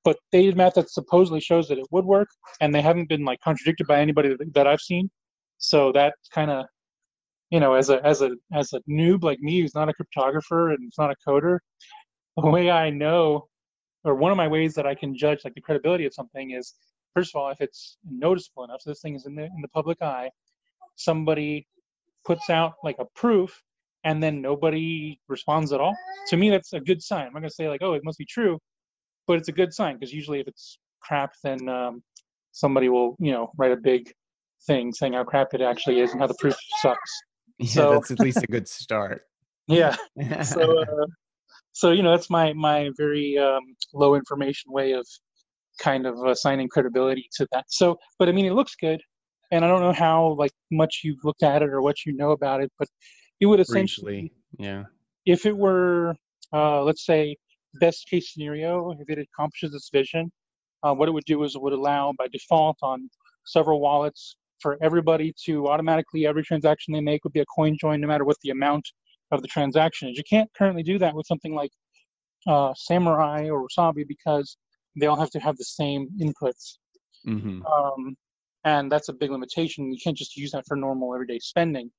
[0.04, 3.24] but they did math that supposedly shows that it would work, and they haven't been
[3.24, 5.12] like contradicted by anybody that, I've seen.
[5.60, 6.66] So that kind of,
[7.52, 10.74] you know, as a as a as a noob like me who's not a cryptographer
[10.74, 11.60] and it's not a coder,
[12.38, 13.48] the way I know,
[14.04, 16.74] or one of my ways that I can judge like the credibility of something is,
[17.14, 19.68] first of all, if it's noticeable enough, so this thing is in the in the
[19.68, 20.32] public eye,
[20.96, 21.68] somebody
[22.26, 23.62] puts out like a proof,
[24.04, 25.96] and then nobody responds at all.
[26.28, 27.28] To me, that's a good sign.
[27.28, 28.60] I'm not gonna say like, oh, it must be true,
[29.28, 32.04] but it's a good sign because usually if it's crap, then um,
[32.52, 34.12] somebody will you know write a big
[34.68, 37.12] thing saying how crap it actually is and how the proof sucks.
[37.60, 39.24] yeah, so- that's at least a good start.
[39.68, 39.96] Yeah.
[40.44, 41.06] so uh,
[41.72, 43.62] so you know that's my my very um,
[43.94, 45.06] low information way of
[45.80, 49.02] kind of assigning credibility to that so but i mean it looks good
[49.52, 52.32] and i don't know how like much you've looked at it or what you know
[52.32, 52.88] about it but
[53.42, 54.84] it would essentially briefly, yeah.
[55.26, 56.16] if it were
[56.54, 57.36] uh, let's say
[57.80, 60.32] best case scenario if it accomplishes its vision
[60.84, 63.10] uh, what it would do is it would allow by default on
[63.46, 68.00] several wallets for everybody to automatically every transaction they make would be a coin join
[68.00, 68.88] no matter what the amount
[69.32, 71.72] of the transaction is you can't currently do that with something like
[72.48, 74.58] uh, Samourai or wasabi because
[75.00, 76.78] they all have to have the same inputs
[77.24, 78.16] hmm um,
[78.64, 79.92] and that's a big limitation.
[79.92, 81.92] You can't just use that for normal everyday spending.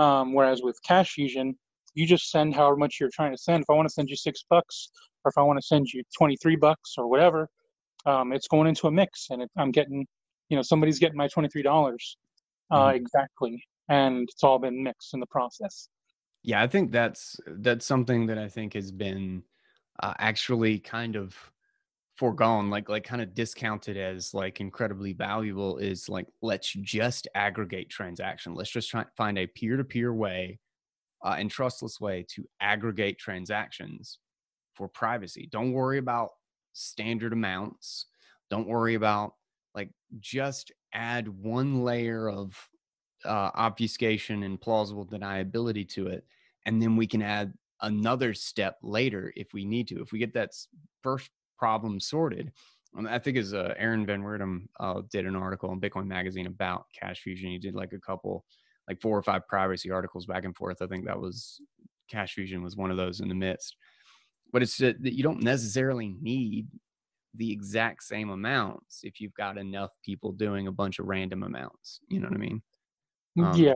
[0.00, 1.56] Um, whereas with Cash Fusion,
[1.94, 3.62] you just send however much you're trying to send.
[3.62, 4.90] If I want to send you six bucks,
[5.24, 7.48] or if I want to send you 23 bucks, or whatever,
[8.06, 10.06] um, it's going into a mix, and it, I'm getting,
[10.48, 12.16] you know, somebody's getting my 23 dollars
[12.70, 12.96] uh, Mhm.
[12.96, 15.88] exactly, and it's all been mixed in the process.
[16.42, 19.44] Yeah, I think that's that's something that I think has been
[20.02, 21.52] uh, actually kind of
[22.20, 25.78] foregone, like like kind of discounted as like incredibly valuable.
[25.78, 28.54] Is like let's just aggregate transaction.
[28.54, 30.60] Let's just try find a peer to peer way
[31.24, 34.18] uh, and trustless way to aggregate transactions
[34.74, 35.48] for privacy.
[35.50, 36.32] Don't worry about
[36.74, 38.06] standard amounts.
[38.50, 39.32] Don't worry about
[39.74, 42.54] like just add one layer of
[43.24, 46.24] uh, obfuscation and plausible deniability to it
[46.66, 47.52] and then we can add
[47.82, 50.50] another step later if we need to if we get that
[51.02, 51.30] first
[51.60, 52.50] problem sorted.
[52.96, 56.46] Um, i think as uh, Aaron van Wirdum, uh, did an article in bitcoin magazine
[56.46, 57.50] about cash fusion.
[57.50, 58.44] He did like a couple
[58.88, 60.82] like four or five privacy articles back and forth.
[60.82, 61.60] I think that was
[62.08, 63.76] cash fusion was one of those in the midst.
[64.52, 66.66] But it's that you don't necessarily need
[67.34, 72.00] the exact same amounts if you've got enough people doing a bunch of random amounts.
[72.08, 72.62] You know what i mean?
[73.38, 73.74] Um, yeah,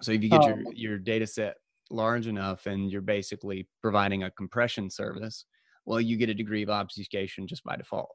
[0.00, 1.56] so if you get your Um, your data set
[1.90, 5.44] large enough and you're basically providing a compression service,
[5.84, 8.10] well, you get a degree of obfuscation just by default.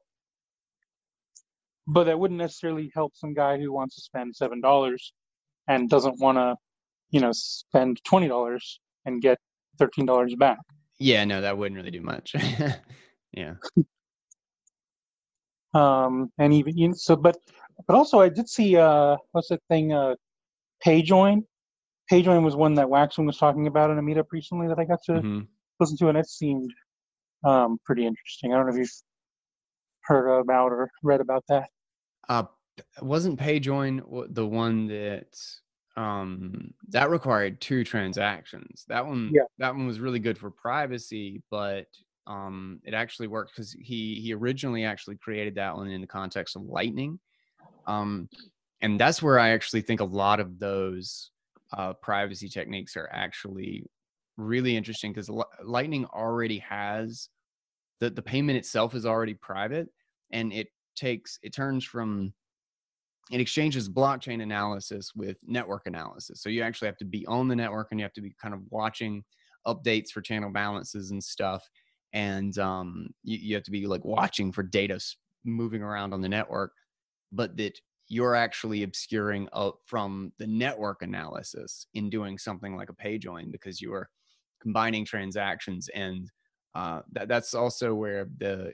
[1.86, 5.12] but that wouldn't necessarily help some guy who wants to spend seven dollars
[5.68, 6.54] and doesn't want to,
[7.10, 9.38] you know, spend twenty dollars and get
[9.78, 10.58] thirteen dollars back.
[10.98, 12.34] Yeah, no, that wouldn't really do much.
[13.32, 13.54] yeah.
[15.74, 17.36] um and even you know, so but
[17.86, 20.14] but also i did see uh what's that thing uh
[20.84, 21.42] payjoin
[22.10, 25.02] payjoin was one that waxman was talking about in a meetup recently that i got
[25.04, 25.46] to Mhm.
[25.78, 26.72] listen to and it seemed
[27.44, 29.02] um pretty interesting i don't know if you've
[30.02, 31.68] heard about or read about that
[32.28, 32.44] Uh,
[33.02, 35.36] wasn't PayJoin the one that
[35.96, 38.84] um that required two transactions?
[38.88, 39.42] That one, Yeah.
[39.58, 41.86] that one was really good for privacy, but
[42.26, 46.56] um it actually worked because he he originally actually created that one in the context
[46.56, 47.18] of Lightning,
[47.86, 48.28] um,
[48.80, 51.30] and that's where I actually think a lot of those
[51.72, 53.84] uh, privacy techniques are actually
[54.38, 55.30] really interesting because
[55.62, 57.28] Lightning already has
[58.00, 59.88] the the payment itself is already private,
[60.32, 62.32] and it takes it turns from
[63.30, 66.40] it exchanges blockchain analysis with network analysis.
[66.40, 68.54] So you actually have to be on the network and you have to be kind
[68.54, 69.22] of watching
[69.66, 71.68] updates for channel balances and stuff.
[72.14, 74.98] And um, you, you have to be like watching for data
[75.44, 76.72] moving around on the network,
[77.30, 77.78] but that
[78.08, 83.50] you're actually obscuring uh, from the network analysis in doing something like a pay join
[83.50, 84.08] because you are
[84.60, 86.30] combining transactions and
[86.74, 88.72] uh, that, that's also where the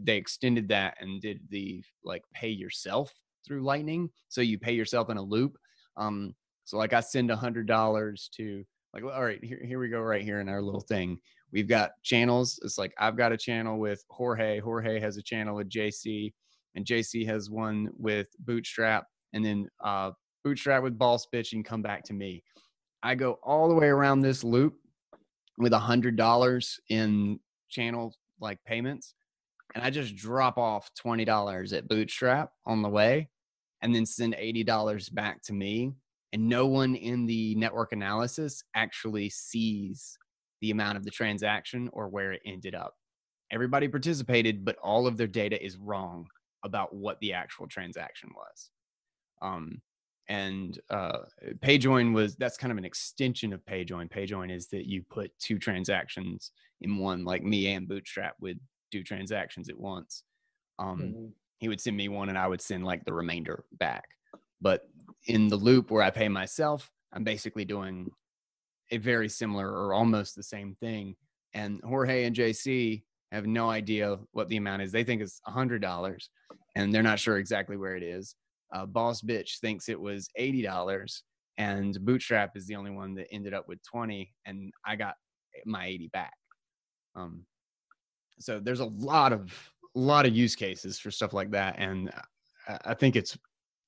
[0.00, 3.12] they extended that and did the like pay yourself
[3.46, 4.08] through lightning.
[4.28, 5.56] So you pay yourself in a loop.
[5.96, 6.34] Um
[6.64, 8.64] so like i send a hundred dollars to
[8.94, 11.18] like all right here, here we go right here in our little thing.
[11.52, 12.58] We've got channels.
[12.62, 14.60] It's like i've got a channel with jorge.
[14.60, 16.32] Jorge has a channel with jc
[16.74, 20.12] and jc has one with bootstrap and then uh
[20.44, 22.42] bootstrap with Boss Bitch and come back to me.
[23.02, 24.76] I go all the way around this loop
[25.58, 29.14] with a hundred dollars in channel like payments,
[29.74, 33.28] and I just drop off twenty dollars at Bootstrap on the way,
[33.82, 35.92] and then send eighty dollars back to me,
[36.32, 40.18] and no one in the network analysis actually sees
[40.60, 42.94] the amount of the transaction or where it ended up.
[43.50, 46.26] Everybody participated, but all of their data is wrong
[46.64, 48.70] about what the actual transaction was.
[49.42, 49.82] Um,
[50.28, 51.18] and uh,
[51.58, 54.10] PayJoin was that's kind of an extension of PayJoin.
[54.10, 58.58] PayJoin is that you put two transactions in one, like me and Bootstrap would
[58.90, 60.22] do transactions at once.
[60.78, 61.32] Um, Mhm.
[61.58, 64.04] He would send me one, and I would send like the remainder back.
[64.60, 64.88] But
[65.26, 68.10] in the loop where I pay myself, I'm basically doing
[68.90, 71.16] a very similar or almost the same thing.
[71.54, 74.92] And Jorge and JC have no idea what the amount is.
[74.92, 76.28] They think it's a hundred dollars,
[76.74, 78.34] and they're not sure exactly where it is.
[78.72, 81.22] Uh, Boss Bitch thinks it was eighty dollars,
[81.58, 85.14] and Bootstrap is the only one that ended up with twenty, and I got
[85.64, 86.34] my eighty back.
[87.14, 87.44] Um,
[88.38, 89.52] so there's a lot of
[89.94, 92.10] lot of use cases for stuff like that, and
[92.68, 93.38] I, I think it's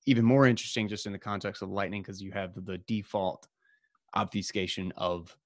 [0.06, 3.46] even more interesting just in the context of Lightning because you have the default
[4.14, 5.36] obfuscation of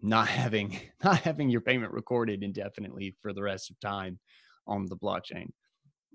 [0.00, 4.18] not having not having your payment recorded indefinitely for the rest of time
[4.66, 5.48] on the blockchain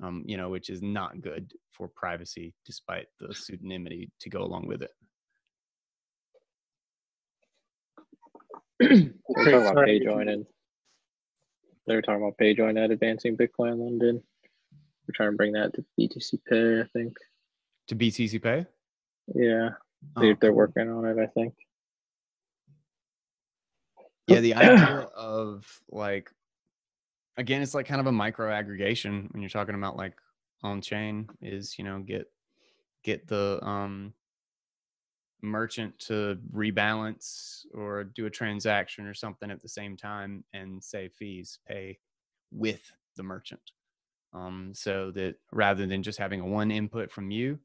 [0.03, 4.67] um, you know which is not good for privacy despite the pseudonymity to go along
[4.67, 4.91] with it
[9.29, 9.87] They were Great, talking about sorry.
[9.87, 10.45] PayJoin and
[11.87, 14.23] they were talking about PayJoin at Advancing Bitcoin London.
[15.07, 17.17] We're trying to bring that to BTC Pay, I think.
[17.87, 18.65] to btc pay
[19.35, 19.71] Yeah,
[20.17, 20.53] Oh, they, they're cool.
[20.53, 21.17] working on it.
[21.21, 21.55] I think.
[24.27, 26.31] yeah the idea of like
[27.39, 30.13] again it's like kind of a micro aggregation when you're talking about like
[30.61, 32.27] on chain is you know get
[33.03, 34.13] get the um
[35.41, 41.13] merchant to rebalance or do a transaction or something at the same time and save
[41.13, 41.97] fees pay
[42.51, 43.61] with the merchant.
[44.33, 47.57] Um so that rather than just having a one input from you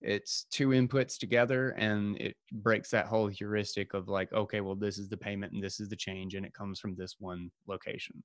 [0.00, 4.96] it's two inputs together and it breaks that whole heuristic of like okay well this
[4.96, 8.22] is the payment and this is the change and it comes from this one location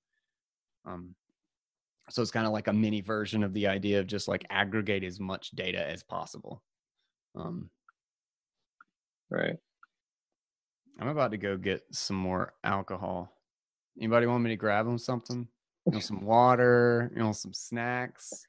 [0.86, 1.16] um
[2.10, 5.04] so it's kind of like a mini version of the idea of just like aggregate
[5.04, 6.62] as much data as possible
[7.36, 7.70] um
[9.30, 9.58] Right.
[11.00, 13.32] i'm about to go get some more alcohol
[13.98, 15.48] anybody want me to grab them something
[15.88, 18.46] you know some water you know some snacks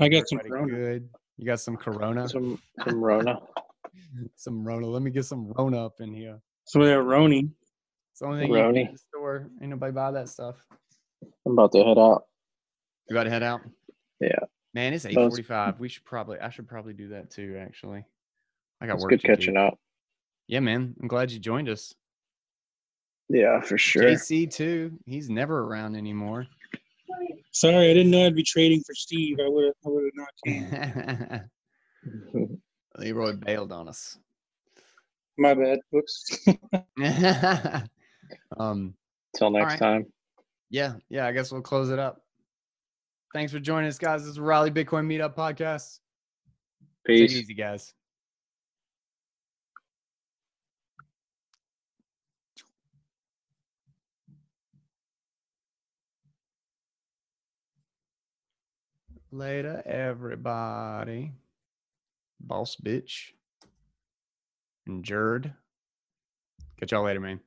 [0.00, 0.66] I got some Corona.
[0.68, 1.08] good
[1.38, 3.40] you got some corona Some some Rona.
[4.36, 7.48] some rona let me get some rona up in here Some of that Roni.
[8.12, 8.86] It's the only thing you can get Roni.
[8.88, 9.50] in the store.
[9.60, 10.56] Ain't nobody buy that stuff.
[11.22, 12.24] I'm about to head out.
[13.08, 13.60] You got to head out.
[14.20, 14.38] Yeah.
[14.74, 15.80] Man, it's eight forty-five.
[15.80, 16.38] We should probably.
[16.38, 17.56] I should probably do that too.
[17.58, 18.04] Actually,
[18.80, 19.10] I got It's work.
[19.10, 19.34] good to do.
[19.34, 19.78] catching up.
[20.48, 20.94] Yeah, man.
[21.00, 21.94] I'm glad you joined us.
[23.28, 24.02] Yeah, for sure.
[24.02, 24.92] JC too.
[25.06, 26.46] He's never around anymore.
[27.52, 29.38] Sorry, I didn't know I'd be trading for Steve.
[29.40, 31.40] I would have I would have not
[32.34, 32.60] came.
[32.98, 34.18] Leroy bailed on us.
[35.38, 35.80] My bad.
[35.90, 36.46] Whoops.
[38.58, 38.94] um.
[39.36, 39.78] Till next right.
[39.78, 40.06] time.
[40.70, 40.94] Yeah.
[41.08, 41.26] Yeah.
[41.26, 42.22] I guess we'll close it up.
[43.32, 44.22] Thanks for joining us, guys.
[44.22, 45.98] This is Raleigh Bitcoin Meetup Podcast.
[47.06, 47.32] Take it Peace.
[47.34, 47.92] easy, guys.
[59.32, 61.32] Later, everybody.
[62.40, 63.32] Boss bitch.
[64.86, 65.52] And Jerd.
[66.78, 67.40] Catch y'all later, man.